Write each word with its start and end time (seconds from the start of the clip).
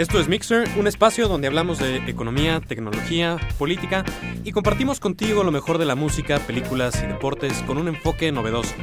Esto 0.00 0.18
es 0.18 0.28
Mixer, 0.28 0.66
un 0.78 0.86
espacio 0.86 1.28
donde 1.28 1.46
hablamos 1.46 1.78
de 1.78 1.98
economía, 2.06 2.62
tecnología, 2.66 3.36
política 3.58 4.02
y 4.44 4.50
compartimos 4.50 4.98
contigo 4.98 5.44
lo 5.44 5.52
mejor 5.52 5.76
de 5.76 5.84
la 5.84 5.94
música, 5.94 6.38
películas 6.38 7.02
y 7.04 7.06
deportes 7.06 7.52
con 7.66 7.76
un 7.76 7.86
enfoque 7.86 8.32
novedoso. 8.32 8.74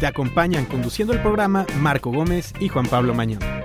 Te 0.00 0.06
acompañan 0.06 0.64
conduciendo 0.64 1.14
el 1.14 1.22
programa 1.22 1.64
Marco 1.78 2.10
Gómez 2.10 2.52
y 2.58 2.70
Juan 2.70 2.86
Pablo 2.86 3.14
Mañón. 3.14 3.61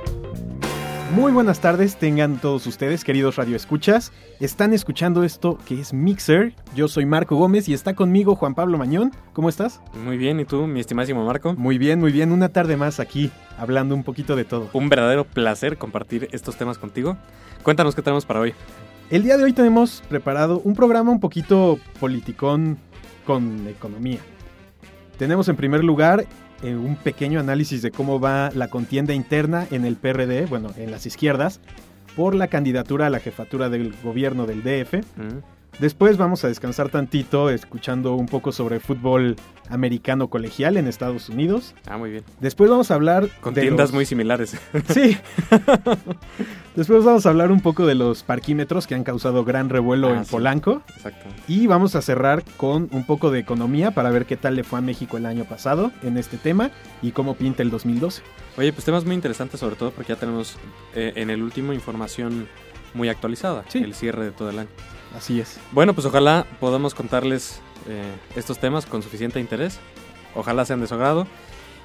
Muy 1.15 1.31
buenas 1.31 1.61
tardes, 1.61 1.95
tengan 1.95 2.37
todos 2.37 2.67
ustedes, 2.67 3.05
queridos 3.05 3.37
radioescuchas. 3.37 4.11
Están 4.41 4.73
escuchando 4.73 5.23
esto 5.23 5.57
que 5.65 5.79
es 5.79 5.93
Mixer. 5.93 6.53
Yo 6.75 6.89
soy 6.89 7.05
Marco 7.05 7.37
Gómez 7.37 7.69
y 7.69 7.73
está 7.73 7.95
conmigo 7.95 8.35
Juan 8.35 8.53
Pablo 8.53 8.77
Mañón. 8.77 9.13
¿Cómo 9.31 9.47
estás? 9.47 9.81
Muy 10.03 10.17
bien, 10.17 10.39
¿y 10.41 10.45
tú, 10.45 10.67
mi 10.67 10.81
estimadísimo 10.81 11.25
Marco? 11.25 11.53
Muy 11.55 11.77
bien, 11.77 12.01
muy 12.01 12.11
bien. 12.11 12.33
Una 12.33 12.49
tarde 12.49 12.75
más 12.75 12.99
aquí, 12.99 13.31
hablando 13.57 13.95
un 13.95 14.03
poquito 14.03 14.35
de 14.35 14.43
todo. 14.43 14.69
Un 14.73 14.89
verdadero 14.89 15.23
placer 15.23 15.77
compartir 15.77 16.27
estos 16.33 16.57
temas 16.57 16.77
contigo. 16.77 17.17
Cuéntanos 17.63 17.95
qué 17.95 18.01
tenemos 18.01 18.25
para 18.25 18.41
hoy. 18.41 18.53
El 19.09 19.23
día 19.23 19.37
de 19.37 19.45
hoy 19.45 19.53
tenemos 19.53 20.03
preparado 20.09 20.59
un 20.65 20.75
programa 20.75 21.11
un 21.11 21.21
poquito 21.21 21.79
politicón 22.01 22.77
con 23.25 23.65
economía. 23.67 24.19
Tenemos 25.17 25.47
en 25.47 25.55
primer 25.55 25.85
lugar 25.85 26.25
eh, 26.63 26.75
un 26.75 26.95
pequeño 26.95 27.39
análisis 27.39 27.81
de 27.81 27.91
cómo 27.91 28.19
va 28.19 28.51
la 28.53 28.69
contienda 28.69 29.13
interna 29.13 29.67
en 29.71 29.85
el 29.85 29.95
PRD, 29.95 30.45
bueno, 30.47 30.71
en 30.77 30.91
las 30.91 31.05
izquierdas, 31.05 31.59
por 32.15 32.33
la 32.33 32.47
candidatura 32.47 33.07
a 33.07 33.09
la 33.09 33.19
jefatura 33.19 33.69
del 33.69 33.93
gobierno 34.03 34.45
del 34.45 34.63
DF. 34.63 34.95
Mm. 35.17 35.56
Después 35.79 36.17
vamos 36.17 36.43
a 36.43 36.47
descansar 36.47 36.89
tantito 36.89 37.49
escuchando 37.51 38.15
un 38.15 38.25
poco 38.25 38.51
sobre 38.51 38.79
fútbol 38.79 39.35
americano 39.69 40.27
colegial 40.29 40.75
en 40.77 40.87
Estados 40.87 41.29
Unidos. 41.29 41.75
Ah, 41.87 41.97
muy 41.97 42.09
bien. 42.09 42.23
Después 42.39 42.69
vamos 42.69 42.89
a 42.89 42.95
hablar 42.95 43.29
Con 43.41 43.53
de 43.53 43.61
tiendas 43.61 43.89
los- 43.89 43.93
muy 43.93 44.05
similares. 44.05 44.55
Sí. 44.89 45.17
Después 46.75 47.03
vamos 47.03 47.25
a 47.25 47.29
hablar 47.29 47.51
un 47.51 47.61
poco 47.61 47.85
de 47.85 47.95
los 47.95 48.23
parquímetros 48.23 48.85
que 48.87 48.93
han 48.95 49.03
causado 49.03 49.43
gran 49.43 49.69
revuelo 49.69 50.09
Ah, 50.09 50.17
en 50.17 50.25
sí. 50.25 50.31
Polanco. 50.31 50.81
Exacto. 50.95 51.25
Y 51.47 51.65
vamos 51.67 51.95
a 51.95 52.01
cerrar 52.01 52.43
con 52.55 52.87
un 52.91 53.03
poco 53.05 53.31
de 53.31 53.39
economía 53.39 53.91
para 53.91 54.09
ver 54.11 54.25
qué 54.25 54.37
tal 54.37 54.55
le 54.55 54.63
fue 54.63 54.79
a 54.79 54.81
México 54.81 55.17
el 55.17 55.25
año 55.25 55.43
pasado 55.45 55.91
en 56.03 56.17
este 56.17 56.37
tema 56.37 56.69
y 57.01 57.11
cómo 57.11 57.35
pinta 57.35 57.63
el 57.63 57.71
2012. 57.71 58.21
Oye, 58.57 58.73
pues 58.73 58.85
temas 58.85 59.05
muy 59.05 59.15
interesantes 59.15 59.59
sobre 59.59 59.75
todo 59.75 59.91
porque 59.91 60.13
ya 60.13 60.19
tenemos 60.19 60.57
eh, 60.95 61.13
en 61.15 61.29
el 61.29 61.41
último 61.43 61.73
información 61.73 62.47
muy 62.97 63.07
actualizada, 63.09 63.63
Sí. 63.69 63.77
el 63.79 63.93
cierre 63.93 64.25
de 64.25 64.31
todo 64.31 64.49
el 64.49 64.59
año. 64.59 64.69
Así 65.15 65.39
es. 65.39 65.57
Bueno, 65.71 65.93
pues 65.93 66.05
ojalá 66.05 66.45
podamos 66.59 66.93
contarles 66.93 67.61
eh, 67.87 68.03
estos 68.35 68.59
temas 68.59 68.85
con 68.85 69.01
suficiente 69.01 69.39
interés. 69.39 69.79
Ojalá 70.35 70.65
sean 70.65 70.81
de 70.81 70.87
su 70.87 70.95
agrado. 70.95 71.25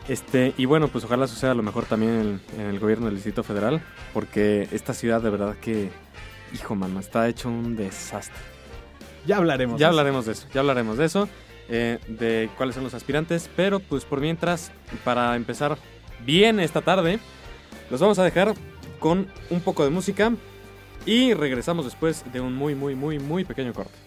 Este, 0.08 0.52
y 0.58 0.64
bueno, 0.64 0.88
pues 0.88 1.04
ojalá 1.04 1.28
suceda 1.28 1.54
lo 1.54 1.62
mejor 1.62 1.84
también 1.84 2.41
en, 2.56 2.60
en 2.60 2.66
el 2.66 2.80
gobierno 2.80 3.06
del 3.06 3.14
Distrito 3.14 3.44
Federal, 3.44 3.80
porque 4.12 4.69
esta 4.72 4.94
ciudad 4.94 5.20
de 5.22 5.30
verdad 5.30 5.54
que, 5.60 5.91
hijo 6.52 6.74
mano, 6.74 6.98
está 6.98 7.28
hecho 7.28 7.48
un 7.48 7.76
desastre. 7.76 8.34
Ya 9.26 9.36
hablaremos. 9.36 9.78
Ya 9.78 9.86
de 9.86 9.91
eso. 9.92 9.98
hablaremos 10.00 10.26
de 10.26 10.32
eso, 10.32 10.47
ya 10.52 10.60
hablaremos 10.60 10.98
de 10.98 11.04
eso, 11.04 11.28
eh, 11.69 11.98
de 12.08 12.50
cuáles 12.56 12.74
son 12.74 12.82
los 12.82 12.94
aspirantes, 12.94 13.48
pero 13.54 13.78
pues 13.78 14.04
por 14.04 14.20
mientras, 14.20 14.72
para 15.04 15.36
empezar 15.36 15.78
bien 16.26 16.58
esta 16.58 16.80
tarde, 16.80 17.20
los 17.88 18.00
vamos 18.00 18.19
a 18.19 18.24
dejar 18.24 18.54
con 18.98 19.28
un 19.50 19.60
poco 19.60 19.84
de 19.84 19.91
música 19.91 20.32
y 21.06 21.34
regresamos 21.34 21.84
después 21.84 22.25
de 22.33 22.41
un 22.41 22.55
muy, 22.55 22.75
muy, 22.75 22.95
muy, 22.95 23.19
muy 23.19 23.45
pequeño 23.45 23.72
corte. 23.72 24.02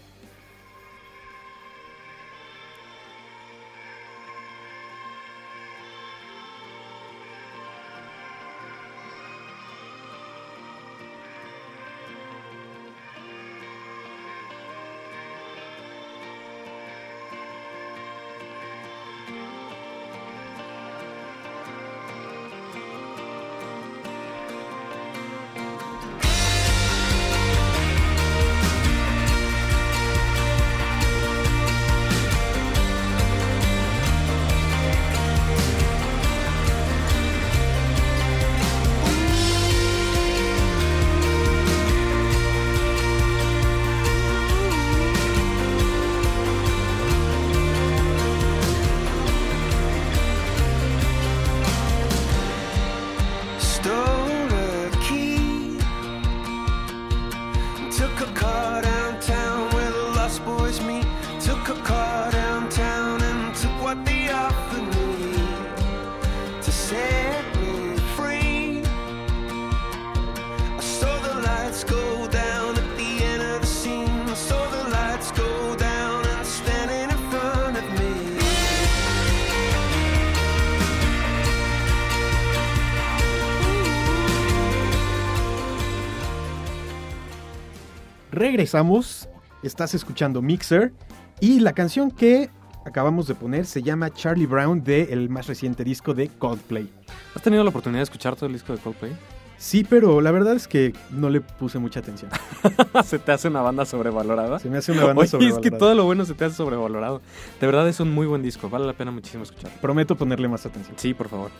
Regresamos. 88.36 89.30
Estás 89.64 89.96
escuchando 89.96 90.42
Mixer. 90.42 90.92
Y 91.40 91.62
la 91.62 91.72
canción 91.72 92.12
que 92.12 92.50
acabamos 92.86 93.28
de 93.28 93.36
poner 93.36 93.66
se 93.66 93.82
llama 93.82 94.14
Charlie 94.14 94.46
Brown 94.46 94.84
del 94.84 95.30
más 95.30 95.48
reciente 95.48 95.86
disco 95.86 96.14
de 96.14 96.28
Coldplay. 96.28 96.92
¿Has 97.34 97.42
tenido 97.42 97.64
la 97.64 97.70
oportunidad 97.70 98.00
de 98.00 98.04
escuchar 98.04 98.36
todo 98.36 98.48
el 98.48 98.54
disco 98.54 98.74
de 98.74 98.80
Coldplay? 98.80 99.16
Sí, 99.58 99.86
pero 99.90 100.20
la 100.20 100.32
verdad 100.32 100.54
es 100.54 100.68
que 100.68 100.94
no 101.12 101.30
le 101.30 101.40
puse 101.40 101.80
mucha 101.80 102.02
atención. 102.02 102.30
¿Se 103.06 103.20
te 103.20 103.32
hace 103.32 103.48
una 103.48 103.62
banda 103.62 103.86
sobrevalorada? 103.86 104.60
Se 104.60 104.70
me 104.70 104.78
hace 104.78 104.92
una 104.92 105.06
banda 105.06 105.22
Oye, 105.22 105.28
es 105.28 105.32
que 105.32 105.40
sobrevalorada. 105.40 105.80
todo 105.80 105.96
lo 105.96 106.04
bueno 106.04 106.26
se 106.26 106.34
te 106.34 106.44
hace 106.44 106.58
sobrevalorado. 106.58 107.22
De 107.62 107.66
verdad 107.66 107.88
es 107.88 108.02
un 108.02 108.14
muy 108.14 108.28
buen 108.28 108.42
disco, 108.42 108.70
vale 108.70 108.86
la 108.86 108.94
pena 108.94 109.12
muchísimo 109.12 109.44
escucharlo. 109.44 109.78
Prometo 109.80 110.18
ponerle 110.18 110.50
más 110.50 110.66
atención. 110.66 110.96
Sí, 110.98 111.14
por 111.14 111.30
favor. 111.30 111.52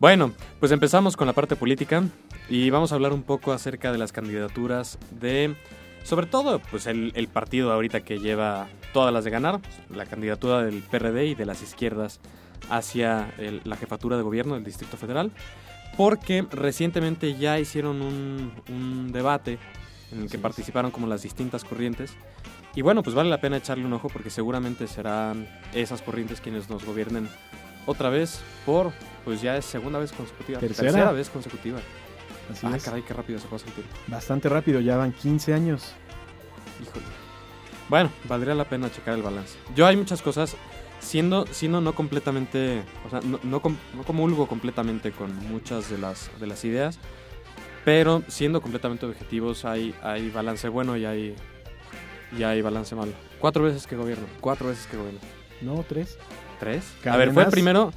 Bueno, 0.00 0.32
pues 0.58 0.72
empezamos 0.72 1.16
con 1.16 1.26
la 1.26 1.32
parte 1.32 1.54
política 1.54 2.02
y 2.48 2.70
vamos 2.70 2.92
a 2.92 2.94
hablar 2.94 3.12
un 3.12 3.24
poco 3.24 3.52
acerca 3.52 3.90
de 3.92 3.98
las 3.98 4.12
candidaturas 4.12 4.96
de, 5.10 5.56
sobre 6.08 6.26
todo, 6.26 6.58
pues 6.70 6.86
el, 6.86 7.12
el 7.14 7.28
partido 7.28 7.72
ahorita 7.72 8.00
que 8.00 8.18
lleva 8.18 8.66
todas 8.92 9.12
las 9.12 9.24
de 9.24 9.30
ganar, 9.30 9.60
la 9.94 10.06
candidatura 10.06 10.62
del 10.62 10.82
PRD 10.82 11.26
y 11.26 11.34
de 11.34 11.44
las 11.46 11.62
izquierdas 11.62 12.20
hacia 12.70 13.32
el- 13.38 13.60
la 13.64 13.76
jefatura 13.76 14.16
de 14.16 14.22
gobierno 14.22 14.54
del 14.54 14.64
Distrito 14.64 14.96
Federal, 14.96 15.30
porque 15.96 16.46
recientemente 16.50 17.34
ya 17.36 17.58
hicieron 17.58 18.02
un, 18.02 18.52
un 18.68 19.12
debate 19.12 19.58
en 20.12 20.22
el 20.22 20.30
que 20.30 20.38
participaron 20.38 20.90
como 20.90 21.06
las 21.06 21.22
distintas 21.22 21.64
corrientes. 21.64 22.14
Y 22.74 22.82
bueno, 22.82 23.02
pues 23.02 23.14
vale 23.14 23.28
la 23.30 23.40
pena 23.40 23.56
echarle 23.56 23.84
un 23.84 23.92
ojo 23.92 24.08
porque 24.08 24.30
seguramente 24.30 24.86
serán 24.86 25.48
esas 25.74 26.00
corrientes 26.02 26.40
quienes 26.40 26.70
nos 26.70 26.84
gobiernen 26.84 27.28
otra 27.86 28.08
vez 28.10 28.40
por, 28.64 28.92
pues 29.24 29.40
ya 29.42 29.56
es 29.56 29.64
segunda 29.64 29.98
vez 29.98 30.12
consecutiva. 30.12 30.60
Tercera. 30.60 31.12
vez 31.12 31.28
consecutiva. 31.30 31.78
Así 32.50 32.66
ah, 32.66 32.76
es. 32.76 32.84
caray, 32.84 33.02
qué 33.02 33.14
rápido 33.14 33.38
se 33.38 33.48
pasa 33.48 33.66
el 33.66 33.72
tiempo. 33.72 33.94
Bastante 34.06 34.48
rápido, 34.48 34.80
ya 34.80 34.96
van 34.96 35.12
15 35.12 35.54
años. 35.54 35.92
Híjole. 36.82 37.06
Bueno, 37.88 38.10
valdría 38.24 38.54
la 38.54 38.64
pena 38.64 38.90
checar 38.90 39.14
el 39.14 39.22
balance. 39.22 39.56
Yo 39.74 39.86
hay 39.86 39.96
muchas 39.96 40.20
cosas, 40.20 40.56
siendo, 41.00 41.46
siendo 41.46 41.80
no 41.80 41.94
completamente, 41.94 42.82
o 43.06 43.10
sea, 43.10 43.20
no, 43.20 43.40
no, 43.42 43.62
no 43.94 44.02
comulgo 44.04 44.46
completamente 44.46 45.12
con 45.12 45.34
muchas 45.48 45.90
de 45.90 45.98
las, 45.98 46.30
de 46.38 46.46
las 46.46 46.64
ideas, 46.64 46.98
pero 47.84 48.22
siendo 48.28 48.60
completamente 48.60 49.06
objetivos 49.06 49.64
hay, 49.64 49.94
hay 50.02 50.30
balance 50.30 50.68
bueno 50.68 50.96
y 50.96 51.06
hay, 51.06 51.34
y 52.36 52.42
hay 52.42 52.60
balance 52.60 52.94
malo. 52.94 53.12
Cuatro 53.38 53.64
veces 53.64 53.86
que 53.86 53.96
gobierno, 53.96 54.26
cuatro 54.40 54.68
veces 54.68 54.86
que 54.86 54.96
gobierno. 54.96 55.20
No, 55.62 55.84
tres. 55.88 56.18
¿Tres? 56.60 56.84
A 57.06 57.16
ver, 57.16 57.32
fue 57.32 57.46
primero... 57.46 57.92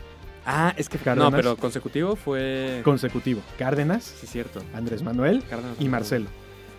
Ah, 0.45 0.73
es 0.77 0.89
que... 0.89 0.97
No, 0.97 1.03
Cárdenas. 1.03 1.33
pero 1.35 1.57
consecutivo 1.57 2.15
fue... 2.15 2.81
Consecutivo. 2.83 3.41
Cárdenas, 3.57 4.03
Sí, 4.19 4.27
cierto. 4.27 4.61
Andrés 4.73 5.03
Manuel 5.03 5.43
Cárdenas, 5.49 5.75
y 5.79 5.88
Marcelo. 5.88 6.27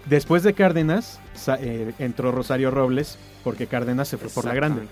Después 0.07 0.43
de 0.43 0.53
Cárdenas 0.53 1.21
eh, 1.61 1.93
entró 2.01 2.33
Rosario 2.33 2.71
Robles 2.73 3.19
porque 3.45 3.67
Cárdenas 3.69 4.09
se 4.09 4.19
fue 4.19 4.29
por 4.31 4.45
la 4.45 4.55
grande. 4.55 4.83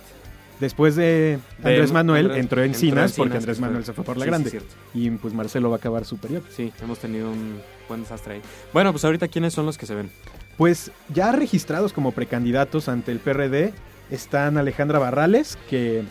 Después 0.61 0.95
de 0.95 1.39
Andrés 1.59 1.91
Manuel 1.91 2.27
Andrés- 2.27 2.39
entró 2.41 2.61
en 2.61 2.67
entró 2.67 2.79
Cinas 2.81 3.11
en 3.13 3.17
porque 3.17 3.37
Andrés 3.39 3.59
Manuel 3.61 3.85
se 3.85 3.93
fue 3.95 4.05
por 4.05 4.17
la 4.19 4.25
Sí, 4.25 4.27
sí, 4.27 4.31
grande. 4.31 4.51
cierto. 4.51 4.75
y 4.95 5.11
pues 5.11 5.33
Marcelo 5.35 5.71
va 5.71 5.77
a 5.77 5.79
acabar 5.79 6.05
superior. 6.05 6.43
Sí, 6.55 6.71
hemos 6.83 6.99
tenido 6.99 7.31
un 7.31 7.61
buen 7.89 8.03
desastre 8.03 8.35
ahí. 8.35 8.43
Bueno, 8.73 8.93
pues 8.93 9.05
ahorita, 9.05 9.27
¿quiénes 9.29 9.55
son 9.55 9.67
los 9.67 9.79
que 9.79 9.87
se 9.87 9.95
ven? 9.95 10.11
Pues 10.59 10.93
ya 11.09 11.33
registrados 11.33 11.93
como 11.95 12.13
precandidatos 12.13 12.89
ante 12.91 13.11
el 13.11 13.19
PRD 13.21 13.73
están 14.11 14.59
Alejandra 14.59 14.99
Barrales, 14.99 15.57
que 15.71 16.03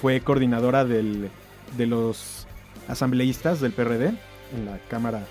fue 0.00 0.20
coordinadora 0.20 0.84
del, 0.84 1.30
de 1.76 1.86
los 1.86 2.46
asambleístas 2.88 3.60
del 3.60 3.72
PRD 3.72 4.08
en 4.54 4.66
la 4.66 4.78
Cámara 4.88 5.24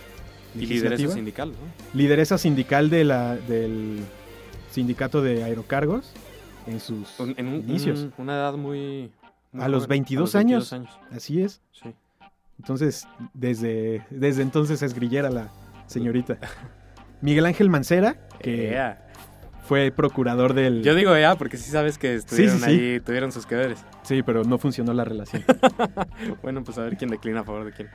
Y 0.55 0.65
lideresa 0.65 1.13
sindical, 1.13 1.51
¿no? 1.51 1.57
lideresa 1.99 2.37
sindical 2.37 2.89
de 2.89 3.03
la, 3.03 3.35
del 3.35 3.99
sindicato 4.71 5.21
de 5.21 5.43
aerocargos 5.43 6.11
en 6.67 6.79
sus 6.79 7.19
En 7.19 7.47
un- 7.47 7.55
inicios. 7.69 7.99
un- 7.99 8.13
una 8.17 8.33
edad 8.35 8.53
muy... 8.53 9.11
muy 9.51 9.63
A 9.63 9.67
los 9.67 9.83
joven, 9.83 9.89
22 9.89 10.33
22 10.33 10.73
años. 10.73 10.97
Así 11.11 11.41
es. 11.41 11.61
Sí. 11.71 11.93
Entonces, 12.59 13.07
desde, 13.33 14.05
desde 14.09 14.41
entonces 14.43 14.81
es 14.81 14.93
grillera 14.93 15.29
la 15.29 15.49
señorita. 15.87 16.37
Miguel 17.21 17.45
Ángel 17.45 17.69
Mancera, 17.69 18.27
que 18.39 18.71
Ea. 18.71 19.10
Fue 19.71 19.89
procurador 19.89 20.53
del... 20.53 20.83
Yo 20.83 20.93
digo 20.95 21.17
ya 21.17 21.35
porque 21.35 21.55
sí 21.55 21.71
sabes 21.71 21.97
que 21.97 22.15
estuvieron 22.15 22.57
sí, 22.59 22.65
sí. 22.65 22.69
ahí, 22.69 22.99
tuvieron 22.99 23.31
sus 23.31 23.45
que 23.45 23.55
veres. 23.55 23.79
Sí, 24.03 24.21
pero 24.21 24.43
no 24.43 24.57
funcionó 24.57 24.93
la 24.93 25.05
relación. 25.05 25.45
Bueno, 26.43 26.61
pues 26.61 26.77
a 26.77 26.81
ver 26.81 26.97
quién 26.97 27.09
declina 27.09 27.39
a 27.39 27.43
favor 27.45 27.63
de 27.63 27.71
quién. 27.71 27.89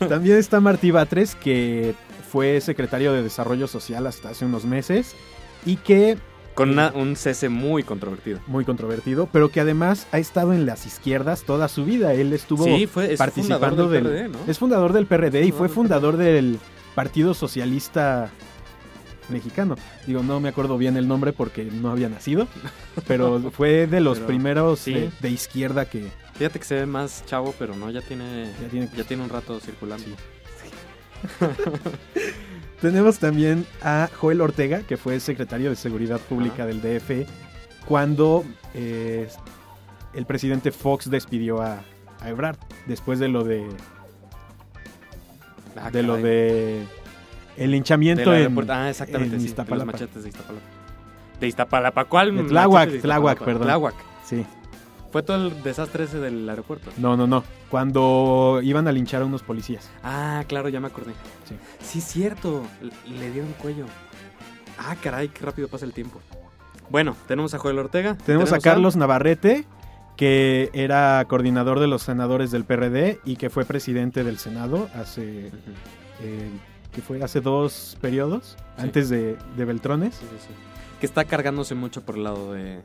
También 0.08 0.38
está 0.38 0.58
Martí 0.58 0.90
Batres, 0.90 1.36
que 1.36 1.94
fue 2.28 2.60
secretario 2.60 3.12
de 3.12 3.22
Desarrollo 3.22 3.68
Social 3.68 4.08
hasta 4.08 4.30
hace 4.30 4.44
unos 4.44 4.64
meses 4.64 5.14
y 5.64 5.76
que, 5.76 6.18
Con 6.56 6.70
una- 6.70 6.90
un 6.92 7.14
cese 7.14 7.48
muy 7.48 7.84
controvertido. 7.84 8.40
muy 8.48 8.64
controvertido, 8.64 9.28
pero 9.30 9.50
que 9.50 9.60
además 9.60 10.08
ha 10.10 10.18
estado 10.18 10.52
en 10.52 10.66
las 10.66 10.84
izquierdas 10.84 11.44
toda 11.44 11.68
su 11.68 11.84
vida. 11.84 12.12
Él 12.12 12.32
estuvo 12.32 12.64
sí, 12.64 12.88
fue 12.88 13.12
es 13.12 13.18
participando 13.20 13.88
del 13.88 14.02
del... 14.02 14.12
PRD, 14.12 14.28
¿no? 14.30 14.38
Es 14.50 14.58
fundador 14.58 14.92
del 14.92 15.06
PRD 15.06 15.44
y 15.44 15.52
fue 15.52 15.68
fundador 15.68 16.16
del 16.16 16.58
Partido 16.96 17.34
Socialista 17.34 18.30
Mexicano. 19.30 19.76
Digo, 20.06 20.22
no 20.22 20.40
me 20.40 20.48
acuerdo 20.48 20.78
bien 20.78 20.96
el 20.96 21.08
nombre 21.08 21.32
porque 21.32 21.64
no 21.64 21.90
había 21.90 22.08
nacido, 22.08 22.48
pero 23.06 23.50
fue 23.50 23.86
de 23.86 24.00
los 24.00 24.18
Pero, 24.18 24.26
primeros 24.26 24.80
sí. 24.80 24.94
de, 24.94 25.10
de 25.20 25.30
izquierda 25.30 25.84
que 25.84 26.08
Fíjate 26.34 26.58
que 26.58 26.64
se 26.64 26.74
ve 26.74 26.86
más 26.86 27.24
chavo, 27.26 27.54
pero 27.58 27.76
no, 27.76 27.90
ya 27.90 28.00
tiene, 28.00 28.50
ya 28.62 28.68
tiene... 28.68 28.88
ya 28.96 29.04
tiene 29.04 29.22
un 29.22 29.28
rato 29.28 29.60
circulando. 29.60 30.06
Sí. 30.06 31.46
Tenemos 32.80 33.18
también 33.18 33.66
a 33.82 34.08
Joel 34.18 34.40
Ortega, 34.40 34.80
que 34.80 34.96
fue 34.96 35.20
secretario 35.20 35.68
de 35.68 35.76
Seguridad 35.76 36.18
Pública 36.18 36.64
del 36.64 36.80
DF, 36.80 37.28
cuando 37.84 38.42
eh, 38.72 39.28
el 40.14 40.24
presidente 40.24 40.72
Fox 40.72 41.10
despidió 41.10 41.60
a, 41.60 41.82
a 42.20 42.30
Ebrard, 42.30 42.56
después 42.86 43.18
de 43.18 43.28
lo 43.28 43.44
de, 43.44 43.66
Ah, 45.76 45.90
de 45.90 46.02
lo 46.02 46.16
de 46.16 46.84
el 47.60 47.70
linchamiento 47.70 48.34
en. 48.34 48.70
Ah, 48.70 48.90
exactamente, 48.90 49.36
en 49.36 49.40
sí, 49.42 49.54
de 49.54 49.64
los 49.76 49.86
machetes 49.86 50.22
de 50.22 50.28
Iztapalapa. 50.28 50.66
De 51.40 51.46
Iztapalapa, 51.48 52.04
¿cuál? 52.06 52.36
De 52.36 52.42
Tláhuac, 52.44 52.90
de 52.90 52.98
Tláhuac, 52.98 53.38
perdón. 53.44 53.62
Tláhuac. 53.62 53.94
Sí, 54.24 54.44
Fue 55.10 55.22
todo 55.22 55.48
el 55.48 55.62
desastre 55.62 56.04
ese 56.04 56.18
del 56.20 56.48
aeropuerto. 56.48 56.90
no, 56.98 57.16
no, 57.16 57.26
no, 57.26 57.42
cuando 57.70 58.60
iban 58.62 58.86
a 58.88 58.92
linchar 58.92 59.22
a 59.22 59.24
unos 59.24 59.42
policías. 59.42 59.90
Ah, 60.02 60.44
claro, 60.48 60.68
ya 60.68 60.80
me 60.80 60.86
acordé. 60.88 61.12
Sí. 61.48 61.54
Sí, 61.80 62.00
cierto. 62.00 62.62
Le- 63.06 63.30
dieron 63.30 63.52
cuello. 63.54 63.86
Ah, 64.78 64.96
caray, 65.02 65.28
qué 65.28 65.44
rápido 65.44 65.68
pasa 65.68 65.84
el 65.84 65.92
tiempo. 65.92 66.20
Bueno, 66.90 67.16
tenemos 67.28 67.54
a 67.54 67.58
Joel 67.58 67.78
Ortega. 67.78 68.16
Tenemos 68.24 68.52
a 68.52 68.58
Carlos 68.58 68.96
Navarrete, 68.96 69.64
que 70.16 70.70
era 70.72 71.24
coordinador 71.28 71.80
de 71.80 71.86
los 71.86 72.02
senadores 72.02 72.50
del 72.50 72.64
PRD 72.64 73.20
y 73.24 73.36
que 73.36 73.48
fue 73.50 73.64
presidente 73.64 74.24
del 74.24 74.38
Senado 74.38 74.88
hace 74.94 75.48
eh, 76.20 76.50
que 76.92 77.00
fue 77.02 77.22
hace 77.22 77.40
dos 77.40 77.96
periodos, 78.00 78.56
Sí. 78.76 78.82
antes 78.82 79.08
de, 79.10 79.36
de 79.56 79.64
Beltrones. 79.64 80.14
Sí, 80.14 80.26
sí, 80.30 80.36
sí. 80.48 80.54
Que 81.00 81.06
está 81.06 81.24
cargándose 81.24 81.74
mucho 81.74 82.02
por 82.02 82.16
el 82.16 82.24
lado 82.24 82.52
de, 82.52 82.80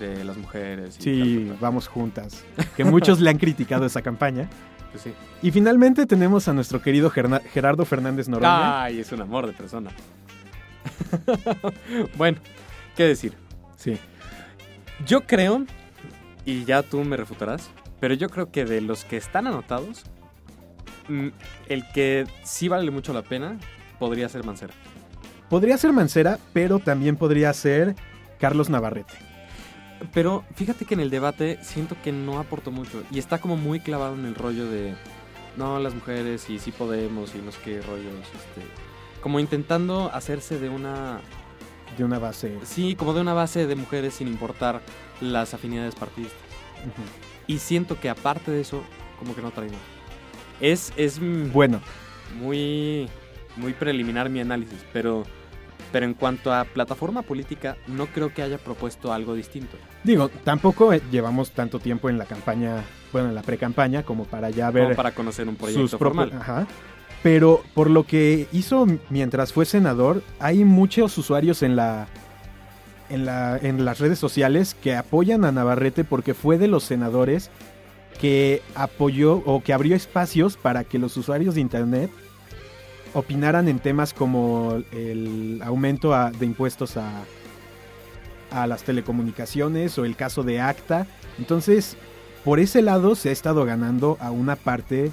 de 0.00 0.24
las 0.24 0.36
mujeres. 0.36 0.96
y 0.98 1.02
Sí, 1.02 1.36
tal, 1.40 1.48
tal, 1.48 1.56
vamos 1.60 1.86
juntas. 1.88 2.44
Que 2.76 2.84
muchos 2.84 3.20
le 3.20 3.28
han 3.30 3.38
criticado 3.38 3.84
esa 3.86 4.02
campaña. 4.02 4.48
Pues 4.90 5.02
sí. 5.02 5.12
Y 5.42 5.50
finalmente 5.50 6.06
tenemos 6.06 6.48
a 6.48 6.54
nuestro 6.54 6.80
querido 6.80 7.10
Gerna- 7.10 7.42
Gerardo 7.52 7.84
Fernández 7.84 8.26
Noroña. 8.26 8.84
Ay, 8.84 9.00
es 9.00 9.12
un 9.12 9.20
amor 9.20 9.46
de 9.46 9.52
persona. 9.52 9.90
bueno, 12.16 12.38
¿qué 12.96 13.04
decir? 13.04 13.34
Sí. 13.76 13.98
Yo 15.06 15.26
creo, 15.26 15.64
y 16.46 16.64
ya 16.64 16.82
tú 16.82 17.04
me 17.04 17.18
refutarás, 17.18 17.68
pero 18.00 18.14
yo 18.14 18.28
creo 18.30 18.50
que 18.50 18.64
de 18.64 18.80
los 18.80 19.04
que 19.04 19.18
están 19.18 19.46
anotados, 19.46 20.04
el 21.08 21.84
que 21.92 22.26
sí 22.44 22.68
vale 22.68 22.90
mucho 22.90 23.12
la 23.12 23.22
pena 23.22 23.58
podría 23.98 24.28
ser 24.28 24.44
Mancera. 24.44 24.74
Podría 25.48 25.78
ser 25.78 25.92
Mancera, 25.92 26.38
pero 26.52 26.78
también 26.78 27.16
podría 27.16 27.52
ser 27.52 27.96
Carlos 28.38 28.68
Navarrete. 28.68 29.14
Pero 30.12 30.44
fíjate 30.54 30.84
que 30.84 30.94
en 30.94 31.00
el 31.00 31.10
debate 31.10 31.58
siento 31.62 31.96
que 32.02 32.12
no 32.12 32.38
aportó 32.38 32.70
mucho 32.70 33.02
y 33.10 33.18
está 33.18 33.38
como 33.38 33.56
muy 33.56 33.80
clavado 33.80 34.14
en 34.14 34.26
el 34.26 34.34
rollo 34.34 34.70
de 34.70 34.94
no, 35.56 35.80
las 35.80 35.94
mujeres 35.94 36.48
y 36.48 36.58
sí 36.58 36.70
podemos 36.70 37.34
y 37.34 37.38
no 37.38 37.50
sé 37.50 37.58
qué 37.64 37.82
rollos. 37.82 38.14
Este, 38.22 38.62
como 39.20 39.40
intentando 39.40 40.10
hacerse 40.12 40.58
de 40.58 40.68
una. 40.68 41.20
De 41.96 42.04
una 42.04 42.18
base. 42.20 42.56
Sí, 42.62 42.94
como 42.94 43.12
de 43.12 43.20
una 43.20 43.34
base 43.34 43.66
de 43.66 43.74
mujeres 43.74 44.14
sin 44.14 44.28
importar 44.28 44.82
las 45.20 45.52
afinidades 45.54 45.96
partidistas. 45.96 46.38
Y 47.48 47.58
siento 47.58 47.98
que 47.98 48.08
aparte 48.08 48.52
de 48.52 48.60
eso, 48.60 48.82
como 49.18 49.34
que 49.34 49.42
no 49.42 49.50
trae 49.50 49.66
nada. 49.66 49.97
Es, 50.60 50.92
es 50.96 51.20
mm, 51.20 51.52
Bueno, 51.52 51.80
muy, 52.40 53.08
muy 53.56 53.72
preliminar 53.72 54.30
mi 54.30 54.40
análisis, 54.40 54.78
pero, 54.92 55.24
pero 55.92 56.06
en 56.06 56.14
cuanto 56.14 56.52
a 56.52 56.64
plataforma 56.64 57.22
política, 57.22 57.76
no 57.86 58.06
creo 58.06 58.32
que 58.32 58.42
haya 58.42 58.58
propuesto 58.58 59.12
algo 59.12 59.34
distinto. 59.34 59.76
digo, 60.04 60.28
tampoco 60.44 60.92
eh, 60.92 61.02
llevamos 61.10 61.50
tanto 61.52 61.78
tiempo 61.78 62.08
en 62.08 62.18
la 62.18 62.24
campaña, 62.24 62.84
bueno, 63.12 63.28
en 63.28 63.34
la 63.34 63.42
pre-campaña, 63.42 64.02
como 64.02 64.24
para 64.24 64.50
ya 64.50 64.70
ver 64.70 64.84
Como 64.84 64.96
para 64.96 65.12
conocer 65.12 65.48
un 65.48 65.56
proyecto 65.56 65.98
formal. 65.98 66.32
Ajá. 66.38 66.66
Pero 67.22 67.62
por 67.74 67.90
lo 67.90 68.04
que 68.04 68.46
hizo 68.52 68.86
mientras 69.10 69.52
fue 69.52 69.64
senador, 69.64 70.22
hay 70.38 70.64
muchos 70.64 71.18
usuarios 71.18 71.64
en 71.64 71.74
la, 71.74 72.06
en 73.10 73.24
la 73.24 73.58
en 73.60 73.84
las 73.84 73.98
redes 73.98 74.20
sociales 74.20 74.76
que 74.80 74.94
apoyan 74.94 75.44
a 75.44 75.50
Navarrete 75.50 76.04
porque 76.04 76.34
fue 76.34 76.58
de 76.58 76.68
los 76.68 76.84
senadores 76.84 77.50
que 78.20 78.62
apoyó 78.74 79.42
o 79.46 79.62
que 79.62 79.72
abrió 79.72 79.94
espacios 79.94 80.56
para 80.56 80.84
que 80.84 80.98
los 80.98 81.16
usuarios 81.16 81.54
de 81.54 81.60
internet 81.60 82.10
opinaran 83.14 83.68
en 83.68 83.78
temas 83.78 84.12
como 84.12 84.82
el 84.92 85.60
aumento 85.64 86.14
de 86.38 86.46
impuestos 86.46 86.96
a, 86.96 87.10
a 88.50 88.66
las 88.66 88.82
telecomunicaciones 88.82 89.98
o 89.98 90.04
el 90.04 90.16
caso 90.16 90.42
de 90.42 90.60
ACTA. 90.60 91.06
Entonces, 91.38 91.96
por 92.44 92.60
ese 92.60 92.82
lado 92.82 93.14
se 93.14 93.30
ha 93.30 93.32
estado 93.32 93.64
ganando 93.64 94.16
a 94.20 94.30
una 94.30 94.56
parte, 94.56 95.10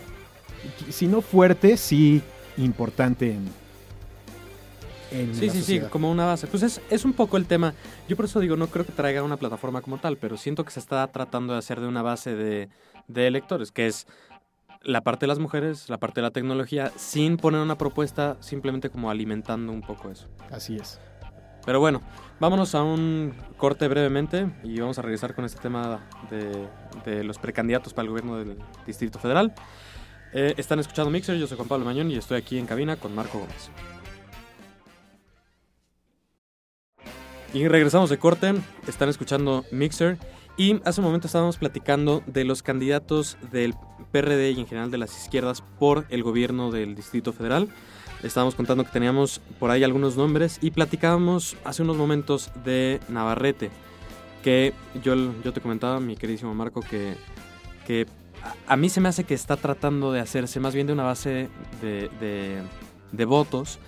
si 0.90 1.08
no 1.08 1.22
fuerte, 1.22 1.78
sí 1.78 2.22
importante 2.58 3.32
en, 3.32 3.50
en 5.20 5.36
Sí, 5.36 5.48
la 5.48 5.54
sí, 5.54 5.62
sí, 5.64 5.80
como 5.90 6.12
una 6.12 6.26
base. 6.26 6.48
Pues 6.48 6.64
es, 6.64 6.82
es 6.90 7.06
un 7.06 7.14
poco 7.14 7.38
el 7.38 7.46
tema. 7.46 7.74
Yo 8.08 8.16
por 8.16 8.26
eso 8.26 8.40
digo, 8.40 8.56
no 8.56 8.68
creo 8.68 8.86
que 8.86 8.92
traiga 8.92 9.24
una 9.24 9.38
plataforma 9.38 9.82
como 9.82 9.98
tal, 9.98 10.18
pero 10.18 10.38
siento 10.38 10.64
que 10.66 10.72
se 10.72 10.80
está 10.80 11.06
tratando 11.08 11.54
de 11.54 11.60
hacer 11.60 11.80
de 11.80 11.88
una 11.88 12.02
base 12.02 12.36
de, 12.36 12.70
de 13.08 13.28
electores, 13.28 13.72
que 13.72 13.88
es 13.88 14.08
la 14.82 15.02
parte 15.02 15.26
de 15.26 15.28
las 15.28 15.40
mujeres, 15.40 15.90
la 15.90 15.98
parte 15.98 16.22
de 16.22 16.24
la 16.24 16.32
tecnología, 16.32 16.92
sin 16.96 17.38
poner 17.38 17.62
una 17.62 17.78
propuesta, 17.78 18.38
simplemente 18.40 18.90
como 18.90 19.10
alimentando 19.10 19.72
un 19.72 19.82
poco 19.82 20.12
eso. 20.12 20.28
Así 20.52 20.76
es. 20.76 21.00
Pero 21.66 21.80
bueno, 21.80 22.04
vámonos 22.40 22.76
a 22.76 22.84
un 22.84 23.34
corte 23.58 23.88
brevemente 23.88 24.48
y 24.64 24.80
vamos 24.80 25.00
a 25.00 25.02
regresar 25.02 25.34
con 25.34 25.46
este 25.46 25.60
tema 25.60 26.08
de, 26.30 26.68
de 27.04 27.24
los 27.24 27.40
precandidatos 27.40 27.94
para 27.94 28.04
el 28.04 28.10
gobierno 28.10 28.38
del 28.38 28.58
Distrito 28.86 29.18
Federal. 29.18 29.56
Eh, 30.32 30.54
están 30.58 30.80
escuchando 30.80 31.10
Mixer, 31.10 31.38
yo 31.38 31.48
soy 31.48 31.58
Juan 31.58 31.68
Pablo 31.68 31.86
Mañón 31.86 32.12
y 32.12 32.18
estoy 32.18 32.38
aquí 32.38 32.60
en 32.60 32.68
cabina 32.68 32.98
con 32.98 33.16
Marco 33.16 33.40
Gómez. 33.40 33.72
Y 37.54 37.68
regresamos 37.68 38.10
de 38.10 38.18
corte, 38.18 38.54
están 38.88 39.08
escuchando 39.10 39.64
Mixer 39.72 40.18
y 40.58 40.82
hace 40.84 41.00
un 41.02 41.06
momento 41.06 41.28
estábamos 41.28 41.58
platicando 41.58 42.22
de 42.28 42.44
los 42.44 42.62
candidatos 42.64 43.38
del 43.52 43.74
PRD 44.12 44.52
y 44.52 44.60
en 44.60 44.68
general 44.68 44.92
de 44.92 44.98
las 44.98 45.18
izquierdas 45.24 45.62
por 45.80 46.06
el 46.10 46.22
gobierno 46.24 46.72
del 46.72 46.96
Distrito 46.96 47.32
Federal. 47.34 47.70
Estábamos 48.24 48.56
contando 48.56 48.84
que 48.84 48.92
teníamos 48.92 49.40
por 49.60 49.72
ahí 49.72 49.84
algunos 49.84 50.18
nombres 50.18 50.58
y 50.62 50.72
platicábamos 50.72 51.56
hace 51.64 51.84
unos 51.84 51.96
momentos 51.98 52.52
de 52.66 53.00
Navarrete, 53.08 53.70
que 54.44 54.74
yo, 55.04 55.16
yo 55.44 55.54
te 55.54 55.62
comentaba, 55.62 56.00
mi 56.00 56.16
queridísimo 56.18 56.54
Marco, 56.54 56.82
que, 56.82 57.16
que 57.88 58.06
a, 58.68 58.74
a 58.74 58.78
mí 58.78 58.90
se 58.90 59.00
me 59.00 59.10
hace 59.10 59.24
que 59.24 59.34
está 59.34 59.56
tratando 59.58 60.12
de 60.12 60.20
hacerse 60.20 60.60
más 60.60 60.74
bien 60.74 60.88
de 60.88 60.94
una 60.94 61.04
base 61.04 61.50
de, 61.82 62.10
de- 62.20 62.62
de 63.12 63.25
votos, 63.25 63.80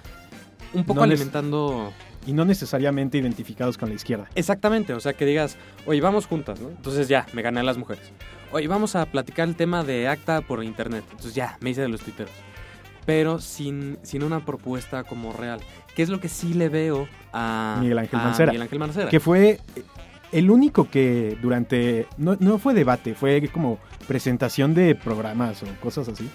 un 0.74 0.86
poco 0.86 1.02
No 1.02 1.06
les- 1.08 1.20
alimentando 1.20 1.92
y 2.26 2.34
no 2.34 2.46
necesariamente 2.46 3.18
identificados 3.18 3.78
con 3.78 3.90
la 3.90 3.96
izquierda. 3.96 4.28
Exactamente, 4.36 4.94
o 4.94 5.00
sea, 5.00 5.14
que 5.14 5.26
digas, 5.26 5.58
oye, 5.86 6.02
vamos 6.02 6.26
juntas, 6.26 6.60
¿no? 6.60 6.70
Entonces 6.70 7.08
ya, 7.08 7.26
me 7.34 7.42
gané 7.42 7.60
a 7.60 7.64
las 7.64 7.78
mujeres. 7.78 8.12
Oye, 8.52 8.68
vamos 8.68 8.96
a 8.96 9.06
platicar 9.06 9.48
el 9.48 9.56
tema 9.56 9.84
de 9.84 10.08
acta 10.08 10.42
por 10.42 10.64
internet. 10.64 11.04
Entonces 11.12 11.36
ya, 11.36 11.58
me 11.62 11.72
hice 11.72 11.82
de 11.82 11.90
los 11.90 12.02
tuiteros. 12.02 12.34
Pero 13.06 13.40
sin, 13.40 13.98
sin 14.04 14.24
una 14.24 14.46
propuesta 14.46 15.04
como 15.04 15.34
real. 15.34 15.60
¿Qué 15.96 16.04
es 16.04 16.10
lo 16.10 16.20
que 16.20 16.30
sí 16.30 16.54
le 16.54 16.70
veo 16.70 17.08
a 17.34 17.78
Miguel 17.80 17.98
Ángel 18.00 18.20
a 18.20 18.24
Mancera. 18.24 18.52
Miguel 18.52 18.62
Ángel 18.64 18.80
Mancera? 18.80 19.10
Que 19.10 19.20
fue 19.20 19.60
el 20.32 20.50
único 20.52 20.90
que 20.90 21.38
durante, 21.42 22.08
no, 22.18 22.38
no 22.40 22.58
fue 22.60 22.74
debate, 22.74 23.16
fue 23.16 23.48
como 23.50 23.80
presentación 24.08 24.74
de 24.74 24.96
programas 24.96 25.64
o 25.64 25.68
cosas 25.82 26.10
así. 26.10 26.30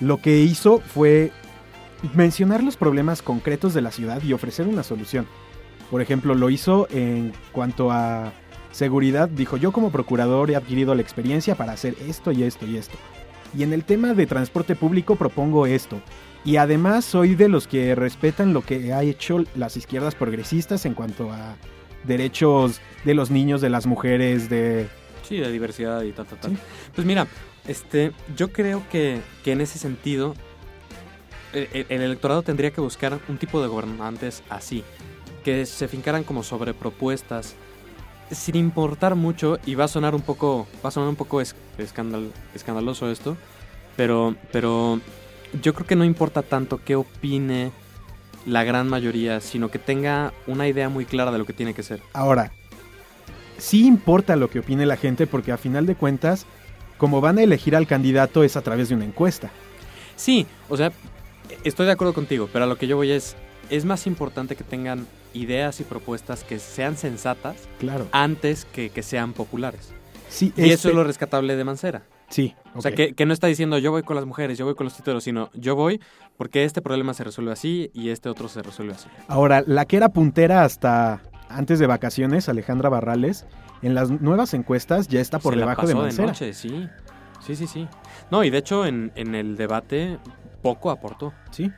Lo 0.00 0.18
que 0.18 0.38
hizo 0.40 0.80
fue 0.80 1.32
mencionar 2.14 2.62
los 2.62 2.76
problemas 2.76 3.22
concretos 3.22 3.74
de 3.74 3.82
la 3.82 3.90
ciudad 3.90 4.22
y 4.22 4.32
ofrecer 4.32 4.66
una 4.66 4.82
solución. 4.82 5.26
Por 5.90 6.00
ejemplo, 6.02 6.34
lo 6.34 6.50
hizo 6.50 6.88
en 6.90 7.32
cuanto 7.52 7.90
a 7.90 8.32
seguridad, 8.70 9.28
dijo 9.28 9.56
yo 9.56 9.72
como 9.72 9.90
procurador 9.90 10.50
he 10.50 10.56
adquirido 10.56 10.94
la 10.94 11.02
experiencia 11.02 11.54
para 11.54 11.72
hacer 11.72 11.94
esto 12.08 12.32
y 12.32 12.42
esto 12.42 12.66
y 12.66 12.76
esto. 12.76 12.96
Y 13.56 13.62
en 13.62 13.72
el 13.72 13.84
tema 13.84 14.14
de 14.14 14.26
transporte 14.26 14.74
público 14.74 15.16
propongo 15.16 15.66
esto. 15.66 16.00
Y 16.44 16.56
además 16.56 17.04
soy 17.04 17.34
de 17.34 17.48
los 17.48 17.68
que 17.68 17.94
respetan 17.94 18.52
lo 18.52 18.62
que 18.62 18.92
ha 18.92 19.02
hecho 19.02 19.44
las 19.54 19.76
izquierdas 19.76 20.14
progresistas 20.14 20.86
en 20.86 20.94
cuanto 20.94 21.30
a 21.30 21.56
derechos 22.04 22.80
de 23.04 23.14
los 23.14 23.30
niños, 23.30 23.60
de 23.60 23.70
las 23.70 23.86
mujeres, 23.86 24.48
de... 24.48 24.88
Sí, 25.22 25.36
de 25.36 25.52
diversidad 25.52 26.02
y 26.02 26.12
tal, 26.12 26.26
tal, 26.26 26.40
tal. 26.40 26.50
Sí. 26.52 26.58
Pues 26.94 27.06
mira, 27.06 27.28
este, 27.68 28.12
yo 28.36 28.50
creo 28.50 28.82
que, 28.90 29.20
que 29.44 29.52
en 29.52 29.60
ese 29.60 29.78
sentido 29.78 30.34
el, 31.52 31.68
el- 31.72 31.86
el 31.88 32.02
electorado 32.02 32.42
tendría 32.42 32.70
que 32.70 32.80
buscar 32.80 33.18
un 33.28 33.38
tipo 33.38 33.60
de 33.62 33.68
gobernantes 33.68 34.42
así, 34.48 34.84
que 35.44 35.66
se 35.66 35.88
fincaran 35.88 36.24
como 36.24 36.42
sobre 36.42 36.74
propuestas 36.74 37.54
sin 38.30 38.56
importar 38.56 39.14
mucho 39.14 39.58
y 39.66 39.74
va 39.74 39.84
a 39.84 39.88
sonar 39.88 40.14
un 40.14 40.22
poco, 40.22 40.66
va 40.84 40.88
a 40.88 40.92
sonar 40.92 41.08
un 41.08 41.16
poco 41.16 41.40
es- 41.40 41.54
escandal- 41.78 42.32
escandaloso 42.54 43.10
esto, 43.10 43.36
pero, 43.96 44.34
pero 44.52 45.00
yo 45.62 45.74
creo 45.74 45.86
que 45.86 45.96
no 45.96 46.04
importa 46.04 46.42
tanto 46.42 46.80
qué 46.82 46.96
opine 46.96 47.72
la 48.46 48.64
gran 48.64 48.88
mayoría, 48.88 49.40
sino 49.40 49.70
que 49.70 49.78
tenga 49.78 50.32
una 50.46 50.66
idea 50.66 50.88
muy 50.88 51.04
clara 51.04 51.30
de 51.30 51.38
lo 51.38 51.44
que 51.44 51.52
tiene 51.52 51.74
que 51.74 51.82
ser. 51.82 52.00
Ahora, 52.14 52.52
sí 53.58 53.86
importa 53.86 54.34
lo 54.36 54.48
que 54.48 54.60
opine 54.60 54.86
la 54.86 54.96
gente 54.96 55.26
porque 55.26 55.52
a 55.52 55.58
final 55.58 55.84
de 55.86 55.94
cuentas, 55.94 56.46
como 56.98 57.20
van 57.20 57.38
a 57.38 57.42
elegir 57.42 57.76
al 57.76 57.86
candidato 57.86 58.42
es 58.44 58.56
a 58.56 58.62
través 58.62 58.88
de 58.88 58.94
una 58.94 59.04
encuesta. 59.04 59.50
Sí, 60.16 60.46
o 60.68 60.76
sea, 60.76 60.90
estoy 61.64 61.86
de 61.86 61.92
acuerdo 61.92 62.14
contigo, 62.14 62.48
pero 62.52 62.64
a 62.64 62.68
lo 62.68 62.76
que 62.76 62.86
yo 62.86 62.96
voy 62.96 63.10
es, 63.10 63.36
es 63.70 63.84
más 63.84 64.06
importante 64.06 64.56
que 64.56 64.64
tengan 64.64 65.06
ideas 65.34 65.80
y 65.80 65.84
propuestas 65.84 66.44
que 66.44 66.58
sean 66.58 66.96
sensatas 66.96 67.56
Claro. 67.78 68.06
antes 68.12 68.64
que 68.66 68.90
que 68.90 69.02
sean 69.02 69.32
populares. 69.32 69.92
Sí, 70.28 70.52
Y 70.56 70.64
eso 70.64 70.74
este- 70.74 70.88
es 70.90 70.94
lo 70.94 71.04
rescatable 71.04 71.56
de 71.56 71.64
Mancera. 71.64 72.02
Sí. 72.28 72.54
O 72.74 72.80
sea, 72.80 72.92
que, 72.94 73.12
que 73.14 73.26
no 73.26 73.34
está 73.34 73.46
diciendo 73.46 73.76
yo 73.78 73.90
voy 73.90 74.02
con 74.02 74.16
las 74.16 74.24
mujeres, 74.24 74.56
yo 74.56 74.64
voy 74.64 74.74
con 74.74 74.84
los 74.84 74.96
títulos, 74.96 75.24
sino 75.24 75.50
yo 75.54 75.76
voy 75.76 76.00
porque 76.38 76.64
este 76.64 76.80
problema 76.80 77.12
se 77.12 77.24
resuelve 77.24 77.52
así 77.52 77.90
y 77.92 78.08
este 78.08 78.28
otro 78.30 78.48
se 78.48 78.62
resuelve 78.62 78.94
así. 78.94 79.08
Ahora, 79.28 79.62
la 79.66 79.84
que 79.84 79.98
era 79.98 80.08
puntera 80.10 80.64
hasta 80.64 81.20
antes 81.50 81.78
de 81.78 81.86
vacaciones, 81.86 82.48
Alejandra 82.48 82.88
Barrales, 82.88 83.44
en 83.82 83.94
las 83.94 84.10
nuevas 84.10 84.54
encuestas 84.54 85.08
ya 85.08 85.20
está 85.20 85.38
por 85.38 85.52
Se 85.52 85.58
la 85.60 85.66
debajo 85.66 85.86
de 85.86 85.94
Mancera. 85.94 86.28
noche, 86.28 86.54
sí. 86.54 86.88
Sí, 87.46 87.56
sí, 87.56 87.66
sí. 87.66 87.86
No, 88.30 88.44
y 88.44 88.48
de 88.50 88.58
hecho 88.58 88.86
en, 88.86 89.12
en 89.16 89.34
el 89.34 89.56
debate 89.56 90.18
poco 90.62 90.90
aportó. 90.90 91.32
Sí. 91.50 91.70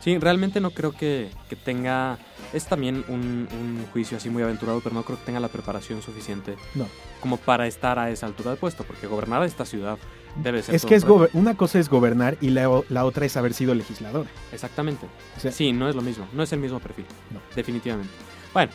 Sí, 0.00 0.16
realmente 0.18 0.60
no 0.60 0.70
creo 0.70 0.92
que, 0.92 1.30
que 1.48 1.56
tenga... 1.56 2.18
Es 2.52 2.66
también 2.66 3.04
un, 3.08 3.48
un 3.52 3.84
juicio 3.92 4.16
así 4.16 4.30
muy 4.30 4.42
aventurado, 4.44 4.80
pero 4.80 4.94
no 4.94 5.02
creo 5.02 5.18
que 5.18 5.24
tenga 5.24 5.40
la 5.40 5.48
preparación 5.48 6.02
suficiente 6.02 6.54
No. 6.76 6.86
como 7.20 7.36
para 7.36 7.66
estar 7.66 7.98
a 7.98 8.08
esa 8.10 8.26
altura 8.26 8.52
de 8.52 8.56
puesto, 8.56 8.84
porque 8.84 9.06
gobernar 9.08 9.42
esta 9.42 9.64
ciudad 9.66 9.98
debe 10.36 10.62
ser... 10.62 10.76
Es 10.76 10.86
que 10.86 10.94
es 10.94 11.04
una 11.32 11.56
cosa 11.56 11.80
es 11.80 11.88
gobernar 11.90 12.38
y 12.40 12.50
la, 12.50 12.70
la 12.88 13.04
otra 13.04 13.26
es 13.26 13.36
haber 13.36 13.54
sido 13.54 13.74
legislador. 13.74 14.26
Exactamente. 14.52 15.06
O 15.36 15.40
sea, 15.40 15.50
Sí, 15.50 15.72
no 15.72 15.88
es 15.88 15.96
lo 15.96 16.00
mismo, 16.02 16.28
no 16.32 16.44
es 16.44 16.52
el 16.52 16.60
mismo 16.60 16.78
perfil, 16.78 17.04
No. 17.32 17.40
definitivamente. 17.56 18.12
Bueno, 18.54 18.70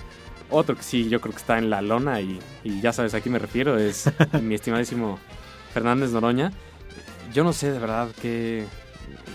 otro 0.50 0.75
que 0.75 0.83
sí, 0.83 1.07
yo 1.10 1.22
creo 1.22 1.31
que 1.33 1.39
está 1.39 1.57
en 1.57 1.69
la 1.69 1.81
lona 1.81 2.19
y, 2.19 2.38
y 2.65 2.81
ya 2.81 2.91
sabes 2.91 3.13
a 3.13 3.22
quién 3.22 3.31
me 3.33 3.39
refiero, 3.39 3.79
es 3.79 4.12
mi 4.41 4.55
estimadísimo 4.55 5.17
Fernández 5.74 6.12
Noroña. 6.12 6.51
Yo 7.33 7.43
no 7.45 7.53
sé 7.53 7.72
de 7.72 7.79
verdad 7.79 8.10
que, 8.22 8.65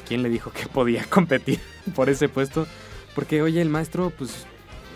quién 0.06 0.22
le 0.22 0.28
dijo 0.28 0.50
que 0.50 0.66
podía 0.66 1.04
competir 1.10 1.60
por 1.94 2.08
ese 2.08 2.28
puesto, 2.28 2.66
porque 3.14 3.42
oye, 3.42 3.60
el 3.60 3.68
maestro, 3.68 4.10
pues, 4.10 4.46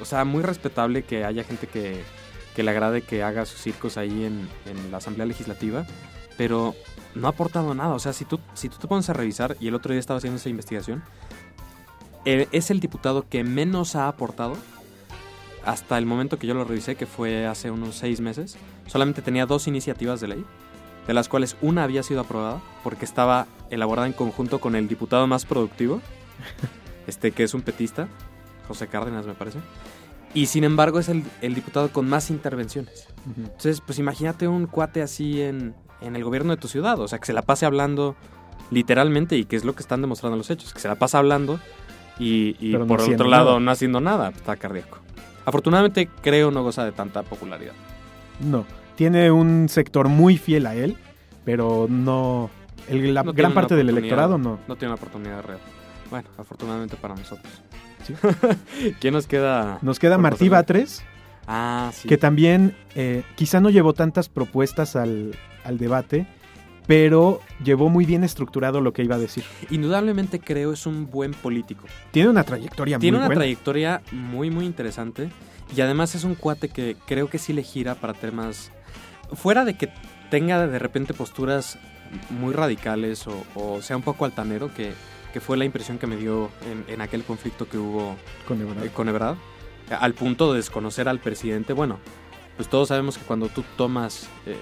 o 0.00 0.04
sea, 0.04 0.24
muy 0.24 0.42
respetable 0.42 1.02
que 1.02 1.24
haya 1.24 1.44
gente 1.44 1.66
que, 1.66 2.02
que 2.54 2.62
le 2.62 2.70
agrade 2.70 3.02
que 3.02 3.22
haga 3.22 3.46
sus 3.46 3.60
circos 3.60 3.96
ahí 3.96 4.24
en, 4.24 4.48
en 4.66 4.90
la 4.90 4.98
Asamblea 4.98 5.26
Legislativa, 5.26 5.86
pero 6.36 6.74
no 7.14 7.26
ha 7.26 7.30
aportado 7.30 7.74
nada. 7.74 7.94
O 7.94 7.98
sea, 7.98 8.12
si 8.12 8.24
tú, 8.24 8.40
si 8.54 8.68
tú 8.68 8.76
te 8.78 8.88
pones 8.88 9.08
a 9.10 9.12
revisar, 9.12 9.56
y 9.60 9.68
el 9.68 9.74
otro 9.74 9.92
día 9.92 10.00
estaba 10.00 10.18
haciendo 10.18 10.38
esa 10.38 10.48
investigación, 10.48 11.02
eh, 12.24 12.48
es 12.52 12.70
el 12.70 12.80
diputado 12.80 13.28
que 13.28 13.44
menos 13.44 13.96
ha 13.96 14.08
aportado 14.08 14.56
hasta 15.64 15.98
el 15.98 16.06
momento 16.06 16.38
que 16.38 16.46
yo 16.46 16.54
lo 16.54 16.64
revisé, 16.64 16.96
que 16.96 17.06
fue 17.06 17.46
hace 17.46 17.70
unos 17.70 17.96
seis 17.96 18.20
meses. 18.20 18.56
Solamente 18.86 19.22
tenía 19.22 19.46
dos 19.46 19.66
iniciativas 19.66 20.20
de 20.20 20.28
ley, 20.28 20.44
de 21.06 21.14
las 21.14 21.28
cuales 21.28 21.56
una 21.60 21.84
había 21.84 22.02
sido 22.02 22.20
aprobada 22.20 22.60
porque 22.84 23.04
estaba 23.04 23.46
elaborada 23.70 24.06
en 24.06 24.12
conjunto 24.12 24.60
con 24.60 24.76
el 24.76 24.88
diputado 24.88 25.26
más 25.26 25.44
productivo, 25.44 26.00
este 27.06 27.32
que 27.32 27.42
es 27.42 27.54
un 27.54 27.62
petista, 27.62 28.08
José 28.68 28.86
Cárdenas 28.86 29.26
me 29.26 29.34
parece. 29.34 29.58
Y 30.34 30.46
sin 30.46 30.64
embargo 30.64 30.98
es 30.98 31.08
el, 31.08 31.24
el 31.42 31.54
diputado 31.54 31.90
con 31.90 32.08
más 32.08 32.30
intervenciones. 32.30 33.06
Entonces, 33.36 33.82
pues 33.82 33.98
imagínate 33.98 34.48
un 34.48 34.66
cuate 34.66 35.02
así 35.02 35.42
en, 35.42 35.74
en 36.00 36.16
el 36.16 36.24
gobierno 36.24 36.52
de 36.52 36.56
tu 36.56 36.68
ciudad, 36.68 36.98
o 37.00 37.08
sea, 37.08 37.18
que 37.18 37.26
se 37.26 37.32
la 37.32 37.42
pase 37.42 37.66
hablando 37.66 38.16
literalmente 38.70 39.36
y 39.36 39.44
que 39.44 39.56
es 39.56 39.64
lo 39.64 39.74
que 39.74 39.82
están 39.82 40.00
demostrando 40.00 40.36
los 40.36 40.48
hechos, 40.50 40.72
que 40.72 40.80
se 40.80 40.88
la 40.88 40.94
pasa 40.94 41.18
hablando 41.18 41.60
y, 42.18 42.56
y 42.58 42.72
no 42.72 42.86
por 42.86 43.00
otro 43.02 43.28
lado 43.28 43.50
nada. 43.50 43.60
no 43.60 43.70
haciendo 43.70 44.00
nada, 44.00 44.30
pues, 44.30 44.40
está 44.40 44.56
cardíaco. 44.56 44.98
Afortunadamente 45.44 46.08
creo 46.22 46.50
no 46.50 46.62
goza 46.62 46.84
de 46.84 46.92
tanta 46.92 47.22
popularidad. 47.22 47.74
No. 48.40 48.64
Tiene 49.02 49.32
un 49.32 49.68
sector 49.68 50.08
muy 50.08 50.38
fiel 50.38 50.64
a 50.64 50.76
él, 50.76 50.96
pero 51.44 51.88
no. 51.90 52.50
el- 52.88 53.12
la 53.14 53.24
No 53.24 53.32
gran 53.32 53.52
parte 53.52 53.74
del 53.74 53.88
electorado 53.88 54.38
no. 54.38 54.60
No 54.68 54.76
tiene 54.76 54.92
una 54.94 55.02
oportunidad 55.02 55.42
real. 55.42 55.58
Bueno, 56.08 56.28
afortunadamente 56.38 56.94
para 56.96 57.16
nosotros. 57.16 57.52
Sí. 58.06 58.14
¿Quién 59.00 59.14
nos 59.14 59.26
queda? 59.26 59.80
Nos 59.82 59.98
queda 59.98 60.18
Martí? 60.18 60.48
Batres, 60.48 61.02
Ah, 61.48 61.90
sí. 61.92 62.06
que 62.06 62.16
también 62.16 62.76
eh, 62.94 63.24
quizá 63.34 63.60
no 63.60 63.70
llevó 63.70 63.92
tantas 63.92 64.28
propuestas 64.28 64.94
al, 64.94 65.34
al 65.64 65.78
debate, 65.78 66.28
pero 66.86 67.40
llevó 67.64 67.88
muy 67.88 68.06
bien 68.06 68.22
estructurado 68.22 68.80
lo 68.80 68.92
que 68.92 69.02
iba 69.02 69.16
a 69.16 69.18
decir. 69.18 69.42
Indudablemente 69.70 70.38
creo 70.38 70.72
es 70.74 70.86
un 70.86 71.10
buen 71.10 71.32
político. 71.32 71.86
Tiene 72.12 72.28
una 72.30 72.44
trayectoria 72.44 73.00
Tiene 73.00 73.16
muy 73.16 73.18
una 73.18 73.26
buena. 73.26 73.40
trayectoria 73.40 74.00
muy, 74.12 74.48
muy 74.52 74.64
interesante. 74.64 75.28
Y 75.76 75.80
además 75.80 76.14
es 76.14 76.22
un 76.22 76.36
cuate 76.36 76.68
que 76.68 76.96
creo 77.04 77.28
que 77.28 77.38
sí 77.38 77.52
le 77.52 77.64
gira 77.64 77.96
para 77.96 78.12
temas. 78.14 78.70
Fuera 79.34 79.64
de 79.64 79.74
que 79.74 79.90
tenga 80.30 80.66
de 80.66 80.78
repente 80.78 81.14
posturas 81.14 81.78
muy 82.30 82.52
radicales 82.52 83.26
o, 83.26 83.44
o 83.54 83.82
sea 83.82 83.96
un 83.96 84.02
poco 84.02 84.24
altanero, 84.24 84.72
que, 84.72 84.92
que 85.32 85.40
fue 85.40 85.56
la 85.56 85.64
impresión 85.64 85.98
que 85.98 86.06
me 86.06 86.16
dio 86.16 86.50
en, 86.70 86.84
en 86.92 87.00
aquel 87.00 87.24
conflicto 87.24 87.68
que 87.68 87.78
hubo 87.78 88.16
con 88.46 88.60
Ebrard. 88.60 88.84
eh, 88.84 88.90
con 88.92 89.08
Ebrard, 89.08 89.36
al 89.98 90.14
punto 90.14 90.52
de 90.52 90.58
desconocer 90.58 91.08
al 91.08 91.18
presidente. 91.20 91.72
Bueno, 91.72 91.98
pues 92.56 92.68
todos 92.68 92.88
sabemos 92.88 93.18
que 93.18 93.24
cuando 93.24 93.48
tú 93.48 93.64
tomas, 93.76 94.28
eh, 94.46 94.56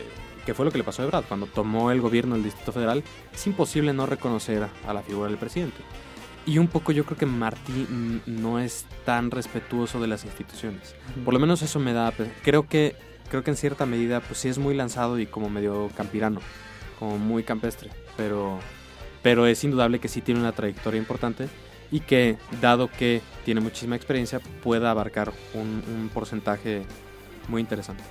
que 0.46 0.54
fue 0.54 0.64
lo 0.64 0.70
que 0.70 0.78
le 0.78 0.84
pasó 0.84 1.02
a 1.02 1.06
Ebrard, 1.06 1.24
cuando 1.24 1.46
tomó 1.46 1.90
el 1.90 2.00
gobierno 2.00 2.34
del 2.34 2.44
Distrito 2.44 2.72
Federal, 2.72 3.02
es 3.32 3.46
imposible 3.46 3.92
no 3.92 4.06
reconocer 4.06 4.66
a 4.86 4.94
la 4.94 5.02
figura 5.02 5.28
del 5.28 5.38
presidente. 5.38 5.78
Y 6.46 6.58
un 6.58 6.68
poco 6.68 6.92
yo 6.92 7.04
creo 7.04 7.18
que 7.18 7.26
Martí 7.26 7.86
no 8.26 8.58
es 8.58 8.86
tan 9.04 9.30
respetuoso 9.30 10.00
de 10.00 10.06
las 10.06 10.24
instituciones. 10.24 10.94
Por 11.24 11.34
lo 11.34 11.40
menos 11.40 11.60
eso 11.62 11.78
me 11.78 11.92
da... 11.92 12.12
Creo 12.42 12.66
que, 12.66 12.96
creo 13.30 13.42
que 13.42 13.50
en 13.50 13.56
cierta 13.56 13.86
medida 13.86 14.20
pues 14.20 14.40
sí 14.40 14.48
es 14.48 14.58
muy 14.58 14.74
lanzado 14.74 15.18
y 15.18 15.26
como 15.26 15.48
medio 15.48 15.88
campirano, 15.96 16.40
como 16.98 17.16
muy 17.16 17.42
campestre. 17.44 17.90
Pero, 18.16 18.58
pero 19.22 19.46
es 19.46 19.64
indudable 19.64 20.00
que 20.00 20.08
sí 20.08 20.20
tiene 20.20 20.40
una 20.40 20.52
trayectoria 20.52 20.98
importante 20.98 21.48
y 21.90 22.00
que, 22.00 22.36
dado 22.60 22.88
que 22.88 23.22
tiene 23.44 23.60
muchísima 23.60 23.96
experiencia, 23.96 24.40
pueda 24.62 24.90
abarcar 24.90 25.32
un, 25.54 25.82
un 25.88 26.10
porcentaje 26.12 26.82
muy 27.48 27.60
interesante. 27.60 28.02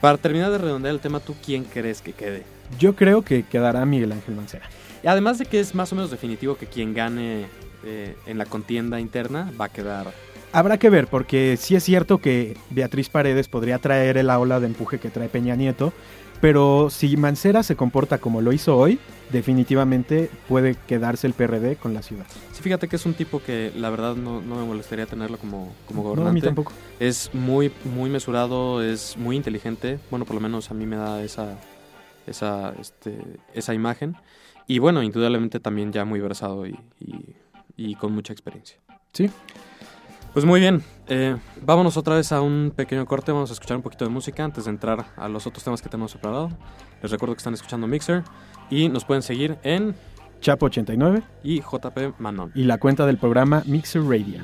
Para 0.00 0.18
terminar 0.18 0.50
de 0.50 0.58
redondear 0.58 0.94
el 0.94 1.00
tema, 1.00 1.20
¿tú 1.20 1.34
quién 1.44 1.64
crees 1.64 2.02
que 2.02 2.12
quede? 2.12 2.44
Yo 2.78 2.94
creo 2.94 3.22
que 3.22 3.42
quedará 3.44 3.84
Miguel 3.86 4.12
Ángel 4.12 4.34
Mancera. 4.34 4.68
Y 5.02 5.08
además 5.08 5.38
de 5.38 5.46
que 5.46 5.60
es 5.60 5.74
más 5.74 5.92
o 5.92 5.96
menos 5.96 6.10
definitivo 6.10 6.56
que 6.56 6.66
quien 6.66 6.92
gane 6.94 7.46
eh, 7.84 8.16
en 8.26 8.38
la 8.38 8.46
contienda 8.46 9.00
interna 9.00 9.52
va 9.58 9.66
a 9.66 9.68
quedar 9.68 10.12
Habrá 10.56 10.78
que 10.78 10.88
ver, 10.88 11.06
porque 11.08 11.58
sí 11.58 11.76
es 11.76 11.84
cierto 11.84 12.16
que 12.16 12.56
Beatriz 12.70 13.10
Paredes 13.10 13.46
podría 13.46 13.78
traer 13.78 14.24
la 14.24 14.38
ola 14.38 14.58
de 14.58 14.66
empuje 14.66 14.98
que 14.98 15.10
trae 15.10 15.28
Peña 15.28 15.54
Nieto, 15.54 15.92
pero 16.40 16.88
si 16.88 17.14
Mancera 17.18 17.62
se 17.62 17.76
comporta 17.76 18.16
como 18.16 18.40
lo 18.40 18.54
hizo 18.54 18.74
hoy, 18.74 18.98
definitivamente 19.30 20.30
puede 20.48 20.74
quedarse 20.86 21.26
el 21.26 21.34
PRD 21.34 21.76
con 21.76 21.92
la 21.92 22.00
ciudad. 22.00 22.24
Sí, 22.54 22.62
fíjate 22.62 22.88
que 22.88 22.96
es 22.96 23.04
un 23.04 23.12
tipo 23.12 23.42
que 23.42 23.70
la 23.76 23.90
verdad 23.90 24.16
no, 24.16 24.40
no 24.40 24.56
me 24.56 24.64
molestaría 24.64 25.04
tenerlo 25.04 25.36
como, 25.36 25.74
como 25.86 26.02
No, 26.02 26.08
a 26.08 26.12
mí 26.14 26.40
gobernante. 26.40 26.46
tampoco. 26.46 26.72
es 27.00 27.28
muy, 27.34 27.70
muy 27.84 28.08
mesurado, 28.08 28.82
es 28.82 29.14
muy 29.18 29.36
inteligente. 29.36 29.98
Bueno, 30.10 30.24
por 30.24 30.36
lo 30.36 30.40
menos 30.40 30.70
a 30.70 30.74
mí 30.74 30.86
me 30.86 30.96
da 30.96 31.22
esa, 31.22 31.58
esa, 32.26 32.72
este, 32.80 33.18
esa 33.52 33.74
imagen. 33.74 34.16
Y 34.66 34.78
bueno, 34.78 35.02
indudablemente 35.02 35.60
también 35.60 35.92
ya 35.92 36.06
muy 36.06 36.20
versado 36.20 36.66
y, 36.66 36.78
y- 36.98 37.36
y 37.76 37.94
con 37.96 38.14
mucha 38.14 38.32
experiencia. 38.32 38.78
Sí. 39.12 39.30
Pues 40.36 40.44
muy 40.44 40.60
bien, 40.60 40.82
eh, 41.08 41.34
vámonos 41.62 41.96
otra 41.96 42.16
vez 42.16 42.30
a 42.30 42.42
un 42.42 42.70
pequeño 42.76 43.06
corte, 43.06 43.32
vamos 43.32 43.48
a 43.48 43.54
escuchar 43.54 43.78
un 43.78 43.82
poquito 43.82 44.04
de 44.04 44.10
música 44.10 44.44
antes 44.44 44.66
de 44.66 44.70
entrar 44.70 45.06
a 45.16 45.30
los 45.30 45.46
otros 45.46 45.64
temas 45.64 45.80
que 45.80 45.88
tenemos 45.88 46.12
preparado. 46.12 46.50
Les 47.00 47.10
recuerdo 47.10 47.34
que 47.34 47.38
están 47.38 47.54
escuchando 47.54 47.86
Mixer 47.86 48.22
y 48.68 48.90
nos 48.90 49.06
pueden 49.06 49.22
seguir 49.22 49.56
en 49.62 49.94
Chapo 50.42 50.66
89 50.66 51.22
y 51.42 51.62
JP 51.62 52.18
Manon. 52.18 52.52
y 52.54 52.64
la 52.64 52.76
cuenta 52.76 53.06
del 53.06 53.16
programa 53.16 53.62
Mixer 53.64 54.02
Radio. 54.02 54.42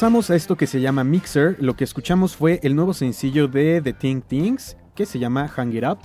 Regresamos 0.00 0.30
a 0.30 0.34
esto 0.34 0.56
que 0.56 0.66
se 0.66 0.80
llama 0.80 1.04
Mixer. 1.04 1.56
Lo 1.58 1.76
que 1.76 1.84
escuchamos 1.84 2.34
fue 2.34 2.58
el 2.62 2.74
nuevo 2.74 2.94
sencillo 2.94 3.48
de 3.48 3.82
The 3.82 3.92
Think 3.92 4.24
Things, 4.24 4.78
que 4.94 5.04
se 5.04 5.18
llama 5.18 5.46
Hang 5.46 5.74
It 5.74 5.84
Up. 5.84 5.98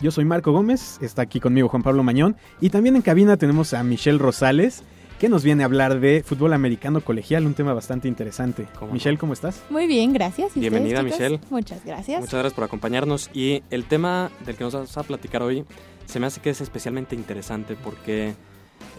Yo 0.00 0.10
soy 0.10 0.24
Marco 0.24 0.50
Gómez, 0.50 0.98
está 1.00 1.22
aquí 1.22 1.38
conmigo 1.38 1.68
Juan 1.68 1.84
Pablo 1.84 2.02
Mañón, 2.02 2.36
y 2.60 2.70
también 2.70 2.96
en 2.96 3.02
cabina 3.02 3.36
tenemos 3.36 3.72
a 3.72 3.84
Michelle 3.84 4.18
Rosales, 4.18 4.82
que 5.20 5.28
nos 5.28 5.44
viene 5.44 5.62
a 5.62 5.66
hablar 5.66 6.00
de 6.00 6.24
fútbol 6.26 6.54
americano 6.54 7.02
colegial, 7.02 7.46
un 7.46 7.54
tema 7.54 7.72
bastante 7.72 8.08
interesante. 8.08 8.66
¿Cómo? 8.80 8.92
Michelle, 8.92 9.16
¿cómo 9.16 9.32
estás? 9.32 9.62
Muy 9.70 9.86
bien, 9.86 10.12
gracias. 10.12 10.56
¿Y 10.56 10.58
ustedes, 10.58 10.72
Bienvenida, 10.72 11.04
chicos? 11.04 11.20
Michelle. 11.20 11.40
Muchas 11.50 11.84
gracias. 11.84 12.20
Muchas 12.20 12.34
gracias 12.34 12.54
por 12.54 12.64
acompañarnos. 12.64 13.30
Y 13.32 13.62
el 13.70 13.84
tema 13.84 14.32
del 14.44 14.56
que 14.56 14.64
nos 14.64 14.74
vas 14.74 14.98
a 14.98 15.04
platicar 15.04 15.40
hoy 15.40 15.64
se 16.06 16.18
me 16.18 16.26
hace 16.26 16.40
que 16.40 16.50
es 16.50 16.60
especialmente 16.60 17.14
interesante 17.14 17.76
porque 17.76 18.34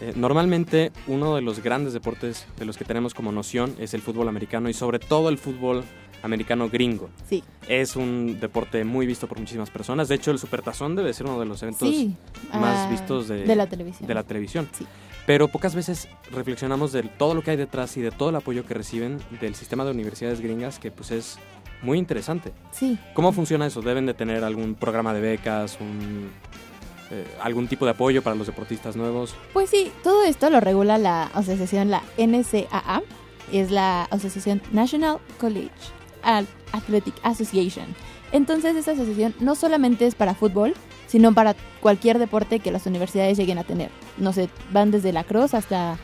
eh, 0.00 0.12
normalmente 0.16 0.92
uno 1.06 1.34
de 1.34 1.42
los 1.42 1.62
grandes 1.62 1.92
deportes 1.92 2.46
de 2.58 2.64
los 2.64 2.76
que 2.76 2.84
tenemos 2.84 3.14
como 3.14 3.32
noción 3.32 3.74
es 3.78 3.94
el 3.94 4.02
fútbol 4.02 4.28
americano 4.28 4.68
y 4.68 4.74
sobre 4.74 4.98
todo 4.98 5.28
el 5.28 5.38
fútbol 5.38 5.84
americano 6.22 6.68
gringo. 6.68 7.08
Sí, 7.28 7.42
Es 7.68 7.96
un 7.96 8.38
deporte 8.40 8.84
muy 8.84 9.06
visto 9.06 9.26
por 9.26 9.38
muchísimas 9.38 9.70
personas. 9.70 10.08
De 10.08 10.16
hecho, 10.16 10.30
el 10.30 10.38
Supertazón 10.38 10.96
debe 10.96 11.12
ser 11.12 11.26
uno 11.26 11.38
de 11.40 11.46
los 11.46 11.62
eventos 11.62 11.88
sí. 11.88 12.14
más 12.52 12.86
ah, 12.86 12.88
vistos 12.90 13.28
de, 13.28 13.44
de 13.44 13.56
la 13.56 13.68
televisión. 13.68 14.06
de 14.06 14.14
la 14.14 14.22
televisión. 14.22 14.68
Sí. 14.72 14.86
Pero 15.26 15.48
pocas 15.48 15.74
veces 15.74 16.08
reflexionamos 16.30 16.92
de 16.92 17.02
todo 17.02 17.34
lo 17.34 17.42
que 17.42 17.50
hay 17.52 17.56
detrás 17.56 17.96
y 17.96 18.00
de 18.00 18.12
todo 18.12 18.30
el 18.30 18.36
apoyo 18.36 18.64
que 18.64 18.74
reciben 18.74 19.18
del 19.40 19.56
sistema 19.56 19.84
de 19.84 19.90
universidades 19.90 20.40
gringas, 20.40 20.78
que 20.78 20.92
pues 20.92 21.10
es 21.10 21.38
muy 21.82 21.98
interesante. 21.98 22.52
Sí, 22.70 22.98
¿Cómo 23.14 23.32
funciona 23.32 23.66
eso? 23.66 23.82
¿Deben 23.82 24.06
de 24.06 24.14
tener 24.14 24.44
algún 24.44 24.74
programa 24.74 25.12
de 25.12 25.20
becas, 25.20 25.78
un, 25.80 26.30
eh, 27.10 27.26
algún 27.40 27.68
tipo 27.68 27.84
de 27.84 27.92
apoyo 27.92 28.22
para 28.22 28.36
los 28.36 28.46
deportistas 28.46 28.96
nuevos? 28.96 29.34
pues 29.52 29.70
sí, 29.70 29.92
todo 30.02 30.24
esto 30.24 30.50
lo 30.50 30.60
regula 30.60 30.98
la 30.98 31.24
asociación, 31.24 31.90
la 31.90 32.02
NCAA, 32.18 33.02
es 33.52 33.70
la 33.70 34.04
Asociación 34.04 34.60
National 34.72 35.18
College 35.38 35.70
Athletic 36.72 37.14
Association. 37.22 37.86
Entonces, 38.32 38.74
esta 38.74 38.92
asociación 38.92 39.34
no 39.38 39.54
solamente 39.54 40.06
es 40.06 40.14
para 40.14 40.34
fútbol, 40.34 40.74
sino 41.06 41.32
para 41.32 41.54
cualquier 41.80 42.18
deporte 42.18 42.58
que 42.58 42.72
las 42.72 42.86
universidades 42.86 43.38
lleguen 43.38 43.58
a 43.58 43.64
tener. 43.64 43.90
No 44.18 44.32
sé, 44.32 44.48
van 44.72 44.90
desde 44.90 45.12
la 45.12 45.24
cross 45.24 45.54
hasta 45.54 45.98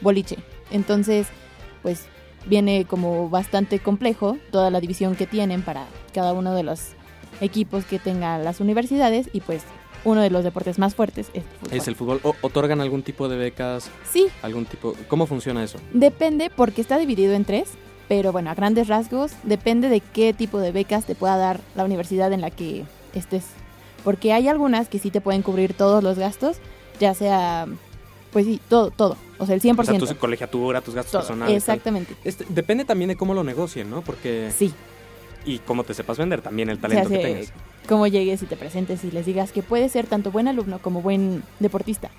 boliche. 0.00 0.38
Entonces, 0.70 1.26
pues 1.82 2.06
viene 2.46 2.84
como 2.84 3.28
bastante 3.28 3.78
complejo 3.80 4.38
toda 4.50 4.70
la 4.70 4.80
división 4.80 5.16
que 5.16 5.26
tienen 5.26 5.62
para 5.62 5.86
cada 6.12 6.32
uno 6.32 6.54
de 6.54 6.62
los 6.62 6.92
equipos 7.40 7.84
que 7.84 7.98
tengan 7.98 8.44
las 8.44 8.60
universidades 8.60 9.28
y 9.32 9.40
pues 9.40 9.64
uno 10.04 10.20
de 10.22 10.30
los 10.30 10.44
deportes 10.44 10.78
más 10.78 10.94
fuertes 10.94 11.28
es 11.34 11.42
el 11.42 11.48
fútbol. 11.60 11.78
¿Es 11.78 11.88
el 11.88 11.96
fútbol? 11.96 12.20
¿O- 12.22 12.36
¿Otorgan 12.42 12.80
algún 12.80 13.02
tipo 13.02 13.28
de 13.28 13.36
becas? 13.36 13.90
Sí, 14.10 14.26
algún 14.42 14.64
tipo 14.66 14.94
¿Cómo 15.08 15.26
funciona 15.26 15.62
eso? 15.64 15.78
Depende 15.92 16.50
porque 16.54 16.80
está 16.80 16.98
dividido 16.98 17.32
en 17.34 17.44
tres, 17.44 17.70
pero 18.08 18.32
bueno, 18.32 18.50
a 18.50 18.54
grandes 18.54 18.88
rasgos 18.88 19.32
depende 19.44 19.88
de 19.88 20.00
qué 20.00 20.32
tipo 20.34 20.58
de 20.58 20.72
becas 20.72 21.06
te 21.06 21.14
pueda 21.14 21.36
dar 21.36 21.60
la 21.74 21.84
universidad 21.84 22.32
en 22.32 22.40
la 22.40 22.50
que 22.50 22.84
estés. 23.14 23.44
Porque 24.04 24.32
hay 24.34 24.48
algunas 24.48 24.88
que 24.88 24.98
sí 24.98 25.10
te 25.10 25.20
pueden 25.22 25.40
cubrir 25.42 25.72
todos 25.72 26.04
los 26.04 26.18
gastos, 26.18 26.58
ya 27.00 27.14
sea, 27.14 27.66
pues 28.32 28.44
sí, 28.44 28.60
todo, 28.68 28.90
todo, 28.90 29.16
o 29.38 29.46
sea, 29.46 29.54
el 29.54 29.62
100%. 29.62 29.78
O 30.02 30.06
sea, 30.06 30.14
tu 30.14 30.20
colegiatura, 30.20 30.80
tus 30.82 30.94
gastos 30.94 31.12
todo, 31.12 31.20
personales. 31.22 31.56
exactamente. 31.56 32.14
Este, 32.24 32.44
depende 32.50 32.84
también 32.84 33.08
de 33.08 33.16
cómo 33.16 33.32
lo 33.32 33.42
negocien, 33.42 33.88
¿no? 33.88 34.02
Porque... 34.02 34.52
Sí, 34.54 34.74
Y 35.46 35.60
cómo 35.60 35.84
te 35.84 35.94
sepas 35.94 36.18
vender 36.18 36.42
también 36.42 36.68
el 36.68 36.76
o 36.76 36.80
sea, 36.80 36.88
talento 36.88 37.08
que 37.10 37.18
tengas. 37.18 37.52
Cómo 37.88 38.06
llegues 38.06 38.42
y 38.42 38.46
te 38.46 38.56
presentes 38.56 39.04
y 39.04 39.10
les 39.10 39.26
digas 39.26 39.52
que 39.52 39.62
puedes 39.62 39.92
ser 39.92 40.06
tanto 40.06 40.30
buen 40.30 40.48
alumno 40.48 40.78
como 40.80 41.02
buen 41.02 41.42
deportista. 41.60 42.10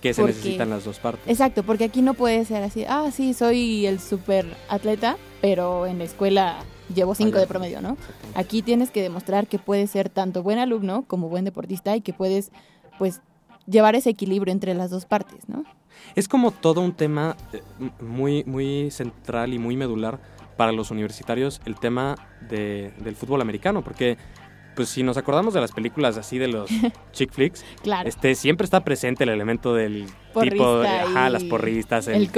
Que 0.00 0.12
se 0.12 0.20
porque- 0.20 0.34
necesitan 0.36 0.68
las 0.70 0.84
dos 0.84 0.98
partes. 0.98 1.26
Exacto, 1.26 1.62
porque 1.62 1.84
aquí 1.84 2.02
no 2.02 2.14
puede 2.14 2.44
ser 2.44 2.62
así, 2.62 2.84
ah, 2.86 3.10
sí, 3.12 3.32
soy 3.32 3.86
el 3.86 4.00
super 4.00 4.44
atleta, 4.68 5.16
pero 5.40 5.86
en 5.86 5.98
la 5.98 6.04
escuela 6.04 6.58
llevo 6.94 7.14
cinco 7.14 7.38
de 7.38 7.46
promedio, 7.46 7.80
¿no? 7.80 7.96
Aquí 8.34 8.60
tienes 8.60 8.90
que 8.90 9.00
demostrar 9.00 9.46
que 9.46 9.58
puedes 9.58 9.90
ser 9.90 10.10
tanto 10.10 10.42
buen 10.42 10.58
alumno 10.58 11.04
como 11.06 11.30
buen 11.30 11.46
deportista 11.46 11.96
y 11.96 12.02
que 12.02 12.12
puedes, 12.12 12.50
pues, 12.98 13.22
llevar 13.66 13.94
ese 13.94 14.10
equilibrio 14.10 14.52
entre 14.52 14.74
las 14.74 14.90
dos 14.90 15.06
partes, 15.06 15.48
¿no? 15.48 15.64
Es 16.14 16.28
como 16.28 16.50
todo 16.50 16.82
un 16.82 16.92
tema 16.92 17.34
eh, 17.54 17.62
muy, 18.02 18.44
muy 18.44 18.90
central 18.90 19.54
y 19.54 19.58
muy 19.58 19.74
medular 19.76 20.20
para 20.58 20.70
los 20.70 20.90
universitarios, 20.90 21.62
el 21.64 21.76
tema 21.76 22.16
de- 22.46 22.92
del 22.98 23.16
fútbol 23.16 23.40
americano, 23.40 23.82
porque 23.82 24.18
pues 24.74 24.88
si 24.88 25.02
nos 25.02 25.16
acordamos 25.16 25.54
de 25.54 25.60
las 25.60 25.72
películas 25.72 26.16
así 26.16 26.38
de 26.38 26.48
los 26.48 26.70
chick 27.12 27.32
flicks, 27.32 27.64
Claro. 27.82 28.08
este 28.08 28.34
siempre 28.34 28.64
está 28.64 28.84
presente 28.84 29.24
el 29.24 29.30
elemento 29.30 29.74
del 29.74 30.06
Porrista 30.32 30.54
tipo, 30.54 30.78
de, 30.80 30.88
ajá, 30.88 31.30
las 31.30 31.44
porristas, 31.44 32.08
el, 32.08 32.14
el 32.14 32.26
sí. 32.30 32.32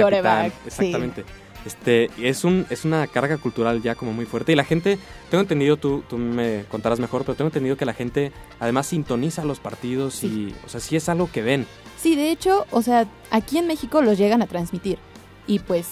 exactamente. 0.67 1.23
Este, 1.65 2.09
es 2.21 2.45
un 2.45 2.65
es 2.69 2.85
una 2.85 3.07
carga 3.07 3.37
cultural 3.37 3.81
ya 3.81 3.95
como 3.95 4.13
muy 4.13 4.25
fuerte 4.25 4.53
y 4.53 4.55
la 4.55 4.63
gente, 4.63 4.97
tengo 5.29 5.41
entendido, 5.41 5.75
tú, 5.75 6.01
tú 6.07 6.17
me 6.17 6.63
contarás 6.69 6.99
mejor, 6.99 7.23
pero 7.23 7.35
tengo 7.35 7.47
entendido 7.49 7.75
que 7.75 7.83
la 7.85 7.93
gente 7.93 8.31
además 8.59 8.87
sintoniza 8.87 9.43
los 9.43 9.59
partidos 9.59 10.13
Sí. 10.15 10.27
y, 10.27 10.55
o 10.65 10.69
sea, 10.69 10.79
sí 10.79 10.95
es 10.95 11.09
algo 11.09 11.29
que 11.29 11.41
ven. 11.41 11.65
Sí, 11.97 12.15
de 12.15 12.31
hecho, 12.31 12.65
o 12.71 12.81
sea, 12.81 13.05
aquí 13.31 13.57
en 13.57 13.67
México 13.67 14.01
los 14.01 14.17
llegan 14.17 14.41
a 14.41 14.47
transmitir 14.47 14.97
y 15.45 15.59
pues 15.59 15.87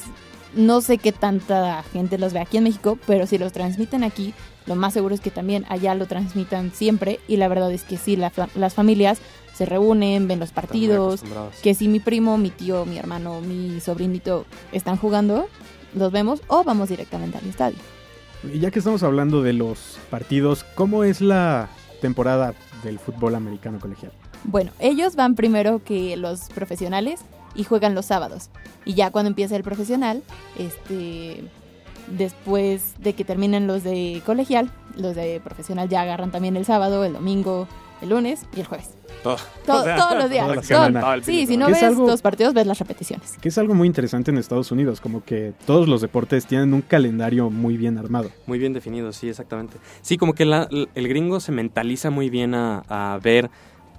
no 0.55 0.81
sé 0.81 0.97
qué 0.97 1.11
tanta 1.11 1.83
gente 1.93 2.17
los 2.17 2.33
ve 2.33 2.39
aquí 2.39 2.57
en 2.57 2.63
México, 2.63 2.97
pero 3.05 3.27
si 3.27 3.37
los 3.37 3.51
transmiten 3.53 4.03
aquí, 4.03 4.33
lo 4.65 4.75
más 4.75 4.93
seguro 4.93 5.13
es 5.13 5.21
que 5.21 5.29
también 5.31 5.65
allá 5.69 5.93
lo 5.95 6.05
transmitan 6.07 6.71
siempre. 6.73 7.19
Y 7.27 7.37
la 7.37 7.47
verdad 7.47 7.71
es 7.71 7.83
que 7.83 7.97
sí, 7.97 8.15
la 8.15 8.29
fa- 8.29 8.49
las 8.55 8.73
familias 8.73 9.19
se 9.53 9.65
reúnen, 9.65 10.27
ven 10.27 10.39
los 10.39 10.51
partidos, 10.51 11.21
que 11.61 11.73
si 11.75 11.87
mi 11.87 11.99
primo, 11.99 12.37
mi 12.37 12.49
tío, 12.49 12.85
mi 12.85 12.97
hermano, 12.97 13.41
mi 13.41 13.79
sobrinito 13.79 14.45
están 14.71 14.97
jugando, 14.97 15.47
los 15.93 16.11
vemos 16.11 16.41
o 16.47 16.63
vamos 16.63 16.89
directamente 16.89 17.37
al 17.37 17.45
estadio. 17.47 17.77
Y 18.53 18.59
ya 18.59 18.69
que 18.71 18.79
estamos 18.79 19.01
hablando 19.03 19.41
de 19.41 19.53
los 19.53 19.97
partidos, 20.09 20.63
¿cómo 20.75 21.03
es 21.03 21.21
la 21.21 21.69
temporada 22.01 22.53
del 22.83 22.99
fútbol 22.99 23.35
americano 23.35 23.79
colegial? 23.79 24.11
Bueno, 24.43 24.71
ellos 24.79 25.15
van 25.15 25.35
primero 25.35 25.81
que 25.83 26.15
los 26.17 26.49
profesionales 26.49 27.21
y 27.55 27.63
juegan 27.63 27.95
los 27.95 28.05
sábados. 28.05 28.49
Y 28.85 28.93
ya 28.93 29.11
cuando 29.11 29.29
empieza 29.29 29.55
el 29.55 29.63
profesional, 29.63 30.21
este 30.57 31.43
después 32.07 32.93
de 32.99 33.13
que 33.13 33.23
terminen 33.25 33.65
los 33.67 33.83
de 33.83 34.21
colegial, 34.25 34.69
los 34.97 35.15
de 35.15 35.41
profesional 35.43 35.89
ya 35.89 36.01
agarran 36.01 36.31
también 36.31 36.55
el 36.55 36.63
sábado, 36.65 37.03
el 37.03 37.13
domingo, 37.13 37.67
el 38.01 38.09
lunes 38.09 38.41
y 38.55 38.59
el 38.59 38.67
jueves. 38.67 38.89
Todo. 39.23 39.37
Todo- 39.65 39.81
O 39.81 39.83
sea, 39.83 39.95
todos 39.95 40.17
los 40.19 40.29
días. 40.29 40.45
Todo- 40.67 40.91
todo 40.91 41.21
sí, 41.23 41.47
si 41.47 41.57
no 41.57 41.65
ves 41.67 41.81
algo- 41.81 42.05
los 42.05 42.21
partidos, 42.21 42.53
ves 42.53 42.67
las 42.67 42.77
repeticiones. 42.77 43.37
Que 43.41 43.49
es 43.49 43.57
algo 43.57 43.73
muy 43.73 43.87
interesante 43.87 44.29
en 44.29 44.37
Estados 44.37 44.71
Unidos, 44.71 45.01
como 45.01 45.23
que 45.23 45.53
todos 45.65 45.87
los 45.87 46.01
deportes 46.01 46.45
tienen 46.45 46.75
un 46.75 46.81
calendario 46.81 47.49
muy 47.49 47.75
bien 47.75 47.97
armado. 47.97 48.29
Muy 48.45 48.59
bien 48.59 48.73
definido, 48.73 49.11
sí, 49.11 49.27
exactamente. 49.29 49.77
Sí, 50.03 50.17
como 50.17 50.33
que 50.33 50.45
la- 50.45 50.67
el 50.69 51.07
gringo 51.07 51.39
se 51.39 51.51
mentaliza 51.51 52.11
muy 52.11 52.29
bien 52.29 52.53
a, 52.53 52.83
a 52.87 53.17
ver 53.23 53.49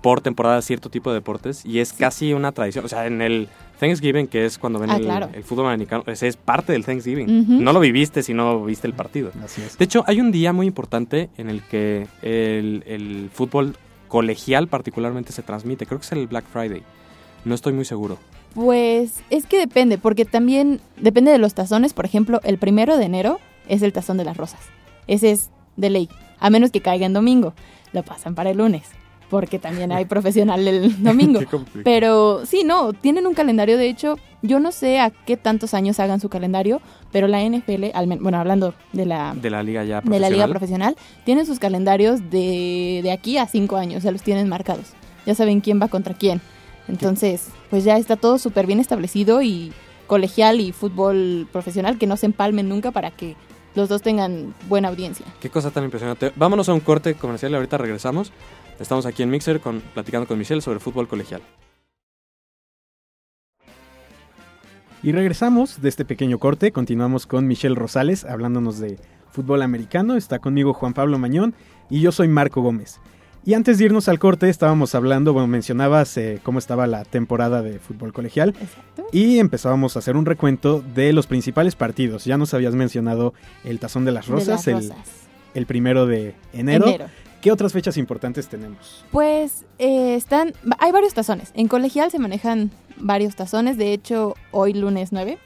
por 0.07 0.21
temporada 0.21 0.63
cierto 0.63 0.89
tipo 0.89 1.11
de 1.11 1.17
deportes 1.17 1.67
y 1.67 1.81
es 1.81 1.93
casi 1.93 2.33
una 2.33 2.53
tradición. 2.53 2.85
O 2.85 2.89
sea, 2.89 3.07
en 3.09 3.21
el 3.21 3.49
Thanksgiving, 3.81 4.29
que 4.29 4.45
es 4.45 4.57
cuando 4.57 4.79
ven 4.79 4.89
Ah, 4.91 4.99
el, 4.99 5.03
claro. 5.03 5.31
el 5.33 5.43
fútbol 5.43 5.67
americano, 5.67 6.05
ese 6.07 6.29
es 6.29 6.37
parte 6.37 6.73
del 6.73 6.85
Thanksgiving. 6.85 7.65
No 7.65 7.73
lo 7.73 7.81
viviste 7.81 8.23
si 8.23 8.33
no 8.33 8.65
viste 8.65 8.87
el 8.87 8.93
partido. 8.93 9.33
Así 9.45 9.63
es. 9.63 9.77
De 9.77 9.85
hecho, 9.85 10.05
hay 10.07 10.21
un 10.21 10.31
día 10.31 10.53
muy 10.53 10.69
importante 10.69 11.29
en 11.37 11.51
el 11.51 11.61
que 11.61 12.07
el, 12.23 12.85
el 12.87 13.31
fútbol 13.33 13.77
colegial 14.07 14.69
particularmente 14.69 15.33
se 15.33 15.43
transmite. 15.43 15.87
Creo 15.87 15.99
que 15.99 16.07
es 16.07 16.13
el 16.13 16.29
Black 16.29 16.45
Friday. 16.53 16.85
No 17.45 17.57
estoy 17.57 17.73
muy 17.73 17.85
seguro. 17.85 18.17
Pues 18.55 19.25
es 19.31 19.45
que 19.47 19.59
depende, 19.59 19.99
porque 19.99 20.25
también 20.25 20.81
depende 20.99 21.33
de 21.33 21.39
los 21.39 21.55
tazones. 21.55 21.95
Por 21.95 22.05
ejemplo, 22.05 22.41
el 22.45 22.59
primero 22.59 22.97
de 22.97 23.07
enero 23.07 23.41
es 23.67 23.83
el 23.83 23.93
tazón 23.93 24.19
de 24.19 24.25
las 24.25 24.37
rosas. 24.37 24.61
Ese 25.09 25.33
es 25.33 25.51
de 25.77 25.91
ley, 25.91 26.09
a 26.39 26.49
menos 26.49 26.71
que 26.71 26.81
caiga 26.81 27.07
en 27.07 27.13
domingo. 27.13 27.55
Lo 27.93 28.05
pasan 28.05 28.37
para 28.37 28.51
el 28.51 28.59
lunes, 28.59 28.85
porque 29.31 29.59
también 29.59 29.93
hay 29.93 30.05
profesional 30.07 30.67
el 30.67 31.03
domingo. 31.03 31.41
Pero 31.85 32.45
sí, 32.47 32.63
no, 32.65 32.93
tienen 32.93 33.27
un 33.27 33.35
calendario. 33.35 33.77
De 33.77 33.89
hecho, 33.89 34.19
yo 34.43 34.61
no 34.61 34.73
sé 34.73 35.01
a 35.01 35.11
qué 35.11 35.37
tantos 35.37 35.75
años 35.75 35.99
hagan 36.01 36.21
su 36.21 36.29
calendario, 36.29 36.81
pero 37.11 37.27
la 37.27 37.43
NFL, 37.43 37.87
al 37.95 38.07
bueno, 38.07 38.39
hablando 38.39 38.75
de 38.93 39.07
la, 39.07 39.35
de 39.35 39.51
la 39.51 39.63
liga 39.63 39.83
ya 39.85 39.97
de 39.97 40.03
profesional. 40.03 40.21
la 40.21 40.31
liga 40.31 40.49
profesional, 40.49 40.97
tienen 41.25 41.47
sus 41.47 41.59
calendarios 41.59 42.31
de, 42.31 43.01
de 43.03 43.13
aquí 43.13 43.39
a 43.39 43.47
cinco 43.47 43.77
años, 43.77 44.03
ya 44.03 44.13
los 44.13 44.23
tienen 44.23 44.49
marcados. 44.49 44.93
Ya 45.25 45.35
saben 45.35 45.61
quién 45.61 45.81
va 45.81 45.89
contra 45.89 46.15
quién. 46.15 46.41
Entonces, 46.89 47.49
pues 47.71 47.85
ya 47.85 47.97
está 47.97 48.17
todo 48.17 48.39
súper 48.39 48.67
bien 48.67 48.79
establecido 48.79 49.43
y 49.43 49.73
colegial 50.07 50.61
y 50.61 50.73
fútbol 50.73 51.49
profesional 51.51 51.99
que 51.99 52.07
no 52.07 52.17
se 52.17 52.27
empalmen 52.27 52.69
nunca 52.69 52.93
para 52.93 53.11
que 53.11 53.37
los 53.75 53.89
dos 53.89 54.03
tengan 54.03 54.55
buena 54.69 54.89
audiencia. 54.89 55.27
Qué 55.41 55.51
cosa 55.51 55.71
tan 55.71 55.85
impresionante. 55.85 56.33
Vámonos 56.35 56.69
a 56.69 56.73
un 56.73 56.81
corte 56.81 57.15
comercial 57.15 57.53
y 57.53 57.55
ahorita 57.57 57.77
regresamos. 57.77 58.33
Estamos 58.79 59.07
aquí 59.07 59.23
en 59.23 59.31
Mixer 59.31 59.61
con, 59.61 59.81
platicando 59.95 60.27
con 60.27 60.39
Michelle 60.39 60.61
sobre 60.61 60.81
fútbol 60.81 61.09
colegial. 61.09 61.41
Y 65.03 65.13
regresamos 65.13 65.81
de 65.81 65.89
este 65.89 66.05
pequeño 66.05 66.39
corte, 66.39 66.73
continuamos 66.73 67.27
con 67.27 67.47
Michelle 67.47 67.75
Rosales 67.77 68.25
hablándonos 68.25 68.79
de 68.79 68.99
fútbol 69.31 69.63
americano, 69.63 70.17
está 70.17 70.39
conmigo 70.41 70.73
Juan 70.75 70.95
Pablo 70.95 71.19
Mañón 71.19 71.55
y 71.91 72.01
yo 72.01 72.11
soy 72.13 72.29
Marco 72.29 72.61
Gómez. 72.63 73.01
Y 73.45 73.55
antes 73.55 73.79
de 73.79 73.85
irnos 73.85 74.09
al 74.09 74.19
corte 74.19 74.49
estábamos 74.49 74.97
hablando, 74.97 75.33
bueno, 75.33 75.47
mencionabas 75.47 76.17
eh, 76.17 76.41
cómo 76.43 76.59
estaba 76.59 76.89
la 76.89 77.05
temporada 77.05 77.63
de 77.63 77.79
fútbol 77.79 78.13
colegial 78.13 78.49
Exacto. 78.61 79.07
y 79.13 79.39
empezábamos 79.39 79.95
a 79.95 80.01
hacer 80.01 80.17
un 80.17 80.27
recuento 80.27 80.83
de 80.95 81.13
los 81.13 81.29
principales 81.29 81.77
partidos. 81.77 82.25
Ya 82.25 82.37
nos 82.39 82.53
habías 82.55 82.75
mencionado 82.75 83.35
el 83.63 83.79
Tazón 83.79 84.05
de 84.05 84.11
las 84.11 84.27
Rosas, 84.27 84.65
de 84.65 84.73
las 84.73 84.85
el- 84.85 84.91
rosas. 84.91 85.09
El, 85.55 85.67
primero 85.67 86.07
de 86.07 86.35
enero. 86.53 86.89
Enero. 86.89 87.07
¿Qué 87.47 87.53
otras 87.53 87.73
fechas 87.73 87.97
importantes 87.97 88.49
tenemos? 88.49 89.05
Pues 89.13 89.67
eh, 89.79 90.17
están, 90.17 90.53
hay 90.81 90.91
varios 90.91 91.15
tazones. 91.15 91.53
En 91.55 91.69
colegial 91.69 92.11
se 92.11 92.19
manejan 92.19 92.73
varios 92.97 93.37
tazones. 93.37 93.79
De 93.79 93.93
hecho, 93.93 94.35
hoy 94.51 94.73
lunes 94.73 95.13
9 95.13 95.39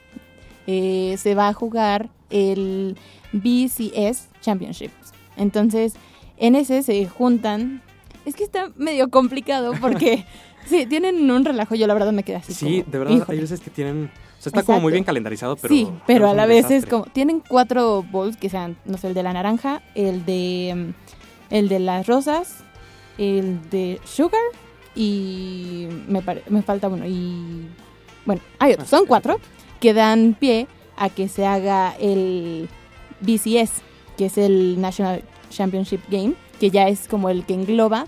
eh, 0.66 1.16
se 1.18 1.34
va 1.34 1.48
a 1.48 1.52
jugar 1.52 2.08
el 2.30 2.96
BCS 3.34 4.30
Championship. 4.40 4.90
Entonces, 5.36 5.92
en 6.38 6.54
ese 6.54 6.82
se 6.82 7.06
juntan. 7.06 7.82
Es 8.24 8.34
que 8.34 8.44
está 8.44 8.72
medio 8.76 9.10
complicado 9.10 9.74
porque 9.82 10.24
sí, 10.64 10.86
tienen 10.86 11.30
un 11.30 11.44
relajo. 11.44 11.74
Yo 11.74 11.86
la 11.86 11.92
verdad 11.92 12.12
me 12.12 12.22
quedé 12.22 12.36
así. 12.36 12.54
Sí, 12.54 12.80
como, 12.80 12.92
de 12.92 12.98
verdad, 12.98 13.14
híjole. 13.14 13.36
hay 13.36 13.42
veces 13.42 13.60
que 13.60 13.68
tienen... 13.68 14.10
O 14.38 14.42
sea, 14.42 14.48
está 14.48 14.62
como 14.62 14.80
muy 14.80 14.92
bien 14.92 15.04
calendarizado, 15.04 15.56
pero... 15.56 15.74
sí, 15.74 15.86
pero 16.06 16.28
a 16.28 16.30
es 16.30 16.36
la 16.38 16.46
vez 16.46 16.70
es 16.70 16.86
como. 16.86 17.04
Tienen 17.04 17.42
cuatro 17.46 18.02
bowls 18.10 18.38
que 18.38 18.48
sean, 18.48 18.78
no 18.86 18.96
sé, 18.96 19.08
el 19.08 19.12
de 19.12 19.22
la 19.22 19.34
naranja, 19.34 19.82
el 19.94 20.24
de. 20.24 20.94
El 21.50 21.68
de 21.68 21.78
las 21.80 22.06
rosas, 22.06 22.58
el 23.18 23.58
de 23.70 24.00
sugar 24.04 24.40
y. 24.94 25.88
Me, 26.08 26.22
me 26.48 26.62
falta 26.62 26.88
uno. 26.88 27.06
Y. 27.06 27.66
Bueno, 28.24 28.40
hay 28.58 28.72
otros. 28.72 28.86
Ah, 28.88 28.90
Son 28.96 29.06
cuatro 29.06 29.38
que 29.80 29.94
dan 29.94 30.36
pie 30.38 30.66
a 30.96 31.08
que 31.08 31.28
se 31.28 31.46
haga 31.46 31.94
el 31.98 32.68
BCS, 33.20 33.82
que 34.16 34.26
es 34.26 34.38
el 34.38 34.80
National 34.80 35.22
Championship 35.50 36.00
Game, 36.10 36.34
que 36.60 36.70
ya 36.70 36.88
es 36.88 37.08
como 37.08 37.30
el 37.30 37.44
que 37.46 37.54
engloba 37.54 38.06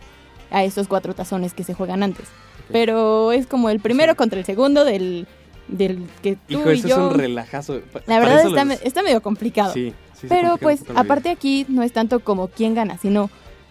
a 0.50 0.64
estos 0.64 0.86
cuatro 0.88 1.14
tazones 1.14 1.54
que 1.54 1.64
se 1.64 1.72
juegan 1.74 2.02
antes. 2.02 2.26
Pero 2.70 3.32
es 3.32 3.46
como 3.46 3.70
el 3.70 3.80
primero 3.80 4.12
Sí. 4.12 4.16
contra 4.16 4.38
el 4.38 4.44
segundo 4.44 4.84
del, 4.84 5.26
del 5.68 6.06
que 6.22 6.36
tú 6.36 6.40
Hijo, 6.60 6.72
y 6.72 6.78
eso 6.78 6.88
yo... 6.88 6.94
es 7.08 7.12
un 7.14 7.18
relajazo. 7.18 7.80
Pa- 7.92 8.02
La 8.06 8.18
verdad 8.20 8.44
está, 8.46 8.64
los- 8.64 8.66
me- 8.66 8.78
está 8.86 9.02
medio 9.02 9.22
complicado. 9.22 9.72
Sí, 9.72 9.92
sí, 10.22 10.26
Pero 10.28 10.56
pues 10.56 10.84
aparte 10.94 11.28
aquí 11.28 11.66
no 11.68 11.82
es 11.82 11.92
tanto 11.92 12.20
como 12.20 12.48
quién 12.48 12.74
gana, 12.74 12.96
sino 12.96 13.28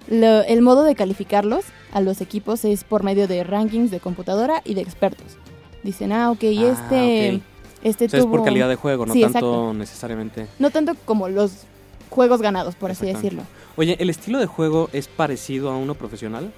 lo- 0.07 0.43
el 0.43 0.61
modo 0.61 0.83
de 0.83 0.93
calificarlos 0.95 1.65
a 1.91 2.01
los 2.01 2.21
equipos 2.21 2.63
es 2.65 2.83
por 2.83 3.03
medio 3.03 3.27
de 3.27 3.43
rankings 3.43 3.89
de 3.91 3.99
computadora 3.99 4.61
y 4.65 4.75
de 4.75 4.81
expertos. 4.81 5.37
Dicen, 5.83 6.11
ah, 6.11 6.29
ok, 6.31 6.43
Ah, 6.43 6.49
este, 6.71 7.35
ok. 7.35 7.41
este 7.83 8.05
O 8.05 8.09
sea, 8.09 8.19
es 8.19 8.25
por 8.27 8.43
calidad 8.43 8.69
de 8.69 8.75
juego, 8.75 9.05
no 9.07 9.13
Sí, 9.13 9.21
tanto 9.21 9.37
exacto. 9.39 9.73
necesariamente. 9.73 10.47
No 10.59 10.69
tanto 10.69 10.93
como 11.05 11.27
los 11.27 11.63
juegos 12.09 12.41
ganados, 12.41 12.75
por 12.75 12.91
así 12.91 13.05
decirlo. 13.07 13.43
Oye, 13.77 13.95
¿el 13.99 14.09
estilo 14.09 14.37
de 14.39 14.45
juego 14.45 14.89
es 14.93 15.07
parecido 15.07 15.71
a 15.71 15.77
uno 15.77 15.95
profesional? 15.95 16.51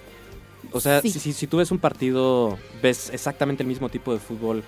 O 0.71 0.79
sea, 0.79 1.01
Sí. 1.01 1.11
si, 1.11 1.31
si 1.33 1.47
tú 1.47 1.57
ves 1.57 1.71
un 1.71 1.77
partido, 1.79 2.57
¿ves 2.81 3.09
exactamente 3.13 3.61
el 3.63 3.67
mismo 3.67 3.89
tipo 3.89 4.11
de 4.13 4.19
fútbol 4.19 4.63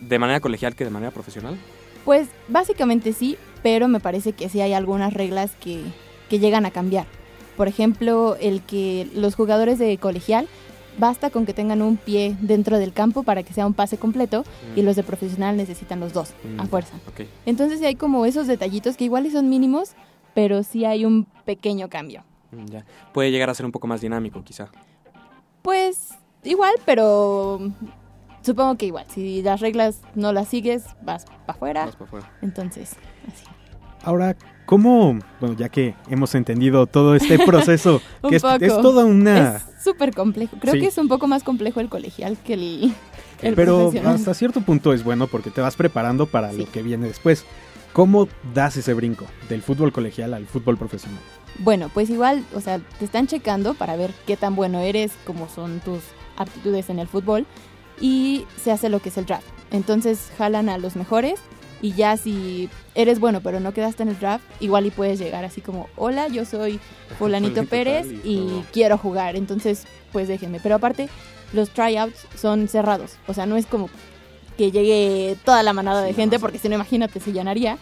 de 0.00 0.18
manera 0.18 0.40
colegial 0.40 0.74
que 0.74 0.84
de 0.84 0.90
manera 0.90 1.10
profesional? 1.12 1.56
Pues 2.04 2.28
básicamente 2.48 3.12
sí, 3.12 3.36
pero 3.62 3.88
me 3.88 4.00
parece 4.00 4.32
que 4.32 4.48
sí 4.48 4.60
hay 4.60 4.72
algunas 4.72 5.12
reglas 5.14 5.52
que, 5.60 5.82
que 6.28 6.38
llegan 6.38 6.66
a 6.66 6.70
cambiar. 6.70 7.06
Por 7.56 7.68
ejemplo, 7.68 8.36
el 8.40 8.62
que 8.62 9.08
los 9.14 9.34
jugadores 9.36 9.78
de 9.78 9.96
colegial 9.98 10.48
basta 10.98 11.30
con 11.30 11.44
que 11.46 11.54
tengan 11.54 11.82
un 11.82 11.96
pie 11.96 12.36
dentro 12.40 12.78
del 12.78 12.92
campo 12.92 13.22
para 13.22 13.42
que 13.42 13.52
sea 13.52 13.66
un 13.66 13.74
pase 13.74 13.96
completo 13.98 14.44
y 14.76 14.82
los 14.82 14.94
de 14.96 15.02
profesional 15.02 15.56
necesitan 15.56 15.98
los 15.98 16.12
dos 16.12 16.32
Mm, 16.44 16.60
a 16.60 16.66
fuerza. 16.66 16.96
Ok. 17.08 17.26
Entonces 17.46 17.78
sí 17.80 17.84
hay 17.86 17.94
como 17.96 18.26
esos 18.26 18.46
detallitos 18.46 18.96
que 18.96 19.04
igual 19.04 19.28
son 19.32 19.48
mínimos, 19.48 19.92
pero 20.34 20.62
sí 20.62 20.84
hay 20.84 21.04
un 21.04 21.24
pequeño 21.44 21.88
cambio. 21.88 22.22
Mm, 22.52 22.66
Ya. 22.66 22.84
Puede 23.12 23.30
llegar 23.30 23.50
a 23.50 23.54
ser 23.54 23.66
un 23.66 23.72
poco 23.72 23.86
más 23.86 24.00
dinámico, 24.02 24.42
quizá. 24.44 24.68
Pues 25.62 26.10
igual, 26.44 26.74
pero 26.84 27.60
supongo 28.44 28.76
que 28.76 28.86
igual. 28.86 29.06
Si 29.08 29.42
las 29.42 29.60
reglas 29.60 30.00
no 30.14 30.32
las 30.32 30.48
sigues, 30.48 30.84
vas 31.02 31.24
para 31.46 31.56
afuera. 31.56 31.86
Más 31.86 31.96
para 31.96 32.04
afuera. 32.06 32.32
Entonces, 32.42 32.92
así. 33.32 33.44
Ahora, 34.02 34.36
¿cómo, 34.66 35.18
bueno, 35.40 35.56
ya 35.56 35.68
que 35.70 35.94
hemos 36.10 36.34
entendido 36.34 36.86
todo 36.86 37.14
este 37.14 37.38
proceso, 37.38 38.02
que 38.28 38.36
es, 38.36 38.44
es 38.60 38.80
toda 38.82 39.04
una... 39.06 39.56
Es 39.56 39.62
súper 39.82 40.14
complejo. 40.14 40.56
Creo 40.60 40.74
Sí. 40.74 40.80
que 40.80 40.86
es 40.88 40.98
un 40.98 41.08
poco 41.08 41.26
más 41.26 41.42
complejo 41.42 41.80
el 41.80 41.88
colegial 41.88 42.36
que 42.44 42.54
el, 42.54 42.94
el 43.40 43.54
pero 43.54 43.90
hasta 44.06 44.34
cierto 44.34 44.60
punto 44.60 44.92
es 44.92 45.04
bueno 45.04 45.26
porque 45.26 45.50
te 45.50 45.60
vas 45.62 45.76
preparando 45.76 46.26
para 46.26 46.50
Sí. 46.52 46.58
lo 46.58 46.70
que 46.70 46.82
viene 46.82 47.06
después. 47.06 47.44
¿Cómo 47.94 48.28
das 48.52 48.76
ese 48.76 48.92
brinco 48.92 49.24
del 49.48 49.62
fútbol 49.62 49.92
colegial 49.92 50.34
al 50.34 50.46
fútbol 50.46 50.76
profesional? 50.76 51.20
Bueno, 51.60 51.88
pues 51.94 52.10
igual, 52.10 52.44
o 52.54 52.60
sea, 52.60 52.80
te 52.98 53.04
están 53.04 53.26
checando 53.28 53.74
para 53.74 53.94
ver 53.96 54.12
qué 54.26 54.36
tan 54.36 54.56
bueno 54.56 54.80
eres, 54.80 55.12
cómo 55.24 55.48
son 55.48 55.78
tus 55.80 56.00
aptitudes 56.36 56.90
en 56.90 56.98
el 56.98 57.06
fútbol 57.06 57.46
y 58.00 58.46
se 58.62 58.72
hace 58.72 58.88
lo 58.88 59.00
que 59.00 59.08
es 59.08 59.18
el 59.18 59.26
draft. 59.26 59.46
Entonces 59.70 60.30
jalan 60.38 60.68
a 60.68 60.78
los 60.78 60.96
mejores 60.96 61.40
y 61.82 61.92
ya 61.92 62.16
si 62.16 62.70
eres 62.94 63.20
bueno 63.20 63.40
pero 63.42 63.60
no 63.60 63.74
quedaste 63.74 64.02
en 64.04 64.10
el 64.10 64.18
draft, 64.18 64.44
igual 64.60 64.86
y 64.86 64.90
puedes 64.90 65.18
llegar 65.18 65.44
así 65.44 65.60
como, 65.60 65.88
hola, 65.96 66.28
yo 66.28 66.44
soy 66.44 66.80
fulanito 67.18 67.64
Pérez 67.64 68.06
y 68.24 68.62
quiero 68.72 68.98
jugar, 68.98 69.36
entonces 69.36 69.84
pues 70.12 70.28
déjenme. 70.28 70.60
Pero 70.60 70.76
aparte, 70.76 71.08
los 71.52 71.70
tryouts 71.70 72.26
son 72.36 72.68
cerrados, 72.68 73.16
o 73.26 73.34
sea, 73.34 73.46
no 73.46 73.56
es 73.56 73.66
como 73.66 73.88
que 74.56 74.70
llegue 74.70 75.36
toda 75.44 75.62
la 75.62 75.72
manada 75.72 76.02
de 76.02 76.10
Sí, 76.10 76.16
gente, 76.16 76.36
no, 76.36 76.40
porque 76.40 76.58
si 76.58 76.68
no, 76.68 76.76
imagínate, 76.76 77.20
se 77.20 77.32
llenaría. 77.32 77.78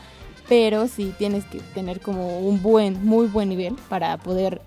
Pero 0.48 0.88
sí 0.88 1.14
tienes 1.16 1.44
que 1.44 1.60
tener 1.72 2.00
como 2.00 2.40
un 2.40 2.62
buen, 2.62 3.04
muy 3.04 3.26
buen 3.26 3.48
nivel 3.48 3.76
para 3.88 4.18
poder 4.18 4.60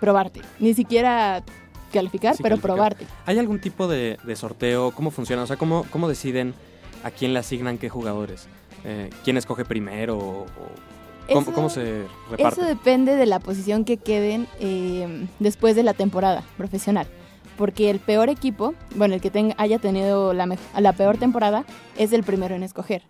probarte. 0.00 0.40
Ni 0.58 0.74
siquiera 0.74 1.44
calificar, 1.92 2.36
Sí, 2.36 2.42
pero 2.42 2.54
calificar. 2.56 2.74
probarte. 2.74 3.06
¿Hay 3.26 3.38
algún 3.38 3.60
tipo 3.60 3.88
de, 3.88 4.18
de 4.22 4.36
sorteo? 4.36 4.90
¿Cómo 4.92 5.10
funciona? 5.10 5.42
O 5.42 5.46
sea, 5.46 5.56
¿cómo, 5.56 5.84
cómo 5.90 6.08
deciden 6.08 6.54
a 7.04 7.10
quién 7.10 7.32
le 7.32 7.38
asignan 7.40 7.78
qué 7.78 7.88
jugadores? 7.88 8.48
Eh, 8.84 9.10
¿Quién 9.24 9.36
escoge 9.36 9.64
primero? 9.64 10.16
O, 10.18 10.46
¿cómo, 11.28 11.40
Eso- 11.40 11.52
cómo 11.52 11.68
se 11.70 12.04
reparte? 12.30 12.60
Eso 12.60 12.68
depende 12.68 13.16
de 13.16 13.26
la 13.26 13.40
posición 13.40 13.84
que 13.84 13.96
queden 13.96 14.46
eh, 14.60 15.26
después 15.38 15.74
de 15.76 15.82
la 15.82 15.94
temporada 15.94 16.42
profesional. 16.56 17.06
Porque 17.56 17.90
el 17.90 17.98
peor 17.98 18.28
equipo, 18.28 18.74
bueno, 18.94 19.14
el 19.16 19.20
que 19.20 19.30
tenga, 19.32 19.54
haya 19.58 19.80
tenido 19.80 20.32
la, 20.32 20.56
la 20.78 20.92
peor 20.92 21.16
temporada, 21.18 21.64
es 21.96 22.12
el 22.12 22.22
primero 22.22 22.54
en 22.54 22.62
escoger. 22.62 23.02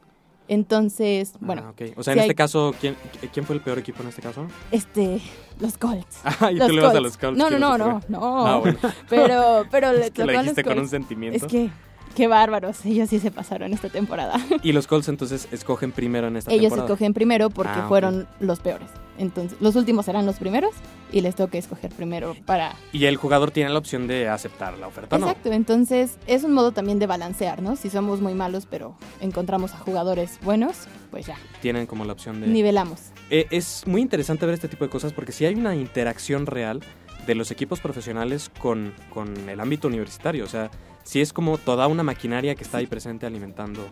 Entonces, 0.48 1.34
bueno, 1.40 1.62
Ah, 1.66 1.70
ok. 1.70 1.82
O 1.96 2.02
sea, 2.02 2.12
si 2.14 2.18
en 2.18 2.22
hay- 2.22 2.26
este 2.28 2.34
caso, 2.34 2.74
¿quién, 2.80 2.96
¿quién 3.32 3.44
fue 3.46 3.54
el 3.56 3.62
peor 3.62 3.78
equipo 3.78 4.02
en 4.02 4.08
este 4.08 4.22
caso? 4.22 4.46
este, 4.70 5.20
los 5.60 5.76
Colts. 5.78 6.20
Ah, 6.40 6.50
y 6.50 6.56
Los 6.56 6.68
tú 6.68 6.74
le 6.74 6.82
vas 6.82 6.94
a 6.94 7.00
los 7.00 7.16
Colts. 7.16 7.36
No, 7.38 7.44
no, 7.50 7.56
¿quieres 7.58 7.60
no, 7.60 7.78
no, 7.78 8.00
no. 8.08 8.46
Ah, 8.46 8.56
bueno. 8.58 8.78
Pero, 9.08 9.64
pero 9.70 9.90
Es 9.92 10.10
que 10.10 10.24
lo 10.24 10.32
Colts- 10.32 10.40
dijiste 10.40 10.64
con 10.64 10.78
un 10.78 10.88
sentimiento. 10.88 11.36
Es 11.46 11.50
que, 11.50 11.70
qué 12.18 12.26
bárbaros, 12.26 12.84
ellos 12.84 13.08
sí 13.08 13.20
se 13.20 13.30
pasaron 13.30 13.72
esta 13.72 13.88
temporada. 13.88 14.34
Y 14.62 14.72
los 14.72 14.86
Colts 14.88 15.08
entonces 15.08 15.48
escogen 15.52 15.92
primero 15.92 16.26
en 16.26 16.36
esta 16.36 16.50
Ellos 16.50 16.64
temporada. 16.64 16.86
escogen 16.88 17.14
primero 17.14 17.48
porque 17.48 17.72
Ah, 17.76 17.86
fueron 17.88 18.26
los 18.40 18.58
peores. 18.58 18.88
Entonces, 19.18 19.56
los 19.60 19.74
últimos 19.76 20.04
serán 20.06 20.26
los 20.26 20.36
primeros 20.36 20.70
y 21.12 21.20
les 21.22 21.34
toca 21.34 21.58
escoger 21.58 21.90
primero 21.92 22.36
para 22.44 22.74
Y 22.92 23.04
el 23.06 23.16
jugador 23.16 23.50
tiene 23.52 23.70
la 23.70 23.78
opción 23.78 24.06
de 24.08 24.28
aceptar 24.28 24.76
la 24.78 24.86
oferta, 24.88 25.16
¿no? 25.18 25.26
Exacto, 25.28 25.52
entonces 25.52 26.18
es 26.26 26.44
un 26.44 26.52
modo 26.52 26.70
también 26.72 26.98
de 26.98 27.06
balancear, 27.06 27.62
¿no? 27.62 27.74
Si 27.76 27.88
somos 27.90 28.20
muy 28.20 28.34
malos 28.34 28.66
pero 28.68 28.96
encontramos 29.20 29.74
a 29.74 29.78
jugadores 29.78 30.38
buenos, 30.42 30.86
pues 31.10 31.26
ya, 31.26 31.36
Tienen 31.62 31.86
como 31.86 32.04
la 32.04 32.12
opción 32.12 32.40
de... 32.40 32.46
nivelamos. 32.48 33.00
Eh, 33.30 33.46
es 33.50 33.86
muy 33.86 34.02
interesante 34.02 34.44
ver 34.46 34.54
este 34.54 34.68
tipo 34.68 34.84
de 34.84 34.90
cosas 34.90 35.12
porque 35.12 35.32
sí 35.32 35.44
hay 35.44 35.54
una 35.54 35.74
interacción 35.74 36.46
real 36.46 36.80
de 37.26 37.34
los 37.34 37.50
equipos 37.50 37.80
profesionales 37.80 38.50
con, 38.60 38.94
con 39.12 39.48
el 39.48 39.60
ámbito 39.60 39.86
universitario. 39.88 40.44
O 40.44 40.48
sea, 40.48 40.70
sí 41.08 41.22
es 41.22 41.32
como 41.32 41.56
toda 41.56 41.86
una 41.86 42.02
maquinaria 42.02 42.54
que 42.54 42.62
está 42.64 42.78
ahí 42.78 42.86
presente 42.86 43.24
alimentando. 43.24 43.88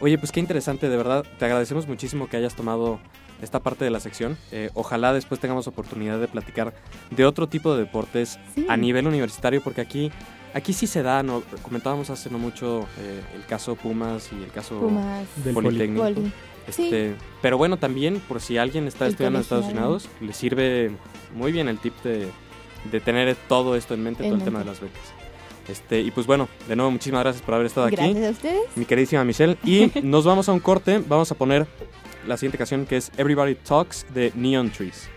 Oye, 0.00 0.16
pues 0.16 0.32
qué 0.32 0.40
interesante, 0.40 0.88
de 0.88 0.96
verdad. 0.96 1.24
Te 1.38 1.44
agradecemos 1.44 1.86
muchísimo 1.86 2.26
que 2.26 2.38
hayas 2.38 2.54
tomado 2.56 2.98
esta 3.42 3.60
parte 3.60 3.84
de 3.84 3.90
la 3.90 4.00
sección. 4.00 4.38
Eh, 4.50 4.70
ojalá 4.72 5.12
después 5.12 5.40
tengamos 5.40 5.66
oportunidad 5.66 6.18
de 6.18 6.26
platicar 6.26 6.72
de 7.10 7.26
otro 7.26 7.48
tipo 7.48 7.74
de 7.74 7.84
deportes 7.84 8.38
Sí. 8.54 8.64
a 8.68 8.76
nivel 8.78 9.06
universitario 9.06 9.60
porque 9.62 9.82
aquí... 9.82 10.10
Aquí 10.54 10.72
sí 10.72 10.86
se 10.86 11.02
da, 11.02 11.24
¿no? 11.24 11.42
comentábamos 11.62 12.10
hace 12.10 12.30
no 12.30 12.38
mucho 12.38 12.86
eh, 13.00 13.20
el 13.34 13.44
caso 13.44 13.74
Pumas 13.74 14.30
y 14.32 14.40
el 14.42 14.52
caso 14.52 14.78
Pumas, 14.78 15.26
Del 15.44 15.52
poli. 15.52 15.66
Politécnico. 15.66 16.02
Poli. 16.04 16.32
Sí. 16.70 16.84
Este, 16.84 17.16
Pero 17.42 17.58
bueno, 17.58 17.76
también 17.76 18.20
por 18.20 18.40
si 18.40 18.56
alguien 18.56 18.86
está 18.86 19.04
El 19.06 19.10
estudiando 19.10 19.40
en 19.40 19.42
Estados. 19.42 19.66
Unidos, 19.66 20.08
le 20.20 20.32
sirve 20.32 20.92
muy 21.34 21.50
bien 21.50 21.66
el 21.68 21.78
tip 21.80 21.92
de, 22.04 22.28
de 22.90 23.00
tener 23.00 23.34
todo 23.48 23.74
esto 23.74 23.94
en 23.94 24.04
mente, 24.04 24.22
En 24.22 24.30
todo 24.30 24.38
el 24.38 24.44
tema 24.44 24.60
de 24.60 24.64
las 24.66 24.80
becas. 24.80 25.02
Este, 25.68 26.00
y 26.00 26.10
pues 26.10 26.26
bueno, 26.26 26.48
de 26.68 26.76
nuevo 26.76 26.90
muchísimas 26.90 27.22
gracias 27.22 27.42
por 27.42 27.54
haber 27.54 27.66
estado 27.66 27.86
aquí, 27.86 27.96
Gracias 27.96 28.26
a 28.26 28.30
ustedes. 28.30 28.62
mi 28.76 28.84
queridísima 28.84 29.24
Michelle. 29.24 29.56
Y 29.64 29.90
nos 30.02 30.24
vamos 30.24 30.48
a 30.48 30.52
un 30.52 30.60
corte, 30.60 31.02
vamos 31.06 31.30
a 31.30 31.34
poner 31.34 31.66
la 32.26 32.36
siguiente 32.36 32.58
canción 32.58 32.86
que 32.86 32.96
es 32.96 33.10
Everybody 33.16 33.54
Talks 33.54 34.06
de 34.14 34.32
Neon 34.34 34.70
Trees. 34.70 35.08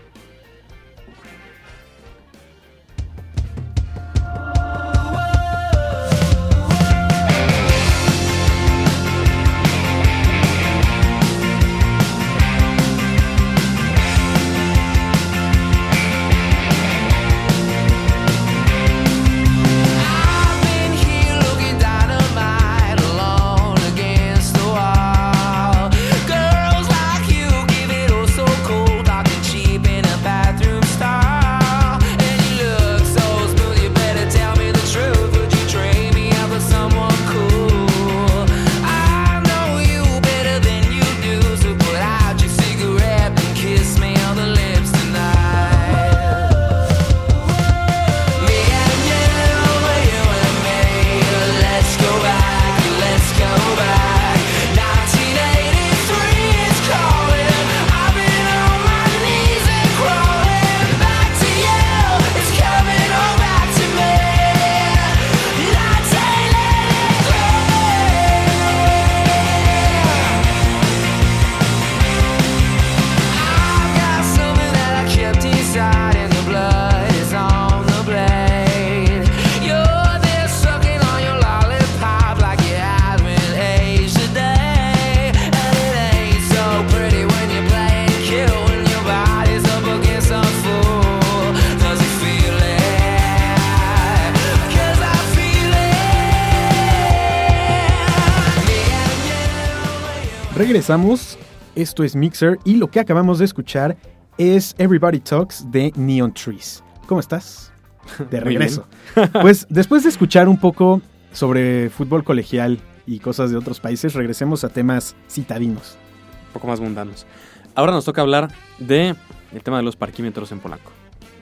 Regresamos, 100.88 101.36
esto 101.74 102.02
es 102.02 102.16
Mixer 102.16 102.58
y 102.64 102.76
lo 102.76 102.90
que 102.90 102.98
acabamos 102.98 103.38
de 103.38 103.44
escuchar 103.44 103.98
es 104.38 104.74
Everybody 104.78 105.20
Talks 105.20 105.70
de 105.70 105.92
Neon 105.96 106.32
Trees. 106.32 106.82
¿Cómo 107.06 107.20
estás? 107.20 107.70
De 108.30 108.40
regreso. 108.40 108.86
Pues 109.42 109.66
después 109.68 110.04
de 110.04 110.08
escuchar 110.08 110.48
un 110.48 110.56
poco 110.56 111.02
sobre 111.30 111.90
fútbol 111.90 112.24
colegial 112.24 112.80
y 113.06 113.18
cosas 113.18 113.50
de 113.50 113.58
otros 113.58 113.80
países, 113.80 114.14
regresemos 114.14 114.64
a 114.64 114.70
temas 114.70 115.14
citadinos. 115.28 115.98
un 116.46 116.52
poco 116.54 116.68
más 116.68 116.80
mundanos. 116.80 117.26
Ahora 117.74 117.92
nos 117.92 118.06
toca 118.06 118.22
hablar 118.22 118.48
de 118.78 119.14
el 119.52 119.62
tema 119.62 119.76
de 119.76 119.82
los 119.82 119.94
parquímetros 119.94 120.52
en 120.52 120.60
polaco. 120.60 120.90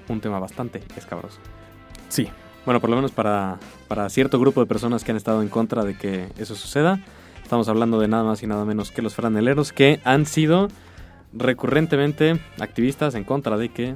Un 0.09 0.21
tema 0.21 0.41
bastante 0.41 0.83
escabroso. 0.97 1.39
Sí, 2.09 2.29
Bueno, 2.65 2.81
por 2.81 2.91
lo 2.91 2.97
menos 2.97 3.13
para, 3.13 3.61
para 3.87 4.09
cierto 4.09 4.41
grupo 4.41 4.61
de 4.61 4.67
personas 4.67 5.05
que 5.05 5.13
han 5.13 5.17
estado 5.17 5.41
en 5.41 5.49
contra 5.49 5.85
de 5.85 5.97
que 5.97 6.31
eso 6.37 6.57
suceda. 6.57 6.99
Estamos 7.47 7.69
hablando 7.69 8.01
de 8.01 8.09
nada 8.09 8.25
más 8.25 8.43
y 8.43 8.49
nada 8.49 8.65
menos 8.65 8.91
que 8.91 9.03
los 9.03 9.15
franeleros 9.15 9.73
que 9.73 10.01
han 10.03 10.27
sido 10.27 10.67
recurrentemente 11.33 12.41
activistas 12.59 13.15
en 13.15 13.23
contra 13.23 13.57
de 13.57 13.69
que 13.69 13.93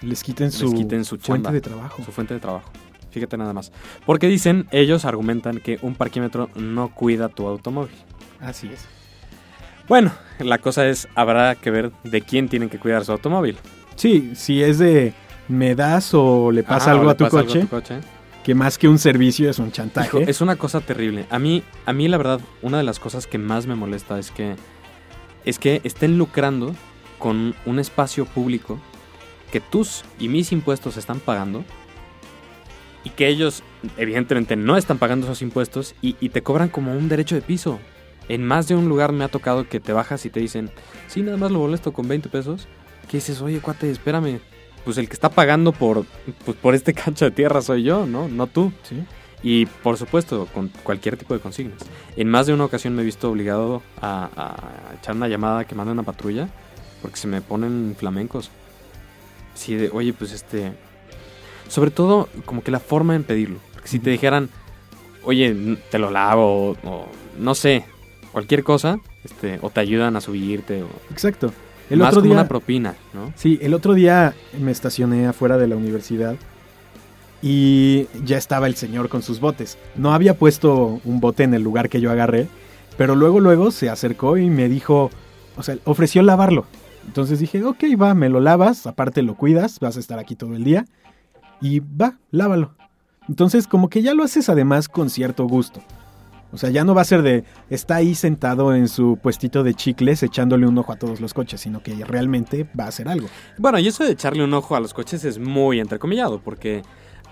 les 0.00 0.22
quiten 0.22 0.46
Les 0.46 0.54
su, 0.54 0.72
quiten 0.72 1.04
su 1.04 1.18
fuente 1.18 1.52
de 1.52 1.60
trabajo. 1.60 2.02
su 2.02 2.10
fuente 2.10 2.32
de 2.32 2.40
trabajo. 2.40 2.70
Fíjate 3.10 3.36
nada 3.36 3.52
más. 3.52 3.70
Porque 4.06 4.28
dicen, 4.28 4.66
ellos 4.70 5.04
argumentan 5.04 5.60
que 5.60 5.78
un 5.82 5.94
parquímetro 5.94 6.48
no 6.54 6.88
cuida 6.88 7.28
tu 7.28 7.46
automóvil. 7.46 7.94
Así 8.40 8.70
es. 8.72 8.86
Bueno, 9.88 10.12
la 10.38 10.56
cosa 10.56 10.86
es, 10.86 11.06
habrá 11.14 11.54
que 11.54 11.70
ver 11.70 11.92
de 12.02 12.22
quién 12.22 12.48
tienen 12.48 12.70
que 12.70 12.78
cuidar 12.78 13.04
su 13.04 13.12
automóvil. 13.12 13.58
Sí, 13.96 14.32
si 14.34 14.62
es 14.62 14.78
de 14.78 15.12
me 15.48 15.74
das 15.74 16.14
o 16.14 16.50
le 16.50 16.62
pasa 16.62 16.92
Ajá, 16.92 16.92
o 16.92 16.94
algo 16.94 17.04
le 17.04 17.10
a 17.10 17.16
tu 17.18 17.24
pasa 17.24 17.38
algo 17.40 17.48
coche, 17.48 17.58
a 17.58 17.62
tu 17.64 17.68
coche. 17.68 18.15
Que 18.46 18.54
más 18.54 18.78
que 18.78 18.86
un 18.86 19.00
servicio 19.00 19.50
es 19.50 19.58
un 19.58 19.72
chantaje. 19.72 20.22
Es 20.30 20.40
una 20.40 20.54
cosa 20.54 20.80
terrible. 20.80 21.26
A 21.30 21.40
mí, 21.40 21.64
a 21.84 21.92
mí 21.92 22.06
la 22.06 22.16
verdad, 22.16 22.40
una 22.62 22.78
de 22.78 22.84
las 22.84 23.00
cosas 23.00 23.26
que 23.26 23.38
más 23.38 23.66
me 23.66 23.74
molesta 23.74 24.20
es 24.20 24.30
que 24.30 24.54
es 25.44 25.58
que 25.58 25.80
estén 25.82 26.16
lucrando 26.16 26.72
con 27.18 27.56
un 27.66 27.80
espacio 27.80 28.24
público 28.24 28.78
que 29.50 29.58
tus 29.58 30.04
y 30.20 30.28
mis 30.28 30.52
impuestos 30.52 30.96
están 30.96 31.18
pagando 31.18 31.64
y 33.02 33.10
que 33.10 33.26
ellos 33.26 33.64
evidentemente 33.96 34.54
no 34.54 34.76
están 34.76 34.98
pagando 34.98 35.26
esos 35.26 35.42
impuestos 35.42 35.96
y, 36.00 36.14
y 36.20 36.28
te 36.28 36.44
cobran 36.44 36.68
como 36.68 36.92
un 36.92 37.08
derecho 37.08 37.34
de 37.34 37.42
piso. 37.42 37.80
En 38.28 38.44
más 38.44 38.68
de 38.68 38.76
un 38.76 38.88
lugar 38.88 39.10
me 39.10 39.24
ha 39.24 39.28
tocado 39.28 39.68
que 39.68 39.80
te 39.80 39.92
bajas 39.92 40.24
y 40.24 40.30
te 40.30 40.38
dicen, 40.38 40.70
sí, 41.08 41.20
nada 41.22 41.36
más 41.36 41.50
lo 41.50 41.58
molesto 41.58 41.92
con 41.92 42.06
20 42.06 42.28
pesos. 42.28 42.68
Que 43.08 43.16
dices, 43.16 43.40
oye, 43.40 43.58
cuate, 43.58 43.90
espérame. 43.90 44.38
Pues 44.86 44.96
el 44.96 45.08
que 45.08 45.12
está 45.12 45.28
pagando 45.28 45.72
por, 45.72 46.06
pues 46.46 46.56
por 46.56 46.74
este 46.74 46.94
cancho 46.94 47.26
de 47.26 47.32
tierra 47.32 47.60
soy 47.60 47.82
yo, 47.82 48.06
¿no? 48.06 48.28
No 48.28 48.46
tú. 48.46 48.72
Sí. 48.84 49.04
Y 49.42 49.66
por 49.66 49.98
supuesto, 49.98 50.48
con 50.54 50.68
cualquier 50.82 51.18
tipo 51.18 51.34
de 51.34 51.40
consignas. 51.40 51.82
En 52.16 52.28
más 52.30 52.46
de 52.46 52.54
una 52.54 52.64
ocasión 52.64 52.94
me 52.94 53.02
he 53.02 53.04
visto 53.04 53.30
obligado 53.30 53.82
a, 54.00 54.30
a 54.34 54.94
echar 54.98 55.14
una 55.14 55.28
llamada 55.28 55.66
que 55.66 55.74
manda 55.74 55.92
una 55.92 56.02
patrulla 56.02 56.48
porque 57.02 57.18
se 57.18 57.28
me 57.28 57.40
ponen 57.42 57.94
flamencos. 57.98 58.50
Sí, 59.54 59.74
de, 59.74 59.90
oye, 59.92 60.12
pues 60.12 60.32
este... 60.32 60.72
Sobre 61.68 61.90
todo, 61.90 62.28
como 62.44 62.62
que 62.62 62.70
la 62.70 62.80
forma 62.80 63.14
en 63.14 63.24
pedirlo. 63.24 63.58
Porque 63.74 63.88
si 63.88 63.98
te 63.98 64.10
dijeran, 64.10 64.48
oye, 65.24 65.78
te 65.90 65.98
lo 65.98 66.10
lavo, 66.10 66.70
o, 66.70 66.76
o 66.88 67.08
no 67.38 67.54
sé, 67.54 67.84
cualquier 68.32 68.62
cosa, 68.62 68.98
este, 69.24 69.58
o 69.62 69.70
te 69.70 69.80
ayudan 69.80 70.14
a 70.14 70.20
subirte, 70.20 70.82
o 70.82 70.88
Exacto. 71.10 71.52
El 71.90 72.00
más 72.00 72.08
otro 72.08 72.20
como 72.20 72.32
día, 72.32 72.40
una 72.40 72.48
propina, 72.48 72.94
¿no? 73.14 73.32
sí, 73.36 73.58
el 73.62 73.74
otro 73.74 73.94
día 73.94 74.34
me 74.58 74.72
estacioné 74.72 75.26
afuera 75.26 75.56
de 75.56 75.68
la 75.68 75.76
universidad 75.76 76.36
y 77.42 78.08
ya 78.24 78.38
estaba 78.38 78.66
el 78.66 78.74
señor 78.74 79.08
con 79.08 79.22
sus 79.22 79.40
botes. 79.40 79.78
No 79.94 80.12
había 80.12 80.34
puesto 80.34 81.00
un 81.04 81.20
bote 81.20 81.44
en 81.44 81.54
el 81.54 81.62
lugar 81.62 81.88
que 81.88 82.00
yo 82.00 82.10
agarré, 82.10 82.48
pero 82.96 83.14
luego 83.14 83.40
luego 83.40 83.70
se 83.70 83.88
acercó 83.88 84.36
y 84.36 84.50
me 84.50 84.68
dijo, 84.68 85.10
o 85.56 85.62
sea, 85.62 85.76
ofreció 85.84 86.22
lavarlo. 86.22 86.66
Entonces 87.06 87.38
dije, 87.38 87.62
ok, 87.62 87.84
va, 88.00 88.14
me 88.14 88.28
lo 88.28 88.40
lavas, 88.40 88.86
aparte 88.86 89.22
lo 89.22 89.36
cuidas, 89.36 89.78
vas 89.78 89.96
a 89.96 90.00
estar 90.00 90.18
aquí 90.18 90.34
todo 90.34 90.54
el 90.56 90.64
día 90.64 90.86
y 91.60 91.80
va, 91.80 92.18
lávalo. 92.30 92.74
Entonces 93.28 93.66
como 93.66 93.88
que 93.88 94.02
ya 94.02 94.14
lo 94.14 94.24
haces 94.24 94.48
además 94.48 94.88
con 94.88 95.10
cierto 95.10 95.44
gusto. 95.46 95.80
O 96.52 96.58
sea, 96.58 96.70
ya 96.70 96.84
no 96.84 96.94
va 96.94 97.02
a 97.02 97.04
ser 97.04 97.22
de 97.22 97.44
está 97.70 97.96
ahí 97.96 98.14
sentado 98.14 98.74
en 98.74 98.88
su 98.88 99.18
puestito 99.20 99.62
de 99.62 99.74
chicles 99.74 100.22
echándole 100.22 100.66
un 100.66 100.78
ojo 100.78 100.92
a 100.92 100.96
todos 100.96 101.20
los 101.20 101.34
coches, 101.34 101.60
sino 101.60 101.82
que 101.82 101.94
realmente 102.04 102.68
va 102.78 102.84
a 102.84 102.88
hacer 102.88 103.08
algo. 103.08 103.28
Bueno, 103.58 103.78
y 103.78 103.88
eso 103.88 104.04
de 104.04 104.12
echarle 104.12 104.44
un 104.44 104.54
ojo 104.54 104.76
a 104.76 104.80
los 104.80 104.94
coches 104.94 105.24
es 105.24 105.38
muy 105.38 105.80
entrecomillado, 105.80 106.40
porque 106.40 106.82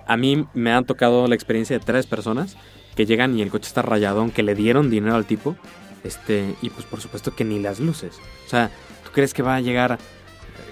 a 0.06 0.16
mí 0.16 0.46
me 0.54 0.72
han 0.72 0.84
tocado 0.84 1.26
la 1.28 1.34
experiencia 1.34 1.78
de 1.78 1.84
tres 1.84 2.06
personas 2.06 2.56
que 2.94 3.06
llegan 3.06 3.36
y 3.38 3.42
el 3.42 3.50
coche 3.50 3.68
está 3.68 3.82
rayado, 3.82 4.20
aunque 4.20 4.42
le 4.42 4.54
dieron 4.54 4.90
dinero 4.90 5.14
al 5.14 5.26
tipo, 5.26 5.56
este, 6.02 6.54
y 6.62 6.70
pues 6.70 6.86
por 6.86 7.00
supuesto 7.00 7.34
que 7.34 7.44
ni 7.44 7.58
las 7.58 7.80
luces. 7.80 8.18
O 8.46 8.48
sea, 8.48 8.70
¿tú 9.04 9.10
crees 9.12 9.34
que 9.34 9.42
va 9.42 9.56
a 9.56 9.60
llegar, 9.60 9.98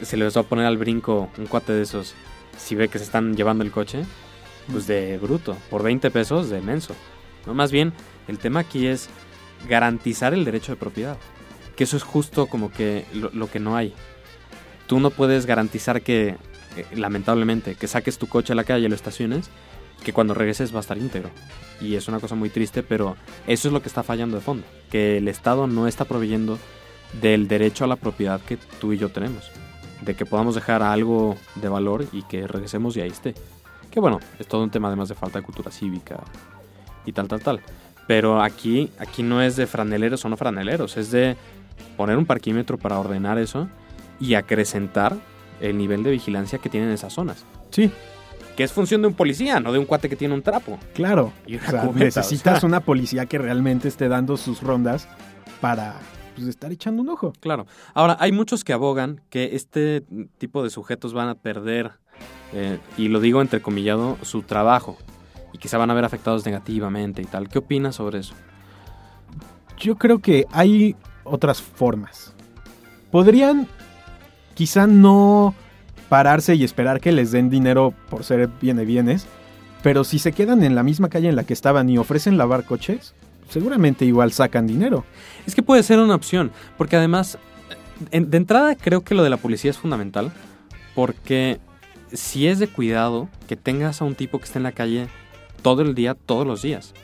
se 0.02 0.16
les 0.16 0.36
va 0.36 0.42
a 0.42 0.44
poner 0.44 0.66
al 0.66 0.78
brinco 0.78 1.30
un 1.38 1.46
cuate 1.46 1.72
de 1.72 1.82
esos 1.82 2.14
si 2.56 2.74
ve 2.74 2.88
que 2.88 2.98
se 2.98 3.04
están 3.04 3.34
llevando 3.34 3.64
el 3.64 3.70
coche? 3.70 4.04
Pues 4.70 4.86
de 4.86 5.18
bruto, 5.18 5.56
por 5.70 5.82
20 5.82 6.10
pesos 6.10 6.50
de 6.50 6.60
menso. 6.60 6.94
No, 7.46 7.54
más 7.54 7.72
bien, 7.72 7.92
el 8.28 8.38
tema 8.38 8.60
aquí 8.60 8.86
es 8.86 9.08
garantizar 9.68 10.34
el 10.34 10.44
derecho 10.44 10.72
de 10.72 10.76
propiedad. 10.76 11.18
Que 11.76 11.84
eso 11.84 11.96
es 11.96 12.02
justo 12.02 12.46
como 12.46 12.70
que 12.70 13.06
lo, 13.14 13.30
lo 13.30 13.50
que 13.50 13.60
no 13.60 13.76
hay. 13.76 13.94
Tú 14.86 15.00
no 15.00 15.10
puedes 15.10 15.46
garantizar 15.46 16.02
que, 16.02 16.36
eh, 16.76 16.86
lamentablemente, 16.94 17.74
que 17.74 17.88
saques 17.88 18.18
tu 18.18 18.26
coche 18.26 18.52
a 18.52 18.56
la 18.56 18.64
calle 18.64 18.86
y 18.86 18.88
lo 18.88 18.94
estaciones, 18.94 19.48
que 20.02 20.12
cuando 20.12 20.34
regreses 20.34 20.72
va 20.74 20.78
a 20.78 20.80
estar 20.80 20.98
íntegro. 20.98 21.30
Y 21.80 21.94
es 21.94 22.08
una 22.08 22.20
cosa 22.20 22.34
muy 22.34 22.50
triste, 22.50 22.82
pero 22.82 23.16
eso 23.46 23.68
es 23.68 23.72
lo 23.72 23.80
que 23.80 23.88
está 23.88 24.02
fallando 24.02 24.36
de 24.36 24.42
fondo. 24.42 24.64
Que 24.90 25.18
el 25.18 25.28
Estado 25.28 25.66
no 25.66 25.86
está 25.86 26.04
proveyendo 26.04 26.58
del 27.20 27.48
derecho 27.48 27.84
a 27.84 27.88
la 27.88 27.96
propiedad 27.96 28.40
que 28.40 28.56
tú 28.80 28.92
y 28.92 28.98
yo 28.98 29.08
tenemos. 29.08 29.50
De 30.00 30.14
que 30.14 30.26
podamos 30.26 30.54
dejar 30.54 30.82
algo 30.82 31.36
de 31.54 31.68
valor 31.68 32.06
y 32.12 32.22
que 32.22 32.46
regresemos 32.46 32.96
y 32.96 33.00
ahí 33.00 33.10
esté. 33.10 33.34
Que 33.90 34.00
bueno, 34.00 34.20
es 34.38 34.46
todo 34.46 34.62
un 34.62 34.70
tema 34.70 34.88
además 34.88 35.08
de 35.08 35.14
falta 35.14 35.38
de 35.38 35.44
cultura 35.44 35.70
cívica 35.70 36.20
y 37.04 37.12
tal, 37.12 37.28
tal, 37.28 37.40
tal. 37.40 37.60
Pero 38.12 38.42
aquí, 38.42 38.90
aquí 38.98 39.22
no 39.22 39.40
es 39.40 39.56
de 39.56 39.66
franeleros 39.66 40.22
o 40.26 40.28
no 40.28 40.36
franeleros, 40.36 40.98
es 40.98 41.10
de 41.10 41.34
poner 41.96 42.18
un 42.18 42.26
parquímetro 42.26 42.76
para 42.76 42.98
ordenar 42.98 43.38
eso 43.38 43.68
y 44.20 44.34
acrecentar 44.34 45.16
el 45.62 45.78
nivel 45.78 46.02
de 46.02 46.10
vigilancia 46.10 46.58
que 46.58 46.68
tienen 46.68 46.90
esas 46.90 47.14
zonas. 47.14 47.46
Sí, 47.70 47.90
Que 48.54 48.64
es 48.64 48.72
función 48.72 49.00
de 49.00 49.08
un 49.08 49.14
policía, 49.14 49.60
no 49.60 49.72
de 49.72 49.78
un 49.78 49.86
cuate 49.86 50.10
que 50.10 50.16
tiene 50.16 50.34
un 50.34 50.42
trapo. 50.42 50.78
claro. 50.92 51.32
Y 51.46 51.54
una 51.56 51.66
O 51.66 51.70
sea, 51.70 51.80
cubeta, 51.86 52.04
necesitas 52.04 52.58
o 52.58 52.60
sea. 52.60 52.66
una 52.68 52.80
policía 52.80 53.24
que 53.24 53.38
realmente 53.38 53.88
esté 53.88 54.08
dando 54.08 54.36
sus 54.36 54.60
rondas 54.62 55.08
para 55.62 55.94
pues, 56.36 56.48
estar 56.48 56.70
echando 56.70 57.00
un 57.00 57.08
ojo. 57.08 57.32
Claro. 57.40 57.66
Ahora, 57.94 58.18
hay 58.20 58.30
muchos 58.30 58.62
que 58.62 58.74
abogan 58.74 59.22
que 59.30 59.56
este 59.56 60.02
tipo 60.36 60.62
de 60.62 60.68
sujetos 60.68 61.14
van 61.14 61.30
a 61.30 61.34
perder, 61.36 61.92
eh, 62.52 62.78
y 62.98 63.08
lo 63.08 63.20
digo 63.20 63.40
entrecomillado, 63.40 64.18
su 64.20 64.42
trabajo. 64.42 64.98
Se 65.68 65.76
van 65.76 65.90
a 65.90 65.94
ver 65.94 66.04
afectados 66.04 66.44
negativamente 66.44 67.22
y 67.22 67.24
tal. 67.24 67.48
¿Qué 67.48 67.58
opinas 67.58 67.96
sobre 67.96 68.18
eso? 68.18 68.34
Yo 69.78 69.96
creo 69.96 70.18
que 70.18 70.46
hay 70.52 70.96
otras 71.24 71.62
formas. 71.62 72.34
Podrían 73.10 73.68
quizá 74.54 74.86
no 74.86 75.54
pararse 76.08 76.54
y 76.54 76.64
esperar 76.64 77.00
que 77.00 77.12
les 77.12 77.32
den 77.32 77.48
dinero 77.48 77.94
por 78.10 78.24
ser 78.24 78.48
viene 78.60 78.84
bienes, 78.84 79.26
pero 79.82 80.04
si 80.04 80.18
se 80.18 80.32
quedan 80.32 80.62
en 80.62 80.74
la 80.74 80.82
misma 80.82 81.08
calle 81.08 81.28
en 81.28 81.36
la 81.36 81.44
que 81.44 81.54
estaban 81.54 81.88
y 81.88 81.98
ofrecen 81.98 82.36
lavar 82.36 82.64
coches, 82.64 83.14
seguramente 83.48 84.04
igual 84.04 84.32
sacan 84.32 84.66
dinero. 84.66 85.04
Es 85.46 85.54
que 85.54 85.62
puede 85.62 85.82
ser 85.82 85.98
una 85.98 86.14
opción, 86.14 86.52
porque 86.76 86.96
además, 86.96 87.38
de 88.10 88.36
entrada 88.36 88.76
creo 88.76 89.02
que 89.02 89.14
lo 89.14 89.22
de 89.22 89.30
la 89.30 89.36
policía 89.36 89.70
es 89.70 89.78
fundamental, 89.78 90.32
porque 90.94 91.60
si 92.12 92.46
es 92.46 92.58
de 92.58 92.68
cuidado 92.68 93.28
que 93.48 93.56
tengas 93.56 94.02
a 94.02 94.04
un 94.04 94.14
tipo 94.14 94.38
que 94.38 94.44
esté 94.44 94.58
en 94.58 94.64
la 94.64 94.72
calle 94.72 95.08
todo 95.62 95.82
el 95.82 95.94
día, 95.94 96.14
todos 96.14 96.46
los 96.46 96.62
días. 96.62 96.94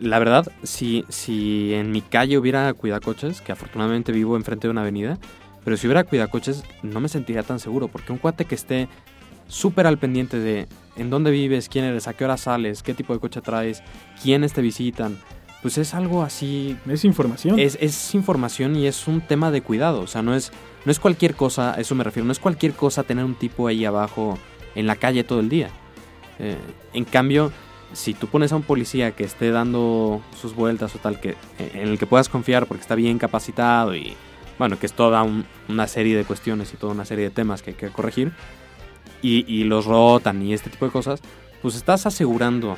La 0.00 0.18
verdad, 0.18 0.50
si, 0.62 1.04
si 1.08 1.72
en 1.74 1.92
mi 1.92 2.00
calle 2.00 2.38
hubiera 2.38 2.72
cuidacoches, 2.74 3.40
que 3.40 3.52
afortunadamente 3.52 4.12
vivo 4.12 4.36
enfrente 4.36 4.66
de 4.66 4.72
una 4.72 4.80
avenida, 4.80 5.18
pero 5.64 5.76
si 5.76 5.86
hubiera 5.86 6.04
cuidacoches 6.04 6.64
no 6.82 7.00
me 7.00 7.08
sentiría 7.08 7.42
tan 7.42 7.60
seguro, 7.60 7.88
porque 7.88 8.12
un 8.12 8.18
cuate 8.18 8.44
que 8.44 8.54
esté 8.54 8.88
súper 9.46 9.86
al 9.86 9.98
pendiente 9.98 10.38
de 10.38 10.66
en 10.96 11.10
dónde 11.10 11.30
vives, 11.30 11.68
quién 11.68 11.84
eres, 11.84 12.08
a 12.08 12.14
qué 12.14 12.24
hora 12.24 12.36
sales, 12.36 12.82
qué 12.82 12.94
tipo 12.94 13.12
de 13.12 13.20
coche 13.20 13.40
traes, 13.40 13.82
quiénes 14.22 14.52
te 14.52 14.62
visitan, 14.62 15.18
pues 15.62 15.78
es 15.78 15.94
algo 15.94 16.22
así 16.22 16.76
Es 16.88 17.04
información. 17.04 17.58
es, 17.58 17.78
es 17.80 18.14
información 18.14 18.74
y 18.74 18.86
es 18.86 19.06
un 19.06 19.20
tema 19.20 19.50
de 19.50 19.62
cuidado. 19.62 20.00
O 20.00 20.06
sea, 20.08 20.22
no 20.22 20.34
es, 20.34 20.50
no 20.84 20.90
es 20.90 20.98
cualquier 20.98 21.34
cosa, 21.36 21.74
a 21.74 21.80
eso 21.80 21.94
me 21.94 22.02
refiero, 22.02 22.26
no 22.26 22.32
es 22.32 22.40
cualquier 22.40 22.72
cosa 22.72 23.04
tener 23.04 23.24
un 23.24 23.36
tipo 23.36 23.68
ahí 23.68 23.84
abajo 23.84 24.38
en 24.74 24.86
la 24.86 24.96
calle 24.96 25.22
todo 25.22 25.40
el 25.40 25.48
día. 25.48 25.70
Eh, 26.42 26.58
en 26.92 27.04
cambio, 27.04 27.50
si 27.94 28.12
tú 28.14 28.26
pones 28.26 28.52
a 28.52 28.56
un 28.56 28.62
policía 28.62 29.12
que 29.12 29.24
esté 29.24 29.50
dando 29.50 30.20
sus 30.38 30.54
vueltas 30.54 30.94
o 30.94 30.98
tal, 30.98 31.20
que, 31.20 31.36
en 31.58 31.88
el 31.88 31.98
que 31.98 32.06
puedas 32.06 32.28
confiar 32.28 32.66
porque 32.66 32.80
está 32.82 32.94
bien 32.96 33.18
capacitado 33.18 33.94
y, 33.94 34.14
bueno, 34.58 34.78
que 34.78 34.86
es 34.86 34.92
toda 34.92 35.22
un- 35.22 35.46
una 35.68 35.86
serie 35.86 36.16
de 36.16 36.24
cuestiones 36.24 36.72
y 36.74 36.76
toda 36.76 36.92
una 36.92 37.04
serie 37.04 37.24
de 37.24 37.30
temas 37.30 37.62
que 37.62 37.70
hay 37.70 37.76
que 37.76 37.88
corregir, 37.90 38.32
y, 39.22 39.44
y 39.46 39.64
los 39.64 39.86
rotan 39.86 40.42
y 40.42 40.52
este 40.52 40.68
tipo 40.68 40.84
de 40.84 40.90
cosas, 40.90 41.20
pues 41.62 41.76
estás 41.76 42.06
asegurando 42.06 42.76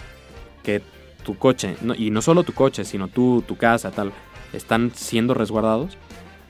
que 0.62 0.82
tu 1.24 1.38
coche, 1.38 1.76
no- 1.80 1.94
y 1.94 2.10
no 2.10 2.20
solo 2.20 2.42
tu 2.42 2.52
coche, 2.52 2.84
sino 2.84 3.08
tú, 3.08 3.42
tu 3.46 3.56
casa, 3.56 3.90
tal, 3.92 4.12
están 4.52 4.92
siendo 4.94 5.32
resguardados 5.32 5.96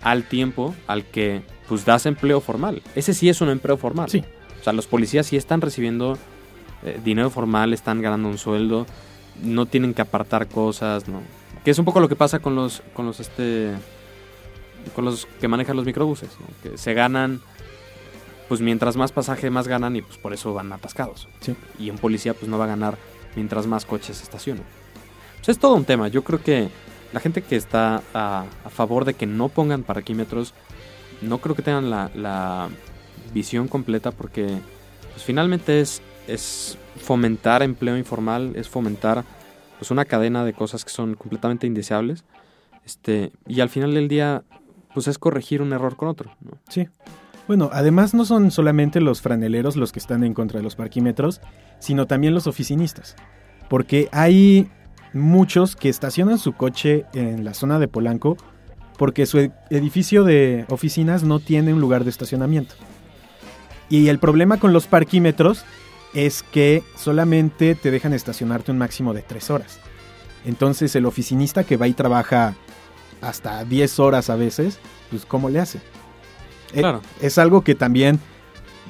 al 0.02 0.24
tiempo 0.24 0.74
al 0.88 1.04
que 1.04 1.42
pues 1.68 1.84
das 1.84 2.06
empleo 2.06 2.40
formal. 2.40 2.82
Ese 2.96 3.14
sí 3.14 3.28
es 3.28 3.40
un 3.40 3.48
empleo 3.50 3.76
formal. 3.78 4.10
Sí. 4.10 4.24
O 4.60 4.64
sea, 4.64 4.72
los 4.72 4.86
policías 4.86 5.26
sí 5.26 5.36
están 5.36 5.60
recibiendo 5.60 6.18
eh, 6.84 7.00
dinero 7.02 7.30
formal, 7.30 7.72
están 7.72 8.02
ganando 8.02 8.28
un 8.28 8.38
sueldo, 8.38 8.86
no 9.42 9.66
tienen 9.66 9.94
que 9.94 10.02
apartar 10.02 10.48
cosas, 10.48 11.08
¿no? 11.08 11.22
Que 11.64 11.70
es 11.70 11.78
un 11.78 11.84
poco 11.84 12.00
lo 12.00 12.08
que 12.08 12.16
pasa 12.16 12.40
con 12.40 12.54
los, 12.54 12.82
con 12.92 13.06
los, 13.06 13.20
este, 13.20 13.72
con 14.94 15.04
los 15.04 15.26
que 15.40 15.48
manejan 15.48 15.76
los 15.76 15.86
microbuses, 15.86 16.30
¿no? 16.40 16.46
Que 16.62 16.76
se 16.76 16.94
ganan, 16.94 17.40
pues 18.48 18.60
mientras 18.60 18.96
más 18.96 19.12
pasaje 19.12 19.50
más 19.50 19.66
ganan 19.66 19.96
y 19.96 20.02
pues 20.02 20.18
por 20.18 20.32
eso 20.32 20.52
van 20.52 20.72
atascados. 20.72 21.28
Sí. 21.40 21.56
Y 21.78 21.90
un 21.90 21.98
policía 21.98 22.34
pues 22.34 22.48
no 22.48 22.58
va 22.58 22.64
a 22.64 22.68
ganar 22.68 22.98
mientras 23.34 23.66
más 23.66 23.84
coches 23.84 24.22
estacionen. 24.22 24.64
Pues 25.36 25.48
es 25.48 25.58
todo 25.58 25.74
un 25.74 25.84
tema. 25.84 26.08
Yo 26.08 26.22
creo 26.22 26.42
que 26.42 26.68
la 27.12 27.20
gente 27.20 27.42
que 27.42 27.56
está 27.56 28.02
a, 28.12 28.44
a 28.64 28.70
favor 28.70 29.04
de 29.04 29.14
que 29.14 29.26
no 29.26 29.48
pongan 29.48 29.82
parquímetros, 29.82 30.52
no 31.22 31.38
creo 31.38 31.54
que 31.54 31.62
tengan 31.62 31.88
la, 31.88 32.10
la 32.14 32.68
visión 33.32 33.68
completa 33.68 34.10
porque 34.10 34.46
pues 35.12 35.24
finalmente 35.24 35.80
es, 35.80 36.02
es 36.28 36.78
fomentar 36.96 37.62
empleo 37.62 37.96
informal, 37.96 38.52
es 38.56 38.68
fomentar 38.68 39.24
pues 39.78 39.90
una 39.90 40.04
cadena 40.04 40.44
de 40.44 40.52
cosas 40.52 40.84
que 40.84 40.90
son 40.90 41.14
completamente 41.14 41.66
indeseables. 41.66 42.24
Este, 42.86 43.32
y 43.46 43.60
al 43.60 43.68
final 43.68 43.94
del 43.94 44.08
día, 44.08 44.42
pues 44.94 45.08
es 45.08 45.18
corregir 45.18 45.62
un 45.62 45.72
error 45.72 45.96
con 45.96 46.08
otro. 46.08 46.30
Sí. 46.68 46.88
Bueno, 47.46 47.68
además 47.72 48.14
no 48.14 48.24
son 48.24 48.50
solamente 48.50 49.00
los 49.00 49.20
franeleros 49.20 49.76
los 49.76 49.92
que 49.92 49.98
están 49.98 50.24
en 50.24 50.32
contra 50.34 50.58
de 50.58 50.64
los 50.64 50.76
parquímetros, 50.76 51.40
sino 51.78 52.06
también 52.06 52.34
los 52.34 52.46
oficinistas. 52.46 53.16
Porque 53.68 54.08
hay 54.12 54.70
muchos 55.12 55.76
que 55.76 55.88
estacionan 55.88 56.38
su 56.38 56.52
coche 56.54 57.04
en 57.12 57.44
la 57.44 57.54
zona 57.54 57.78
de 57.78 57.88
Polanco 57.88 58.36
porque 58.96 59.26
su 59.26 59.38
ed- 59.38 59.52
edificio 59.70 60.24
de 60.24 60.64
oficinas 60.68 61.22
no 61.24 61.40
tiene 61.40 61.74
un 61.74 61.80
lugar 61.80 62.04
de 62.04 62.10
estacionamiento. 62.10 62.74
Y 63.90 64.08
el 64.08 64.18
problema 64.18 64.58
con 64.58 64.72
los 64.72 64.86
parquímetros 64.86 65.64
es 66.14 66.42
que 66.42 66.82
solamente 66.96 67.74
te 67.74 67.90
dejan 67.90 68.12
estacionarte 68.12 68.70
un 68.72 68.78
máximo 68.78 69.12
de 69.14 69.22
3 69.22 69.50
horas. 69.50 69.78
Entonces 70.44 70.94
el 70.96 71.06
oficinista 71.06 71.64
que 71.64 71.76
va 71.76 71.88
y 71.88 71.92
trabaja 71.94 72.54
hasta 73.20 73.64
10 73.64 73.98
horas 73.98 74.30
a 74.30 74.36
veces, 74.36 74.78
pues 75.10 75.24
¿cómo 75.26 75.48
le 75.50 75.60
hace? 75.60 75.78
Eh, 76.72 76.80
Claro. 76.80 77.00
Es 77.20 77.38
algo 77.38 77.62
que 77.62 77.74
también 77.74 78.20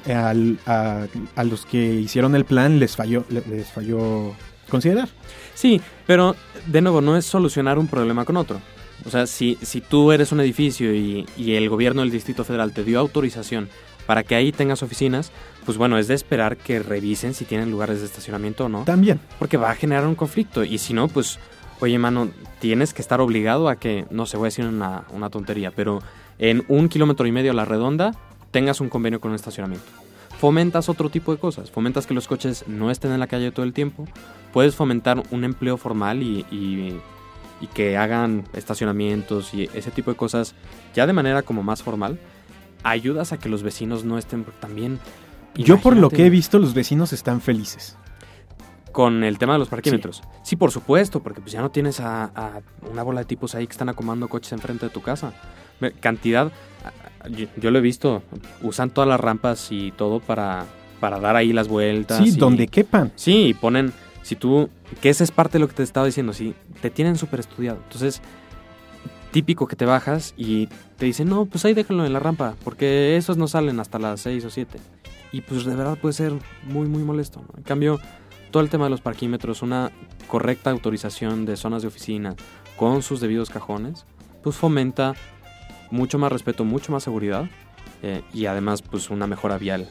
al- 0.07 0.59
a, 0.65 1.07
a 1.35 1.43
los 1.43 1.65
que 1.65 1.77
hicieron 1.95 2.35
el 2.35 2.45
plan 2.45 2.79
les 2.79 2.95
falló, 2.95 3.25
le- 3.29 3.43
les 3.49 3.71
falló 3.71 4.33
considerar. 4.69 5.09
Sí, 5.53 5.81
pero 6.05 6.35
de 6.67 6.81
nuevo, 6.81 7.01
no 7.01 7.15
es 7.17 7.25
solucionar 7.25 7.79
un 7.79 7.87
problema 7.87 8.25
con 8.25 8.37
otro. 8.37 8.59
O 9.05 9.09
sea, 9.09 9.27
si, 9.27 9.57
si 9.61 9.81
tú 9.81 10.11
eres 10.11 10.31
un 10.31 10.39
edificio 10.41 10.93
y, 10.93 11.25
y 11.37 11.55
el 11.55 11.69
gobierno 11.69 12.01
del 12.01 12.11
Distrito 12.11 12.43
Federal 12.43 12.71
te 12.73 12.83
dio 12.83 12.99
autorización 12.99 13.69
para 14.05 14.23
que 14.23 14.35
ahí 14.35 14.51
tengas 14.51 14.83
oficinas, 14.83 15.31
pues 15.65 15.77
bueno, 15.77 15.97
es 15.97 16.07
de 16.07 16.13
esperar 16.13 16.57
que 16.57 16.79
revisen 16.79 17.33
si 17.33 17.45
tienen 17.45 17.71
lugares 17.71 17.99
de 17.99 18.05
estacionamiento 18.05 18.65
o 18.65 18.69
no, 18.69 18.83
También. 18.83 19.19
porque 19.39 19.57
va 19.57 19.71
a 19.71 19.75
generar 19.75 20.05
un 20.07 20.15
conflicto. 20.15 20.63
Y 20.63 20.77
si 20.77 20.93
no, 20.93 21.07
pues, 21.07 21.39
oye, 21.79 21.97
mano, 21.97 22.29
tienes 22.59 22.93
que 22.93 23.01
estar 23.01 23.19
obligado 23.21 23.67
a 23.69 23.77
que, 23.77 24.05
no 24.11 24.25
sé, 24.25 24.37
voy 24.37 24.45
a 24.45 24.49
decir 24.49 24.65
una, 24.65 25.05
una 25.11 25.29
tontería, 25.29 25.71
pero 25.71 26.01
en 26.37 26.63
un 26.67 26.87
kilómetro 26.89 27.25
y 27.25 27.31
medio 27.31 27.51
a 27.51 27.55
la 27.55 27.65
redonda 27.65 28.13
tengas 28.51 28.79
un 28.81 28.89
convenio 28.89 29.19
con 29.19 29.31
un 29.31 29.35
estacionamiento. 29.35 29.85
Fomentas 30.37 30.89
otro 30.89 31.09
tipo 31.09 31.31
de 31.31 31.37
cosas, 31.39 31.71
fomentas 31.71 32.05
que 32.05 32.13
los 32.13 32.27
coches 32.27 32.65
no 32.67 32.91
estén 32.91 33.11
en 33.11 33.19
la 33.21 33.27
calle 33.27 33.51
todo 33.51 33.65
el 33.65 33.73
tiempo, 33.73 34.05
puedes 34.53 34.75
fomentar 34.75 35.23
un 35.31 35.43
empleo 35.45 35.77
formal 35.77 36.21
y, 36.21 36.45
y- 36.51 36.99
y 37.61 37.67
que 37.67 37.95
hagan 37.97 38.43
estacionamientos 38.53 39.53
y 39.53 39.69
ese 39.73 39.89
tipo 39.91 40.11
de 40.11 40.17
cosas 40.17 40.53
ya 40.93 41.07
de 41.07 41.13
manera 41.13 41.41
como 41.41 41.63
más 41.63 41.81
formal, 41.83 42.19
ayudas 42.85 43.33
a 43.33 43.37
que 43.37 43.49
los 43.49 43.63
vecinos 43.63 44.05
no 44.05 44.17
estén 44.17 44.45
también... 44.61 44.99
Yo 45.55 45.79
por 45.79 45.95
lo 45.97 46.09
que 46.09 46.25
he 46.25 46.29
visto, 46.29 46.59
los 46.59 46.73
vecinos 46.73 47.11
están 47.13 47.41
felices. 47.41 47.97
Con 48.91 49.23
el 49.25 49.37
tema 49.37 49.53
de 49.53 49.59
los 49.59 49.67
parquímetros. 49.69 50.21
Sí, 50.43 50.55
por 50.55 50.71
supuesto, 50.71 51.21
porque 51.21 51.41
pues 51.41 51.51
ya 51.51 51.61
no 51.61 51.69
tienes 51.71 51.99
a, 51.99 52.25
a 52.35 52.61
una 52.89 53.03
bola 53.03 53.21
de 53.21 53.25
tipos 53.25 53.55
ahí 53.55 53.65
que 53.67 53.71
están 53.71 53.89
acomodando 53.89 54.27
coches 54.29 54.53
enfrente 54.53 54.85
de 54.85 54.89
tu 54.89 55.01
casa. 55.01 55.33
Cantidad, 55.99 56.51
yo 57.57 57.71
lo 57.71 57.79
he 57.79 57.81
visto, 57.81 58.23
usan 58.61 58.89
todas 58.91 59.07
las 59.09 59.19
rampas 59.19 59.67
y 59.71 59.91
todo 59.91 60.19
para, 60.21 60.65
para 61.01 61.19
dar 61.19 61.35
ahí 61.35 61.51
las 61.51 61.67
vueltas. 61.67 62.19
Sí, 62.19 62.29
y- 62.35 62.37
donde 62.37 62.67
quepan. 62.67 63.11
Sí, 63.15 63.47
y 63.47 63.53
ponen, 63.53 63.91
si 64.21 64.35
tú, 64.37 64.69
que 65.01 65.09
esa 65.09 65.23
es 65.25 65.31
parte 65.31 65.53
de 65.53 65.59
lo 65.59 65.67
que 65.67 65.73
te 65.73 65.83
estaba 65.83 66.05
diciendo, 66.05 66.31
sí, 66.33 66.53
te 66.81 66.89
tienen 66.89 67.17
súper 67.17 67.41
estudiado. 67.41 67.79
Entonces, 67.83 68.21
típico 69.35 69.67
que 69.67 69.75
te 69.75 69.83
bajas 69.83 70.33
y 70.37 70.67
te 70.97 71.05
dicen, 71.05 71.27
no, 71.27 71.45
pues 71.45 71.65
ahí 71.65 71.73
déjalo 71.73 72.05
en 72.05 72.13
la 72.13 72.21
rampa, 72.21 72.55
porque 72.63 73.17
esos 73.17 73.35
no 73.35 73.49
salen 73.49 73.81
hasta 73.81 73.99
las 73.99 74.21
6 74.21 74.45
o 74.45 74.49
7. 74.49 74.79
Y 75.33 75.41
pues 75.41 75.65
de 75.65 75.75
verdad 75.75 75.97
puede 75.97 76.13
ser 76.13 76.31
muy, 76.63 76.87
muy 76.87 77.03
molesto. 77.03 77.43
En 77.57 77.63
cambio, 77.63 77.99
todo 78.49 78.63
el 78.63 78.69
tema 78.69 78.85
de 78.85 78.91
los 78.91 79.01
parquímetros, 79.01 79.61
una 79.61 79.91
correcta 80.29 80.69
autorización 80.69 81.45
de 81.45 81.57
zonas 81.57 81.81
de 81.81 81.89
oficina 81.89 82.33
con 82.77 83.01
sus 83.01 83.19
debidos 83.19 83.49
cajones, 83.49 84.05
pues 84.41 84.55
fomenta 84.55 85.15
mucho 85.91 86.17
más 86.17 86.31
respeto, 86.31 86.63
mucho 86.63 86.93
más 86.93 87.03
seguridad 87.03 87.49
eh, 88.03 88.23
y 88.33 88.45
además 88.45 88.83
pues 88.83 89.09
una 89.09 89.27
mejora 89.27 89.57
vial 89.57 89.89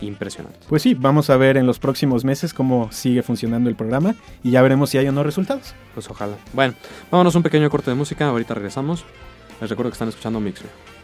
impresionante. 0.00 0.58
Pues 0.68 0.82
sí, 0.82 0.94
vamos 0.94 1.30
a 1.30 1.36
ver 1.36 1.56
en 1.56 1.66
los 1.66 1.78
próximos 1.78 2.24
meses 2.24 2.54
cómo 2.54 2.90
sigue 2.92 3.22
funcionando 3.22 3.68
el 3.68 3.76
programa 3.76 4.14
y 4.42 4.50
ya 4.52 4.62
veremos 4.62 4.90
si 4.90 4.98
hay 4.98 5.08
o 5.08 5.12
no 5.12 5.22
resultados. 5.22 5.74
Pues 5.94 6.08
ojalá. 6.10 6.36
Bueno, 6.52 6.74
vámonos 7.10 7.34
a 7.34 7.38
un 7.38 7.42
pequeño 7.42 7.70
corte 7.70 7.90
de 7.90 7.96
música, 7.96 8.28
ahorita 8.28 8.54
regresamos. 8.54 9.04
Les 9.60 9.70
recuerdo 9.70 9.90
que 9.90 9.94
están 9.94 10.08
escuchando 10.08 10.40
Mixer. 10.40 10.95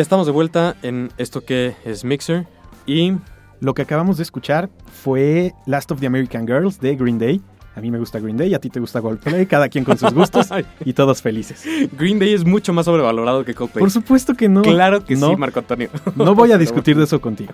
Estamos 0.00 0.26
de 0.26 0.32
vuelta 0.32 0.76
en 0.82 1.10
esto 1.18 1.44
que 1.44 1.74
es 1.84 2.04
Mixer 2.04 2.46
y 2.86 3.14
Lo 3.58 3.74
que 3.74 3.82
acabamos 3.82 4.16
de 4.16 4.22
escuchar 4.22 4.70
fue 5.02 5.52
Last 5.66 5.90
of 5.90 5.98
the 5.98 6.06
American 6.06 6.46
Girls 6.46 6.78
de 6.78 6.94
Green 6.94 7.18
Day. 7.18 7.40
A 7.74 7.80
mí 7.80 7.90
me 7.90 7.98
gusta 7.98 8.20
Green 8.20 8.36
Day, 8.36 8.54
a 8.54 8.60
ti 8.60 8.70
te 8.70 8.78
gusta 8.78 9.02
Coldplay, 9.02 9.46
cada 9.46 9.68
quien 9.68 9.84
con 9.84 9.98
sus 9.98 10.14
gustos 10.14 10.48
y 10.84 10.92
todos 10.92 11.20
felices. 11.20 11.64
Green 11.98 12.20
Day 12.20 12.32
es 12.32 12.44
mucho 12.44 12.72
más 12.72 12.86
sobrevalorado 12.86 13.44
que 13.44 13.54
Coldplay. 13.54 13.80
Por 13.80 13.90
supuesto 13.90 14.34
que 14.34 14.48
no. 14.48 14.62
claro 14.62 15.04
que 15.04 15.16
no, 15.16 15.30
sí, 15.30 15.36
Marco 15.36 15.58
Antonio. 15.58 15.90
No 16.14 16.36
voy 16.36 16.52
a 16.52 16.58
discutir 16.58 16.96
de 16.96 17.04
eso 17.04 17.20
contigo. 17.20 17.52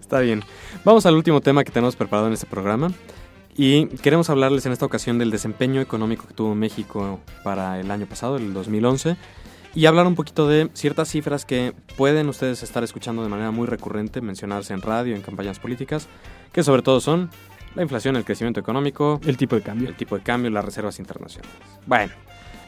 Está 0.00 0.18
bien. 0.18 0.42
Vamos 0.84 1.06
al 1.06 1.14
último 1.14 1.40
tema 1.40 1.62
que 1.62 1.70
tenemos 1.70 1.94
preparado 1.94 2.26
en 2.26 2.32
este 2.32 2.46
programa. 2.46 2.90
Y 3.56 3.86
queremos 3.98 4.30
hablarles 4.30 4.66
en 4.66 4.72
esta 4.72 4.86
ocasión 4.86 5.18
del 5.18 5.30
desempeño 5.30 5.80
económico 5.80 6.26
que 6.26 6.34
tuvo 6.34 6.56
México 6.56 7.20
para 7.44 7.78
el 7.78 7.90
año 7.92 8.06
pasado, 8.06 8.36
el 8.36 8.52
2011. 8.52 9.16
Y 9.74 9.86
hablar 9.86 10.06
un 10.06 10.14
poquito 10.14 10.46
de 10.46 10.68
ciertas 10.74 11.08
cifras 11.08 11.46
que 11.46 11.72
pueden 11.96 12.28
ustedes 12.28 12.62
estar 12.62 12.84
escuchando 12.84 13.22
de 13.22 13.30
manera 13.30 13.50
muy 13.50 13.66
recurrente, 13.66 14.20
mencionarse 14.20 14.74
en 14.74 14.82
radio, 14.82 15.16
en 15.16 15.22
campañas 15.22 15.58
políticas, 15.58 16.08
que 16.52 16.62
sobre 16.62 16.82
todo 16.82 17.00
son 17.00 17.30
la 17.74 17.82
inflación, 17.82 18.16
el 18.16 18.24
crecimiento 18.24 18.60
económico, 18.60 19.18
El 19.24 19.38
tipo 19.38 19.56
de 19.56 19.62
cambio. 19.62 19.88
el 19.88 19.96
tipo 19.96 20.16
de 20.16 20.22
cambio, 20.22 20.50
las 20.50 20.64
reservas 20.64 20.98
internacionales. 20.98 21.56
Bueno, 21.86 22.12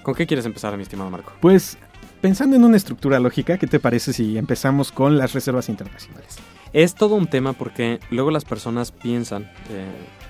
¿con 0.03 0.15
qué 0.15 0.27
quieres 0.27 0.47
empezar, 0.47 0.75
mi 0.79 0.83
estimado 0.83 1.11
Marco? 1.11 1.35
Pues 1.41 1.77
pensando 2.23 2.57
en 2.57 2.65
una 2.65 2.79
estructura 2.79 3.21
lógica, 3.21 3.59
¿qué 3.59 3.67
te 3.67 3.81
parece 3.81 4.15
si 4.15 4.39
empezamos 4.39 4.91
con 4.91 5.19
las 5.19 5.35
reservas 5.35 5.69
internacionales? 5.69 6.39
Es 6.73 6.95
todo 6.95 7.17
un 7.17 7.27
tema 7.27 7.53
porque 7.53 8.01
luego 8.11 8.31
las 8.31 8.47
personas 8.47 8.93
piensan, 8.93 9.43
eh, 9.69 9.85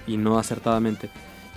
y 0.08 0.16
no 0.16 0.40
acertadamente, 0.40 1.08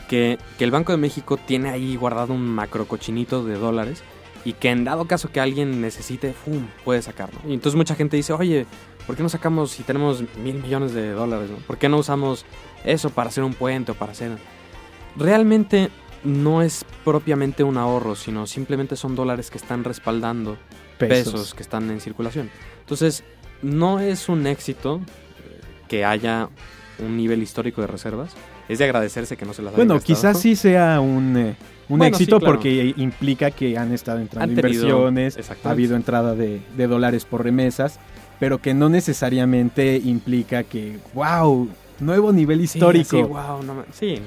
que, 0.07 0.37
que 0.59 0.63
el 0.63 0.69
Banco 0.69 0.91
de 0.91 0.99
México 0.99 1.37
tiene 1.37 1.69
ahí 1.69 1.95
guardado 1.95 2.33
un 2.33 2.45
macro 2.45 2.87
cochinito 2.87 3.43
de 3.43 3.55
dólares 3.55 4.03
y 4.47 4.53
que 4.53 4.69
en 4.69 4.85
dado 4.85 5.03
caso 5.07 5.29
que 5.29 5.41
alguien 5.41 5.81
necesite, 5.81 6.31
¡fum!, 6.31 6.67
puede 6.85 7.01
sacarlo. 7.01 7.37
Y 7.45 7.53
entonces 7.53 7.75
mucha 7.75 7.95
gente 7.95 8.15
dice, 8.15 8.31
oye, 8.31 8.65
¿por 9.05 9.17
qué 9.17 9.21
no 9.21 9.27
sacamos 9.27 9.71
si 9.71 9.83
tenemos 9.83 10.23
mil 10.37 10.63
millones 10.63 10.93
de 10.93 11.11
dólares? 11.11 11.49
no? 11.49 11.57
¿Por 11.57 11.77
qué 11.77 11.89
no 11.89 11.97
usamos 11.97 12.45
eso 12.85 13.09
para 13.09 13.27
hacer 13.27 13.43
un 13.43 13.53
puente 13.53 13.91
o 13.91 13.95
para 13.95 14.13
hacer...? 14.13 14.37
Realmente 15.17 15.89
no 16.23 16.61
es 16.61 16.85
propiamente 17.03 17.65
un 17.65 17.75
ahorro, 17.75 18.15
sino 18.15 18.47
simplemente 18.47 18.95
son 18.95 19.17
dólares 19.17 19.51
que 19.51 19.57
están 19.57 19.83
respaldando 19.83 20.57
Pesos. 20.97 21.33
pesos 21.33 21.53
que 21.53 21.63
están 21.63 21.91
en 21.91 21.99
circulación. 21.99 22.49
Entonces, 22.79 23.25
no 23.61 23.99
es 23.99 24.29
un 24.29 24.47
éxito 24.47 25.01
eh, 25.43 25.59
que 25.89 26.05
haya 26.05 26.47
un 26.99 27.17
nivel 27.17 27.43
histórico 27.43 27.81
de 27.81 27.87
reservas. 27.87 28.31
Es 28.69 28.79
de 28.79 28.85
agradecerse 28.85 29.37
que 29.37 29.45
no 29.45 29.53
se 29.53 29.61
las 29.61 29.69
haya 29.69 29.77
Bueno, 29.77 29.95
gastado. 29.95 30.15
quizás 30.15 30.39
sí 30.41 30.55
sea 30.55 30.99
un, 30.99 31.37
eh, 31.37 31.55
un 31.89 31.99
Bueno, 31.99 32.17
sí, 32.17 32.23
éxito 32.23 32.39
claro. 32.39 32.53
porque 32.55 32.93
implica 32.97 33.51
que 33.51 33.77
han 33.77 33.93
estado 33.93 34.19
entrando 34.19 34.43
Han 34.51 34.55
tenido- 34.61 34.83
inversiones, 34.87 35.37
ha 35.63 35.69
habido 35.69 35.95
entrada 35.95 36.35
de, 36.35 36.61
de 36.75 36.87
dólares 36.87 37.23
por 37.25 37.43
remesas, 37.43 37.99
pero 38.39 38.57
que 38.59 38.73
no 38.73 38.89
necesariamente 38.89 39.97
implica 40.03 40.63
que, 40.63 40.97
wow, 41.13 41.69
nuevo 41.99 42.31
nivel 42.33 42.59
Sí, 42.59 42.77
histórico. 42.77 43.37
así, 43.37 43.65
no 43.65 43.73
ma- 43.75 43.85
sí. 43.93 44.19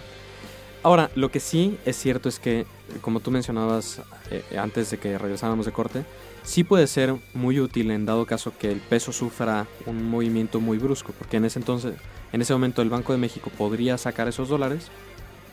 Ahora, 0.82 1.10
lo 1.14 1.30
que 1.30 1.40
sí 1.40 1.76
es 1.84 1.96
cierto 1.96 2.28
es 2.30 2.38
que 2.38 2.64
como 3.02 3.20
tú 3.20 3.30
mencionabas 3.30 4.00
eh, 4.30 4.42
antes 4.58 4.90
de 4.90 4.96
que 4.98 5.18
regresáramos 5.18 5.66
de 5.66 5.72
corte, 5.72 6.04
sí 6.42 6.64
puede 6.64 6.86
ser 6.86 7.14
muy 7.34 7.60
útil 7.60 7.90
en 7.90 8.06
dado 8.06 8.26
caso 8.26 8.52
que 8.58 8.70
el 8.70 8.78
peso 8.78 9.12
sufra 9.12 9.66
un 9.86 10.08
movimiento 10.08 10.60
muy 10.60 10.78
brusco, 10.78 11.12
porque 11.18 11.36
en 11.36 11.44
ese 11.44 11.58
entonces, 11.58 11.94
en 12.32 12.42
ese 12.42 12.52
momento 12.52 12.82
el 12.82 12.90
Banco 12.90 13.12
de 13.12 13.18
México 13.18 13.50
podría 13.56 13.98
sacar 13.98 14.28
esos 14.28 14.48
dólares 14.48 14.90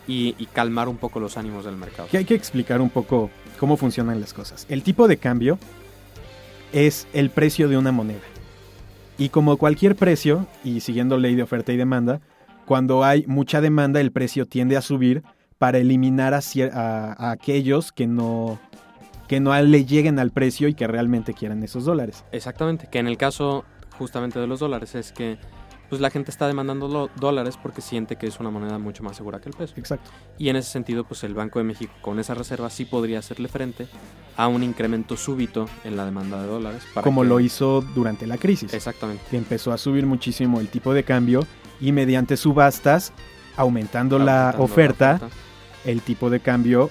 y, 0.07 0.33
calmar 0.53 0.87
un 0.87 0.97
poco 0.97 1.19
los 1.19 1.37
ánimos 1.37 1.65
del 1.65 1.75
mercado. 1.75 2.07
Que 2.09 2.17
hay 2.17 2.25
que 2.25 2.33
explicar 2.33 2.79
un 2.79 2.89
poco 2.89 3.29
cómo 3.59 3.75
funcionan 3.75 4.21
las 4.21 4.33
cosas. 4.33 4.65
El 4.69 4.81
tipo 4.81 5.07
de 5.07 5.17
cambio 5.17 5.59
es 6.71 7.07
el 7.13 7.29
precio 7.29 7.67
de 7.67 7.77
una 7.77 7.91
moneda. 7.91 8.21
Y 9.17 9.29
como 9.29 9.57
cualquier 9.57 9.95
precio, 9.95 10.47
y 10.63 10.79
siguiendo 10.79 11.17
ley 11.17 11.35
de 11.35 11.43
oferta 11.43 11.73
y 11.73 11.77
demanda, 11.77 12.21
cuando 12.65 13.03
hay 13.03 13.25
mucha 13.27 13.59
demanda 13.61 13.99
el 13.99 14.11
precio 14.11 14.45
tiende 14.45 14.77
a 14.77 14.81
subir 14.81 15.23
para 15.57 15.79
eliminar 15.79 16.33
a 16.33 17.31
aquellos 17.31 17.91
que 17.91 18.07
no, 18.07 18.59
que 19.27 19.39
no 19.39 19.59
le 19.61 19.85
lleguen 19.85 20.19
al 20.19 20.31
precio 20.31 20.67
y 20.67 20.73
que 20.73 20.87
realmente 20.87 21.33
quieran 21.33 21.63
esos 21.63 21.85
dólares. 21.85 22.23
Exactamente, 22.31 22.87
que 22.91 22.99
en 22.99 23.07
el 23.07 23.17
caso 23.17 23.65
justamente 23.97 24.39
de 24.39 24.47
los 24.47 24.59
dólares 24.59 24.95
es 24.95 25.11
que 25.11 25.37
pues 25.89 26.01
la 26.01 26.09
gente 26.09 26.31
está 26.31 26.47
demandando 26.47 27.09
dólares 27.15 27.57
porque 27.61 27.79
siente 27.79 28.17
que 28.17 28.27
es 28.27 28.41
una 28.41 28.49
moneda 28.51 28.77
mucho 28.77 29.03
más 29.03 29.15
segura 29.15 29.39
que 29.39 29.47
el 29.47 29.55
peso. 29.55 29.73
Exacto. 29.77 30.11
Y 30.37 30.49
en 30.49 30.57
ese 30.57 30.69
sentido, 30.69 31.05
pues 31.05 31.23
el 31.23 31.33
Banco 31.33 31.59
de 31.59 31.63
México 31.65 31.93
con 32.01 32.19
esa 32.19 32.33
reserva 32.33 32.69
sí 32.69 32.83
podría 32.83 33.19
hacerle 33.19 33.47
frente 33.47 33.87
a 34.35 34.49
un 34.49 34.63
incremento 34.63 35.15
súbito 35.15 35.65
en 35.85 35.95
la 35.95 36.03
demanda 36.03 36.41
de 36.41 36.47
dólares. 36.47 36.83
para 36.93 37.05
Como 37.05 37.21
que- 37.21 37.29
lo 37.29 37.39
hizo 37.39 37.81
durante 37.95 38.27
la 38.27 38.37
crisis. 38.37 38.73
Exactamente. 38.73 39.23
que 39.31 39.37
empezó 39.37 39.71
a 39.71 39.77
subir 39.77 40.05
muchísimo 40.05 40.59
el 40.59 40.67
tipo 40.67 40.93
de 40.93 41.03
cambio 41.05 41.47
y 41.79 41.93
mediante 41.93 42.35
subastas, 42.35 43.13
aumentando 43.55 44.19
la 44.19 44.55
oferta, 44.57 45.21
el 45.85 46.01
tipo 46.01 46.29
de 46.29 46.41
cambio 46.41 46.89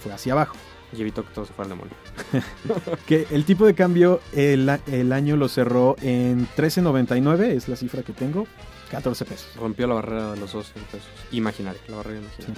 fue 0.00 0.14
hacia 0.14 0.32
abajo. 0.32 0.56
Y 0.96 1.00
evitó 1.00 1.24
que 1.24 1.34
todo 1.34 1.44
se 1.44 1.52
fuera 1.52 1.72
al 1.72 1.78
demonio. 1.78 1.96
Que 3.06 3.26
el 3.30 3.44
tipo 3.44 3.66
de 3.66 3.74
cambio 3.74 4.20
el, 4.32 4.68
año 5.12 5.36
lo 5.36 5.48
cerró 5.48 5.96
en 6.00 6.46
13.99, 6.56 7.50
es 7.50 7.68
la 7.68 7.76
cifra 7.76 8.02
que 8.02 8.12
tengo, 8.12 8.46
14 8.90 9.24
pesos. 9.24 9.48
Rompió 9.56 9.86
la 9.86 9.94
barrera 9.94 10.32
de 10.32 10.40
los 10.40 10.52
12 10.52 10.72
pesos. 10.90 11.08
Imaginaria, 11.32 11.80
la 11.88 11.96
barrera 11.96 12.20
imaginaria. 12.20 12.54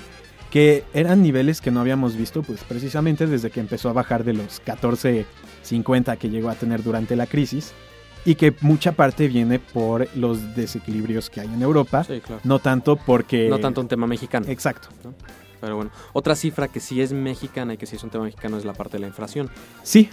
Que 0.51 0.85
eran 0.95 1.23
niveles 1.23 1.61
que 1.61 1.71
no 1.71 1.81
habíamos 1.81 2.17
visto, 2.17 2.43
pues 2.43 2.63
precisamente 2.65 3.27
desde 3.27 3.51
que 3.51 3.61
empezó 3.61 3.89
a 3.89 3.93
bajar 3.93 4.25
de 4.25 4.35
los 4.35 4.63
14.50 4.65 6.19
que 6.19 6.31
llegó 6.31 6.51
a 6.51 6.55
tener 6.55 6.83
durante 6.83 7.17
la 7.17 7.27
crisis. 7.27 7.73
Y 8.25 8.35
que 8.35 8.53
mucha 8.61 8.91
parte 8.91 9.29
viene 9.29 9.61
por 9.61 10.09
los 10.17 10.57
desequilibrios 10.57 11.31
que 11.31 11.43
hay 11.43 11.47
en 11.47 11.63
Europa. 11.63 12.03
Sí, 12.03 12.21
claro. 12.21 12.41
No 12.43 12.59
tanto 12.59 12.97
porque... 12.97 13.49
No 13.49 13.61
tanto 13.61 13.81
un 13.81 13.87
tema 13.87 14.09
mexicano. 14.09 14.47
Exacto. 14.49 14.89
Pero 15.61 15.77
bueno, 15.77 15.91
otra 16.13 16.35
cifra 16.35 16.69
que 16.69 16.81
sí 16.81 17.01
es 17.01 17.13
mexicana 17.13 17.75
y 17.75 17.77
que 17.77 17.87
sí 17.87 17.97
es 17.97 18.05
un 18.05 18.11
tema 18.11 18.25
mexicano 18.25 18.59
es 18.59 18.65
la 18.65 18.73
parte 18.73 18.97
de 18.97 19.01
la 19.01 19.07
inflación. 19.09 19.51
Sí, 19.83 20.09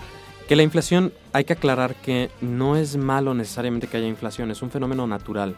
Que 0.47 0.57
la 0.57 0.63
inflación, 0.63 1.13
hay 1.31 1.45
que 1.45 1.53
aclarar 1.53 1.95
que 1.95 2.29
no 2.41 2.75
es 2.75 2.97
malo 2.97 3.33
necesariamente 3.33 3.87
que 3.87 3.95
haya 3.95 4.07
inflación, 4.07 4.51
es 4.51 4.61
un 4.61 4.71
fenómeno 4.71 5.07
natural. 5.07 5.55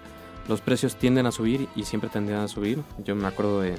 Los 0.47 0.61
precios 0.61 0.95
tienden 0.95 1.25
a 1.25 1.31
subir 1.31 1.67
y 1.75 1.85
siempre 1.85 2.07
tendrán 2.07 2.41
a 2.41 2.47
subir. 2.47 2.83
Yo 3.03 3.15
me 3.15 3.27
acuerdo 3.27 3.61
de 3.61 3.75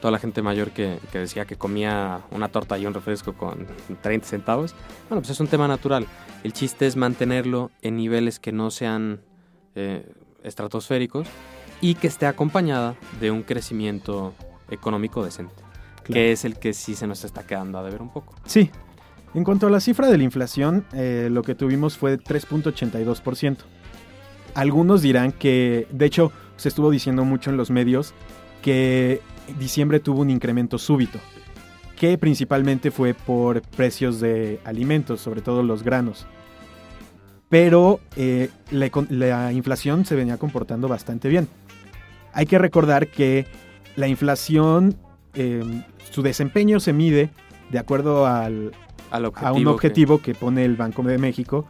toda 0.00 0.10
la 0.10 0.18
gente 0.18 0.42
mayor 0.42 0.72
que, 0.72 0.98
que 1.12 1.18
decía 1.18 1.44
que 1.44 1.56
comía 1.56 2.22
una 2.32 2.48
torta 2.48 2.76
y 2.76 2.86
un 2.86 2.94
refresco 2.94 3.34
con 3.34 3.68
30 4.02 4.26
centavos. 4.26 4.74
Bueno, 5.08 5.22
pues 5.22 5.30
es 5.30 5.38
un 5.38 5.46
tema 5.46 5.68
natural. 5.68 6.06
El 6.42 6.52
chiste 6.52 6.86
es 6.86 6.96
mantenerlo 6.96 7.70
en 7.82 7.96
niveles 7.96 8.40
que 8.40 8.50
no 8.50 8.70
sean 8.70 9.20
eh, 9.74 10.10
estratosféricos 10.42 11.26
y 11.80 11.94
que 11.94 12.06
esté 12.06 12.26
acompañada 12.26 12.96
de 13.20 13.30
un 13.30 13.42
crecimiento 13.42 14.34
económico 14.70 15.24
decente, 15.24 15.54
Claro. 16.04 16.14
que 16.14 16.32
es 16.32 16.44
el 16.44 16.58
que 16.58 16.72
sí 16.72 16.94
se 16.94 17.06
nos 17.06 17.24
está 17.24 17.46
quedando 17.46 17.78
a 17.78 17.82
deber 17.82 18.02
un 18.02 18.10
poco. 18.10 18.34
Sí. 18.46 18.70
En 19.34 19.44
cuanto 19.44 19.66
a 19.66 19.70
la 19.70 19.80
cifra 19.80 20.08
de 20.08 20.16
la 20.16 20.24
inflación, 20.24 20.84
eh, 20.94 21.28
lo 21.30 21.42
que 21.42 21.54
tuvimos 21.54 21.98
fue 21.98 22.16
3.82%. 22.18 23.64
Algunos 24.54 25.02
dirán 25.02 25.32
que, 25.32 25.86
de 25.90 26.06
hecho, 26.06 26.32
se 26.56 26.68
estuvo 26.70 26.90
diciendo 26.90 27.24
mucho 27.24 27.50
en 27.50 27.56
los 27.56 27.70
medios 27.70 28.14
que 28.62 29.20
diciembre 29.58 30.00
tuvo 30.00 30.22
un 30.22 30.30
incremento 30.30 30.78
súbito, 30.78 31.18
que 31.96 32.16
principalmente 32.16 32.90
fue 32.90 33.12
por 33.14 33.60
precios 33.62 34.18
de 34.18 34.60
alimentos, 34.64 35.20
sobre 35.20 35.42
todo 35.42 35.62
los 35.62 35.82
granos. 35.82 36.26
Pero 37.48 38.00
eh, 38.16 38.50
la 38.70 39.52
inflación 39.52 40.04
se 40.04 40.14
venía 40.14 40.36
comportando 40.38 40.88
bastante 40.88 41.28
bien. 41.28 41.48
Hay 42.32 42.46
que 42.46 42.58
recordar 42.58 43.08
que 43.08 43.46
la 43.98 44.06
inflación, 44.06 44.96
eh, 45.34 45.82
su 46.12 46.22
desempeño 46.22 46.78
se 46.78 46.92
mide 46.92 47.30
de 47.70 47.80
acuerdo 47.80 48.26
al, 48.26 48.70
Al 49.10 49.24
a 49.34 49.52
un 49.52 49.66
objetivo 49.66 50.22
que... 50.22 50.36
pone 50.36 50.64
el 50.64 50.76
Banco 50.76 51.02
de 51.02 51.18
México, 51.18 51.66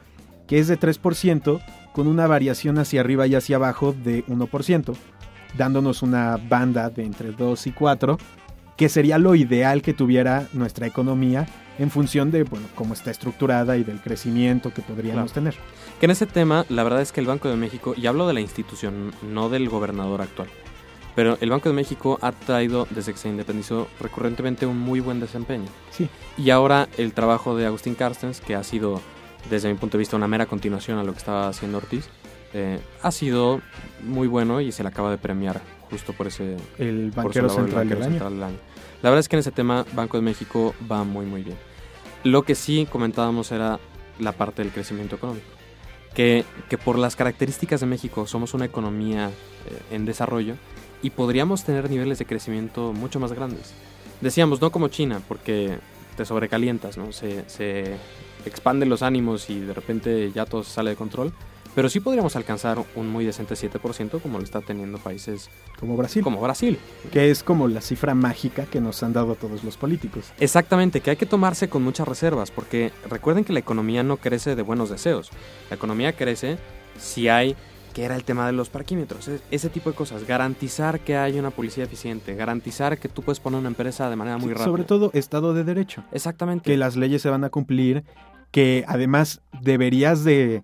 que 0.47 0.59
es 0.59 0.69
de 0.69 0.79
3%, 0.79 1.61
con 1.93 2.07
una 2.07 2.27
variación 2.27 2.79
hacia 2.79 3.01
arriba 3.01 3.27
y 3.27 3.35
hacia 3.35 3.57
abajo 3.57 3.95
de 4.05 4.27
1%, 4.27 4.95
dándonos 5.57 6.03
una 6.03 6.37
banda 6.37 6.91
de 6.91 7.07
entre 7.07 7.33
2 7.33 7.67
y 7.67 7.73
4, 7.73 8.19
que 8.77 8.91
sería 8.91 9.17
lo 9.17 9.35
ideal 9.35 9.81
que 9.81 9.95
tuviera 9.95 10.49
nuestra 10.53 10.87
economía 10.87 11.47
en 11.79 11.91
función 11.91 12.31
de 12.31 12.43
bueno, 12.43 12.67
cómo 12.75 12.93
está 12.93 13.11
estructurada 13.11 13.79
y 13.79 13.85
del 13.85 14.03
crecimiento 14.03 14.73
que 14.75 14.83
podríamos 14.83 15.33
tener. 15.33 15.55
Que 15.99 16.05
en 16.05 16.11
ese 16.11 16.27
tema, 16.27 16.67
la 16.69 16.85
verdad 16.85 17.01
es 17.01 17.11
que 17.11 17.21
el 17.21 17.27
Banco 17.27 17.49
de 17.49 17.57
México, 17.57 17.95
y 17.97 18.07
hablo 18.07 18.27
de 18.27 18.35
la 18.35 18.41
institución, 18.41 19.13
no 19.23 19.49
del 19.49 19.71
gobernador 19.71 20.21
actual, 20.21 20.49
pero 21.19 21.37
el 21.41 21.51
Banco 21.51 21.69
de 21.69 21.75
México 21.75 22.17
ha 22.23 22.31
traído, 22.31 22.87
desde 22.91 23.11
que 23.11 23.19
se 23.19 23.29
independizó, 23.29 23.89
recurrentemente 23.99 24.67
un 24.67 24.79
muy 24.79 25.01
buen 25.01 25.19
desempeño. 25.19 25.67
Sí. 25.91 26.09
Y 26.37 26.51
ahora 26.51 26.89
el 26.97 27.13
trabajo 27.13 27.57
de 27.57 27.67
Agustín 27.67 27.97
Carstens, 27.97 28.41
que 28.41 28.55
ha 28.55 28.63
sido, 28.63 29.03
desde 29.51 29.69
mi 29.69 29.75
punto 29.77 29.97
de 29.97 30.03
vista, 30.03 30.15
una 30.15 30.29
mera 30.29 30.47
continuación 30.47 30.97
a 30.97 31.03
lo 31.03 31.11
que 31.11 31.19
estaba 31.19 31.49
haciendo 31.49 31.79
Ortiz, 31.79 32.09
eh, 32.53 32.79
ha 33.03 33.11
sido 33.11 33.61
muy 34.05 34.29
bueno 34.29 34.61
y 34.61 34.71
se 34.71 34.85
le 34.85 34.91
acaba 34.91 35.11
de 35.11 35.19
premiar 35.19 35.61
justo 35.91 36.13
por 36.13 36.29
ese 36.29 36.57
El 36.79 37.11
banquero 37.11 37.49
labor, 37.49 37.63
el 37.63 37.67
central 37.67 37.89
del 37.89 37.99
banquero 37.99 38.01
año. 38.01 38.11
central 38.11 38.35
del 38.35 38.43
año. 38.45 38.59
La 39.03 39.11
verdad 39.11 39.19
es 39.19 39.29
que 39.29 39.35
en 39.35 39.41
ese 39.41 39.51
tema 39.51 39.85
Banco 39.95 40.19
de 40.19 40.23
México 40.23 40.73
va 40.89 41.03
muy 41.03 41.27
muy 41.27 41.43
bien. 41.43 41.57
Lo 42.23 42.45
que 42.45 42.55
sí 42.55 42.87
comentábamos 42.89 43.51
era 43.51 43.81
la 44.21 44.31
parte 44.31 44.63
del 44.63 44.71
crecimiento 44.71 45.17
económico. 45.17 45.49
Que, 46.15 46.45
que 46.69 46.79
por 46.79 46.97
las 46.97 47.17
características 47.17 47.81
de 47.81 47.87
México 47.87 48.25
somos 48.29 48.55
una 48.55 48.67
economía 48.67 49.31
eh, 49.31 49.83
en 49.91 50.05
desarrollo 50.05 50.55
y 51.03 51.11
podríamos 51.11 51.65
tener 51.65 51.91
niveles 51.91 52.19
de 52.19 52.27
crecimiento 52.27 52.93
mucho 52.93 53.21
más 53.21 53.33
grandes. 53.33 53.73
Decíamos, 54.21 54.61
no 54.61 54.71
como 54.71 54.89
China, 54.89 55.23
porque 55.29 55.79
te 56.17 56.25
sobrecalientas, 56.25 56.97
¿no? 56.99 57.13
Se, 57.13 57.49
se 57.49 57.97
expanden 58.45 58.89
los 58.89 59.03
ánimos 59.03 59.51
y 59.51 59.61
de 59.61 59.75
repente 59.75 60.33
ya 60.33 60.45
todo 60.47 60.65
sale 60.65 60.91
de 60.91 60.97
control. 60.97 61.33
Pero 61.75 61.89
sí 61.89 62.01
podríamos 62.01 62.35
alcanzar 62.35 62.85
un 62.97 63.09
muy 63.09 63.25
decente 63.25 63.55
7% 63.55 64.21
como 64.21 64.39
lo 64.39 64.45
está 64.45 64.61
teniendo 64.61 64.99
países 64.99 65.49
Como 65.79 65.97
Brasil, 65.97 66.25
como 66.25 66.41
Brasil. 66.41 66.77
que 67.13 67.31
es 67.31 67.45
como 67.45 67.69
la 67.69 67.81
cifra 67.81 68.17
mágica 68.17 68.67
que 68.67 68.81
nos 68.81 69.03
han 69.05 69.13
dado 69.13 69.37
todos 69.37 69.63
los 69.63 69.77
políticos. 69.77 70.33
Exactamente, 70.41 71.01
que 71.01 71.11
hay 71.11 71.17
que 71.17 71.27
tomarse 71.27 71.69
con 71.69 71.85
muchas 71.85 72.09
reservas, 72.09 72.51
porque 72.51 72.91
recuerden 73.09 73.45
que 73.45 73.53
la 73.53 73.61
economía 73.61 74.03
no 74.03 74.17
crece 74.17 74.57
de 74.57 74.63
buenos 74.63 74.91
deseos. 74.91 75.31
La 75.71 75.77
economía 75.77 76.15
crece 76.15 76.59
si 76.99 77.29
hay, 77.29 77.55
que 77.99 78.05
era 78.05 78.15
el 78.15 78.23
tema 78.23 78.47
de 78.47 78.53
los 78.53 78.69
parquímetros, 78.69 79.27
e- 79.27 79.41
ese 79.51 79.71
tipo 79.71 79.91
de 79.91 79.97
cosas. 79.97 80.25
Garantizar 80.25 81.01
que 81.01 81.17
hay 81.17 81.37
una 81.37 81.51
policía 81.51 81.83
eficiente, 81.83 82.37
garantizar 82.37 82.97
que 82.97 83.09
tú 83.09 83.23
puedes 83.23 83.41
poner 83.41 83.59
una 83.59 83.71
empresa 83.71 84.09
de 84.09 84.15
manera 84.15 84.39
muy 84.39 84.51
rápida. 84.51 84.67
Sobre 84.67 84.85
todo 84.85 85.11
Estado 85.15 85.53
de 85.53 85.65
Derecho. 85.65 86.05
Exactamente. 86.13 86.71
que 86.71 86.77
las 86.77 86.95
leyes 86.95 87.23
se 87.23 87.29
van 87.29 87.43
a 87.43 87.51
cumplir, 87.51 88.05
que 88.53 88.85
además 88.87 89.41
deberías 89.63 90.23
de, 90.23 90.63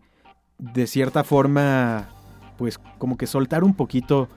de 0.58 0.86
cierta 0.86 1.24
forma, 1.24 2.08
pues 2.56 2.78
como 2.98 3.16
que 3.16 3.26
soltar 3.26 3.64
un 3.64 3.74
poquito 3.74 4.28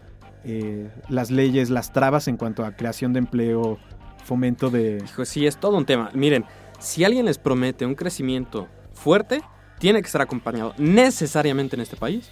eh, 0.43 0.89
las 1.07 1.29
leyes, 1.29 1.69
las 1.69 1.93
trabas 1.93 2.27
en 2.27 2.35
cuanto 2.35 2.65
a 2.65 2.71
creación 2.71 3.13
de 3.13 3.19
empleo, 3.19 3.77
fomento 4.25 4.71
de... 4.71 5.03
Hijo, 5.05 5.23
sí, 5.23 5.45
es 5.45 5.57
todo 5.57 5.77
un 5.77 5.85
tema. 5.85 6.09
Miren, 6.15 6.45
si 6.79 7.03
alguien 7.03 7.27
les 7.27 7.37
promete 7.37 7.85
un 7.85 7.93
crecimiento 7.93 8.67
fuerte, 8.91 9.43
tiene 9.77 10.01
que 10.01 10.07
estar 10.07 10.21
acompañado 10.21 10.73
necesariamente 10.79 11.75
en 11.75 11.83
este 11.83 11.95
país 11.95 12.27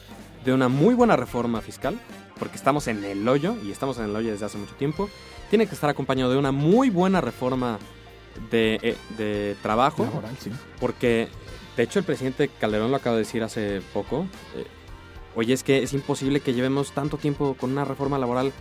de 0.45 0.53
una 0.53 0.69
muy 0.69 0.93
buena 0.93 1.15
reforma 1.15 1.59
fiscal, 1.61 1.99
porque 2.37 2.55
estamos 2.55 2.87
en 2.87 3.03
el 3.03 3.27
hoyo 3.27 3.55
y 3.63 3.71
estamos 3.71 3.97
en 3.97 4.05
el 4.05 4.15
hoyo 4.15 4.31
desde 4.31 4.45
hace 4.45 4.57
mucho 4.57 4.75
tiempo. 4.75 5.09
Tiene 5.49 5.67
que 5.67 5.73
estar 5.73 5.89
acompañado 5.89 6.31
de 6.31 6.37
una 6.37 6.51
muy 6.51 6.89
buena 6.89 7.19
reforma 7.19 7.79
de, 8.51 8.79
eh, 8.81 8.97
de 9.17 9.55
trabajo, 9.61 10.03
laboral, 10.03 10.35
sí. 10.39 10.51
porque 10.79 11.29
de 11.77 11.83
hecho 11.83 11.99
el 11.99 12.05
presidente 12.05 12.49
Calderón 12.49 12.91
lo 12.91 12.97
acaba 12.97 13.15
de 13.15 13.23
decir 13.23 13.43
hace 13.43 13.81
poco. 13.93 14.27
eh, 14.55 14.65
Oye, 15.37 15.53
es 15.53 15.63
que 15.63 15.83
es 15.83 15.91
imposible 15.91 16.39
que 16.39 16.53
llevemos 16.53 16.93
tanto 16.93 17.17
tiempo 17.17 17.57
con 17.59 17.71
una 17.71 17.83
reforma 17.83 18.17
laboral 18.17 18.53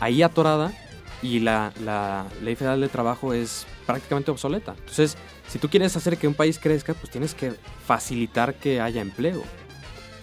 ahí 0.00 0.22
atorada 0.22 0.72
y 1.22 1.40
la, 1.40 1.72
la 1.84 2.26
ley 2.42 2.56
federal 2.56 2.80
de 2.80 2.88
trabajo 2.88 3.34
es 3.34 3.66
prácticamente 3.86 4.30
obsoleta. 4.30 4.74
Entonces, 4.78 5.18
si 5.48 5.58
tú 5.58 5.68
quieres 5.68 5.96
hacer 5.96 6.16
que 6.16 6.26
un 6.26 6.32
país 6.32 6.58
crezca, 6.58 6.94
pues 6.94 7.10
tienes 7.10 7.34
que 7.34 7.52
facilitar 7.86 8.54
que 8.54 8.80
haya 8.80 9.02
empleo 9.02 9.42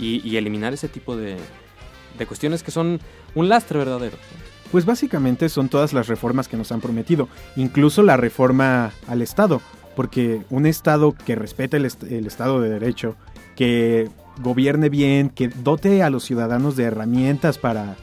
y, 0.01 0.27
y 0.27 0.35
eliminar 0.35 0.73
ese 0.73 0.89
tipo 0.89 1.15
de, 1.15 1.37
de 2.17 2.25
cuestiones 2.25 2.63
que 2.63 2.71
son 2.71 2.99
un 3.35 3.47
lastre 3.47 3.77
verdadero. 3.79 4.17
Pues 4.71 4.85
básicamente 4.85 5.47
son 5.47 5.69
todas 5.69 5.93
las 5.93 6.07
reformas 6.07 6.47
que 6.47 6.57
nos 6.57 6.71
han 6.71 6.81
prometido, 6.81 7.29
incluso 7.55 8.03
la 8.03 8.17
reforma 8.17 8.91
al 9.07 9.21
Estado, 9.21 9.61
porque 9.95 10.41
un 10.49 10.65
Estado 10.65 11.13
que 11.25 11.35
respete 11.35 11.77
el, 11.77 11.85
est- 11.85 12.03
el 12.03 12.25
Estado 12.25 12.59
de 12.61 12.69
Derecho, 12.69 13.15
que 13.55 14.09
gobierne 14.41 14.89
bien, 14.89 15.29
que 15.29 15.49
dote 15.49 16.03
a 16.03 16.09
los 16.09 16.23
ciudadanos 16.23 16.77
de 16.77 16.85
herramientas 16.85 17.57
para, 17.57 17.97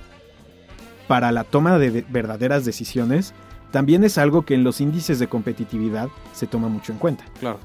para 1.08 1.32
la 1.32 1.44
toma 1.44 1.78
de 1.78 1.90
de 1.90 2.04
verdaderas 2.08 2.66
decisiones, 2.66 3.32
también 3.70 4.04
es 4.04 4.18
algo 4.18 4.44
que 4.44 4.54
en 4.54 4.62
los 4.62 4.80
índices 4.82 5.18
de 5.18 5.26
competitividad 5.26 6.08
se 6.34 6.46
toma 6.46 6.68
mucho 6.68 6.92
en 6.92 6.98
cuenta. 6.98 7.24
Claro. 7.40 7.60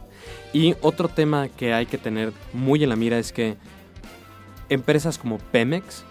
Y 0.54 0.76
otro 0.82 1.10
tema 1.10 1.50
que 1.50 1.74
hay 1.74 1.86
que 1.86 1.98
tener 1.98 2.32
muy 2.54 2.84
en 2.84 2.90
la 2.90 2.96
mira 2.96 3.20
es 3.20 3.34
que 3.34 3.58
empresas 4.74 5.18
como 5.18 5.38
Pemex 5.38 6.04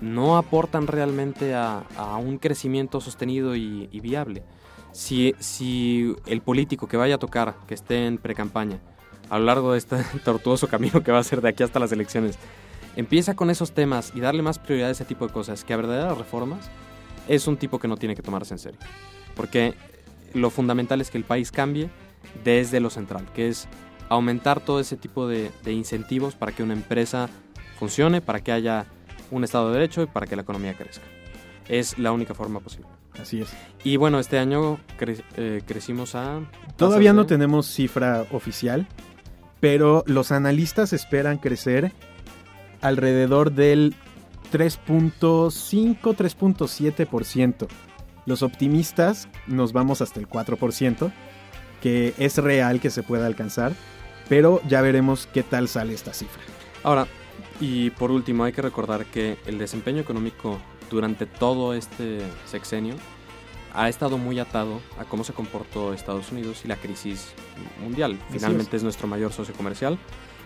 no 0.00 0.36
aportan 0.36 0.86
realmente 0.86 1.54
a, 1.54 1.84
un 2.22 2.38
crecimiento 2.38 3.00
sostenido 3.00 3.54
y, 3.56 3.86
viable. 4.00 4.42
Si, 4.92 6.14
el 6.26 6.40
político 6.40 6.88
que 6.88 6.96
vaya 6.96 7.16
a 7.16 7.18
tocar, 7.18 7.56
que 7.66 7.74
esté 7.74 8.06
en 8.06 8.18
precampaña, 8.18 8.80
a 9.28 9.38
lo 9.38 9.44
largo 9.44 9.72
de 9.72 9.78
este 9.78 9.96
tortuoso 10.24 10.68
camino 10.68 11.02
que 11.02 11.12
va 11.12 11.18
a 11.18 11.24
ser 11.24 11.40
de 11.40 11.50
aquí 11.50 11.62
hasta 11.62 11.78
las 11.78 11.92
elecciones, 11.92 12.38
empieza 12.96 13.34
con 13.34 13.50
esos 13.50 13.72
temas 13.72 14.12
y 14.14 14.20
darle 14.20 14.42
más 14.42 14.58
prioridad 14.58 14.88
a 14.88 14.92
ese 14.92 15.04
tipo 15.04 15.26
de 15.26 15.32
cosas 15.32 15.64
que 15.64 15.72
a 15.72 15.76
verdaderas 15.76 16.18
reformas, 16.18 16.70
es 17.28 17.46
un 17.46 17.56
tipo 17.56 17.78
que 17.78 17.86
no 17.86 17.96
tiene 17.96 18.16
que 18.16 18.22
tomarse 18.22 18.54
en 18.54 18.58
serio. 18.58 18.80
Porque 19.36 19.74
lo 20.34 20.50
fundamental 20.50 21.00
es 21.00 21.10
que 21.10 21.18
el 21.18 21.24
país 21.24 21.52
cambie 21.52 21.90
desde 22.42 22.80
lo 22.80 22.90
central, 22.90 23.26
que 23.34 23.48
es 23.48 23.68
aumentar 24.08 24.60
todo 24.60 24.80
ese 24.80 24.96
tipo 24.96 25.28
de 25.28 25.50
incentivos 25.66 26.34
para 26.34 26.50
que 26.50 26.64
una 26.64 26.72
empresa 26.72 27.28
funcione, 27.80 28.20
para 28.20 28.38
que 28.40 28.52
haya 28.52 28.86
un 29.32 29.42
Estado 29.42 29.68
de 29.68 29.74
Derecho 29.80 30.02
y 30.02 30.06
para 30.06 30.26
que 30.28 30.36
la 30.36 30.42
economía 30.42 30.74
crezca. 30.74 31.04
Es 31.68 31.98
la 31.98 32.12
única 32.12 32.34
forma 32.34 32.60
posible. 32.60 32.86
Así 33.20 33.40
es. 33.40 33.48
Y 33.82 33.96
bueno, 33.96 34.20
este 34.20 34.38
año 34.38 34.78
cre- 34.98 35.22
eh, 35.36 35.62
crecimos 35.66 36.14
a... 36.14 36.40
Todavía 36.76 37.12
no 37.12 37.26
tenemos 37.26 37.66
cifra 37.66 38.24
oficial, 38.30 38.86
pero 39.58 40.04
los 40.06 40.30
analistas 40.32 40.92
esperan 40.92 41.38
crecer 41.38 41.92
alrededor 42.80 43.52
del 43.52 43.94
3.5, 44.52 45.98
3.7%. 46.16 47.66
Los 48.26 48.42
optimistas 48.42 49.28
nos 49.46 49.72
vamos 49.72 50.00
hasta 50.02 50.20
el 50.20 50.28
4%, 50.28 51.10
que 51.80 52.14
es 52.18 52.36
real 52.38 52.80
que 52.80 52.90
se 52.90 53.02
pueda 53.02 53.26
alcanzar, 53.26 53.72
pero 54.28 54.60
ya 54.68 54.80
veremos 54.82 55.26
qué 55.32 55.42
tal 55.42 55.68
sale 55.68 55.94
esta 55.94 56.12
cifra. 56.12 56.42
Ahora, 56.82 57.06
y 57.60 57.90
por 57.90 58.10
último, 58.10 58.44
hay 58.44 58.52
que 58.52 58.62
recordar 58.62 59.06
que 59.06 59.36
el 59.46 59.58
desempeño 59.58 60.00
económico 60.00 60.58
durante 60.90 61.26
todo 61.26 61.74
este 61.74 62.20
sexenio 62.46 62.94
ha 63.72 63.88
estado 63.88 64.18
muy 64.18 64.38
atado 64.38 64.80
a 64.98 65.04
cómo 65.04 65.24
se 65.24 65.32
comportó 65.32 65.94
Estados 65.94 66.32
Unidos 66.32 66.62
y 66.64 66.68
la 66.68 66.76
crisis 66.76 67.32
mundial. 67.80 68.18
Finalmente 68.30 68.76
es. 68.76 68.82
nuestro 68.82 69.06
mayor 69.06 69.32
socio 69.32 69.54
comercial. 69.54 69.98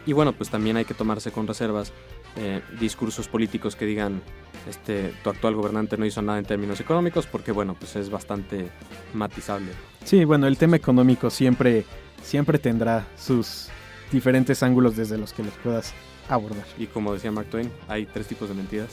Y 0.07 0.13
bueno, 0.13 0.33
pues 0.33 0.51
también 0.51 0.77
hay 0.77 0.85
que 0.85 0.93
tomarse 0.93 1.33
con 1.33 1.47
reservas 1.47 1.93
eh, 2.37 2.61
discursos 2.79 3.27
políticos 3.29 3.75
que 3.75 3.87
digan, 3.87 4.21
este, 4.69 5.15
tu 5.23 5.31
actual 5.31 5.55
gobernante 5.55 5.97
no 5.97 6.05
hizo 6.05 6.21
nada 6.21 6.39
en 6.39 6.45
términos 6.45 6.79
económicos, 6.81 7.27
porque 7.27 7.53
bueno, 7.53 7.75
pues 7.79 7.97
es 7.97 8.11
bastante 8.11 8.69
matizable. 9.15 9.73
Sí, 10.05 10.25
bueno, 10.25 10.47
el 10.47 10.59
tema 10.59 10.77
económico 10.77 11.31
siempre, 11.31 11.85
siempre 12.23 12.59
tendrá 12.59 13.07
sus 13.17 13.69
diferentes 14.13 14.63
ángulos 14.63 14.97
desde 14.97 15.17
los 15.17 15.33
que 15.33 15.43
los 15.43 15.55
puedas 15.55 15.95
abordar. 16.29 16.65
Y 16.79 16.87
como 16.87 17.13
decía 17.15 17.31
Mark 17.31 17.49
Twain, 17.51 17.71
hay 17.89 18.07
tres 18.07 18.27
tipos 18.27 18.49
de 18.49 18.55
mentiras. 18.55 18.91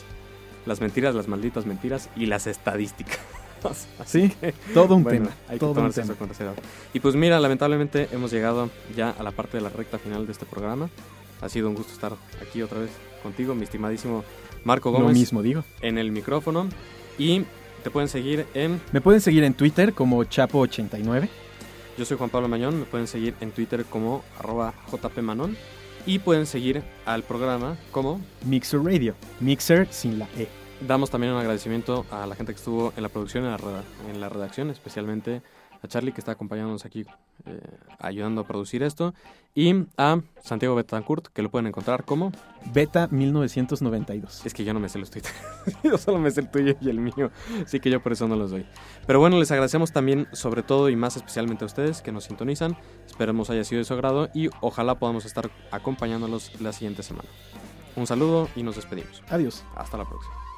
Las 0.65 0.79
mentiras, 0.81 1.15
las 1.15 1.27
malditas 1.27 1.65
mentiras 1.65 2.09
y 2.15 2.25
las 2.27 2.47
estadísticas. 2.47 3.19
Así 3.99 4.29
Sí, 4.29 4.35
todo 4.73 4.95
un 4.95 5.03
Bueno, 5.03 5.25
tema. 5.25 5.35
hay 5.47 5.55
que 5.55 5.59
todo 5.59 5.69
un 5.71 5.75
tomarse 5.75 6.01
tema. 6.01 6.13
eso 6.13 6.19
con. 6.45 6.55
Y 6.93 6.99
pues 6.99 7.15
mira, 7.15 7.39
lamentablemente 7.39 8.09
hemos 8.11 8.31
llegado 8.31 8.69
ya 8.95 9.11
a 9.11 9.23
la 9.23 9.31
parte 9.31 9.57
de 9.57 9.63
la 9.63 9.69
recta 9.69 9.99
final 9.99 10.25
de 10.25 10.31
este 10.31 10.45
programa. 10.45 10.89
Ha 11.41 11.49
sido 11.49 11.69
un 11.69 11.75
gusto 11.75 11.93
estar 11.93 12.13
aquí 12.41 12.61
otra 12.61 12.79
vez 12.79 12.91
contigo, 13.23 13.53
mi 13.55 13.63
estimadísimo 13.63 14.23
Marco 14.63 14.91
Lo 14.91 14.99
Gómez, 14.99 15.17
mismo 15.17 15.41
digo. 15.41 15.63
en 15.81 15.97
el 15.97 16.11
micrófono. 16.11 16.67
Y 17.17 17.43
te 17.83 17.89
pueden 17.89 18.09
seguir 18.09 18.45
en... 18.53 18.79
Me 18.91 19.01
pueden 19.01 19.21
seguir 19.21 19.43
en 19.43 19.53
Twitter 19.55 19.93
como 19.93 20.23
Chapo89. 20.23 21.27
Yo 21.97 22.05
soy 22.05 22.17
Juan 22.17 22.29
Pablo 22.29 22.47
Mañón, 22.47 22.79
me 22.79 22.85
pueden 22.85 23.07
seguir 23.07 23.33
en 23.41 23.51
Twitter 23.51 23.85
como 23.85 24.23
arroba 24.39 24.73
jpmanon. 24.91 25.55
Y 26.05 26.19
pueden 26.19 26.45
seguir 26.45 26.83
al 27.05 27.23
programa 27.23 27.77
como... 27.91 28.19
Mixer 28.45 28.81
Radio. 28.81 29.15
Mixer 29.39 29.87
sin 29.91 30.19
la 30.19 30.27
E. 30.37 30.47
Damos 30.87 31.09
también 31.09 31.33
un 31.33 31.39
agradecimiento 31.39 32.05
a 32.09 32.25
la 32.25 32.35
gente 32.35 32.53
que 32.53 32.57
estuvo 32.57 32.91
en 32.95 33.03
la 33.03 33.09
producción, 33.09 33.45
en 33.45 33.51
la, 33.51 33.57
en 34.11 34.19
la 34.19 34.29
redacción, 34.29 34.69
especialmente 34.71 35.41
a 35.81 35.87
Charlie 35.87 36.11
que 36.11 36.21
está 36.21 36.33
acompañándonos 36.33 36.85
aquí, 36.85 37.05
eh, 37.45 37.61
ayudando 37.99 38.41
a 38.41 38.47
producir 38.47 38.83
esto, 38.83 39.13
y 39.53 39.85
a 39.97 40.21
Santiago 40.41 40.75
Betancourt, 40.75 41.27
que 41.27 41.41
lo 41.41 41.49
pueden 41.49 41.67
encontrar 41.67 42.05
como... 42.05 42.31
Beta 42.73 43.07
1992. 43.09 44.45
Es 44.45 44.53
que 44.53 44.63
yo 44.63 44.73
no 44.73 44.79
me 44.79 44.87
sé 44.87 44.99
los 44.99 45.09
Twitter, 45.09 45.31
yo 45.83 45.97
solo 45.97 46.19
me 46.19 46.29
sé 46.29 46.41
el 46.41 46.51
tuyo 46.51 46.75
y 46.79 46.89
el 46.89 46.99
mío, 46.99 47.31
así 47.65 47.79
que 47.79 47.89
yo 47.89 48.01
por 48.01 48.11
eso 48.11 48.27
no 48.27 48.35
los 48.35 48.51
doy. 48.51 48.65
Pero 49.07 49.19
bueno, 49.19 49.39
les 49.39 49.51
agradecemos 49.51 49.91
también, 49.91 50.27
sobre 50.31 50.61
todo 50.63 50.89
y 50.89 50.95
más 50.95 51.17
especialmente 51.17 51.65
a 51.65 51.67
ustedes 51.67 52.01
que 52.01 52.11
nos 52.11 52.25
sintonizan, 52.25 52.77
esperemos 53.07 53.49
haya 53.49 53.63
sido 53.63 53.79
de 53.79 53.85
su 53.85 53.93
agrado 53.93 54.29
y 54.33 54.49
ojalá 54.61 54.99
podamos 54.99 55.25
estar 55.25 55.49
acompañándolos 55.71 56.61
la 56.61 56.71
siguiente 56.71 57.03
semana. 57.03 57.29
Un 57.95 58.07
saludo 58.07 58.47
y 58.55 58.63
nos 58.63 58.75
despedimos. 58.75 59.21
Adiós. 59.29 59.65
Hasta 59.75 59.97
la 59.97 60.05
próxima. 60.07 60.50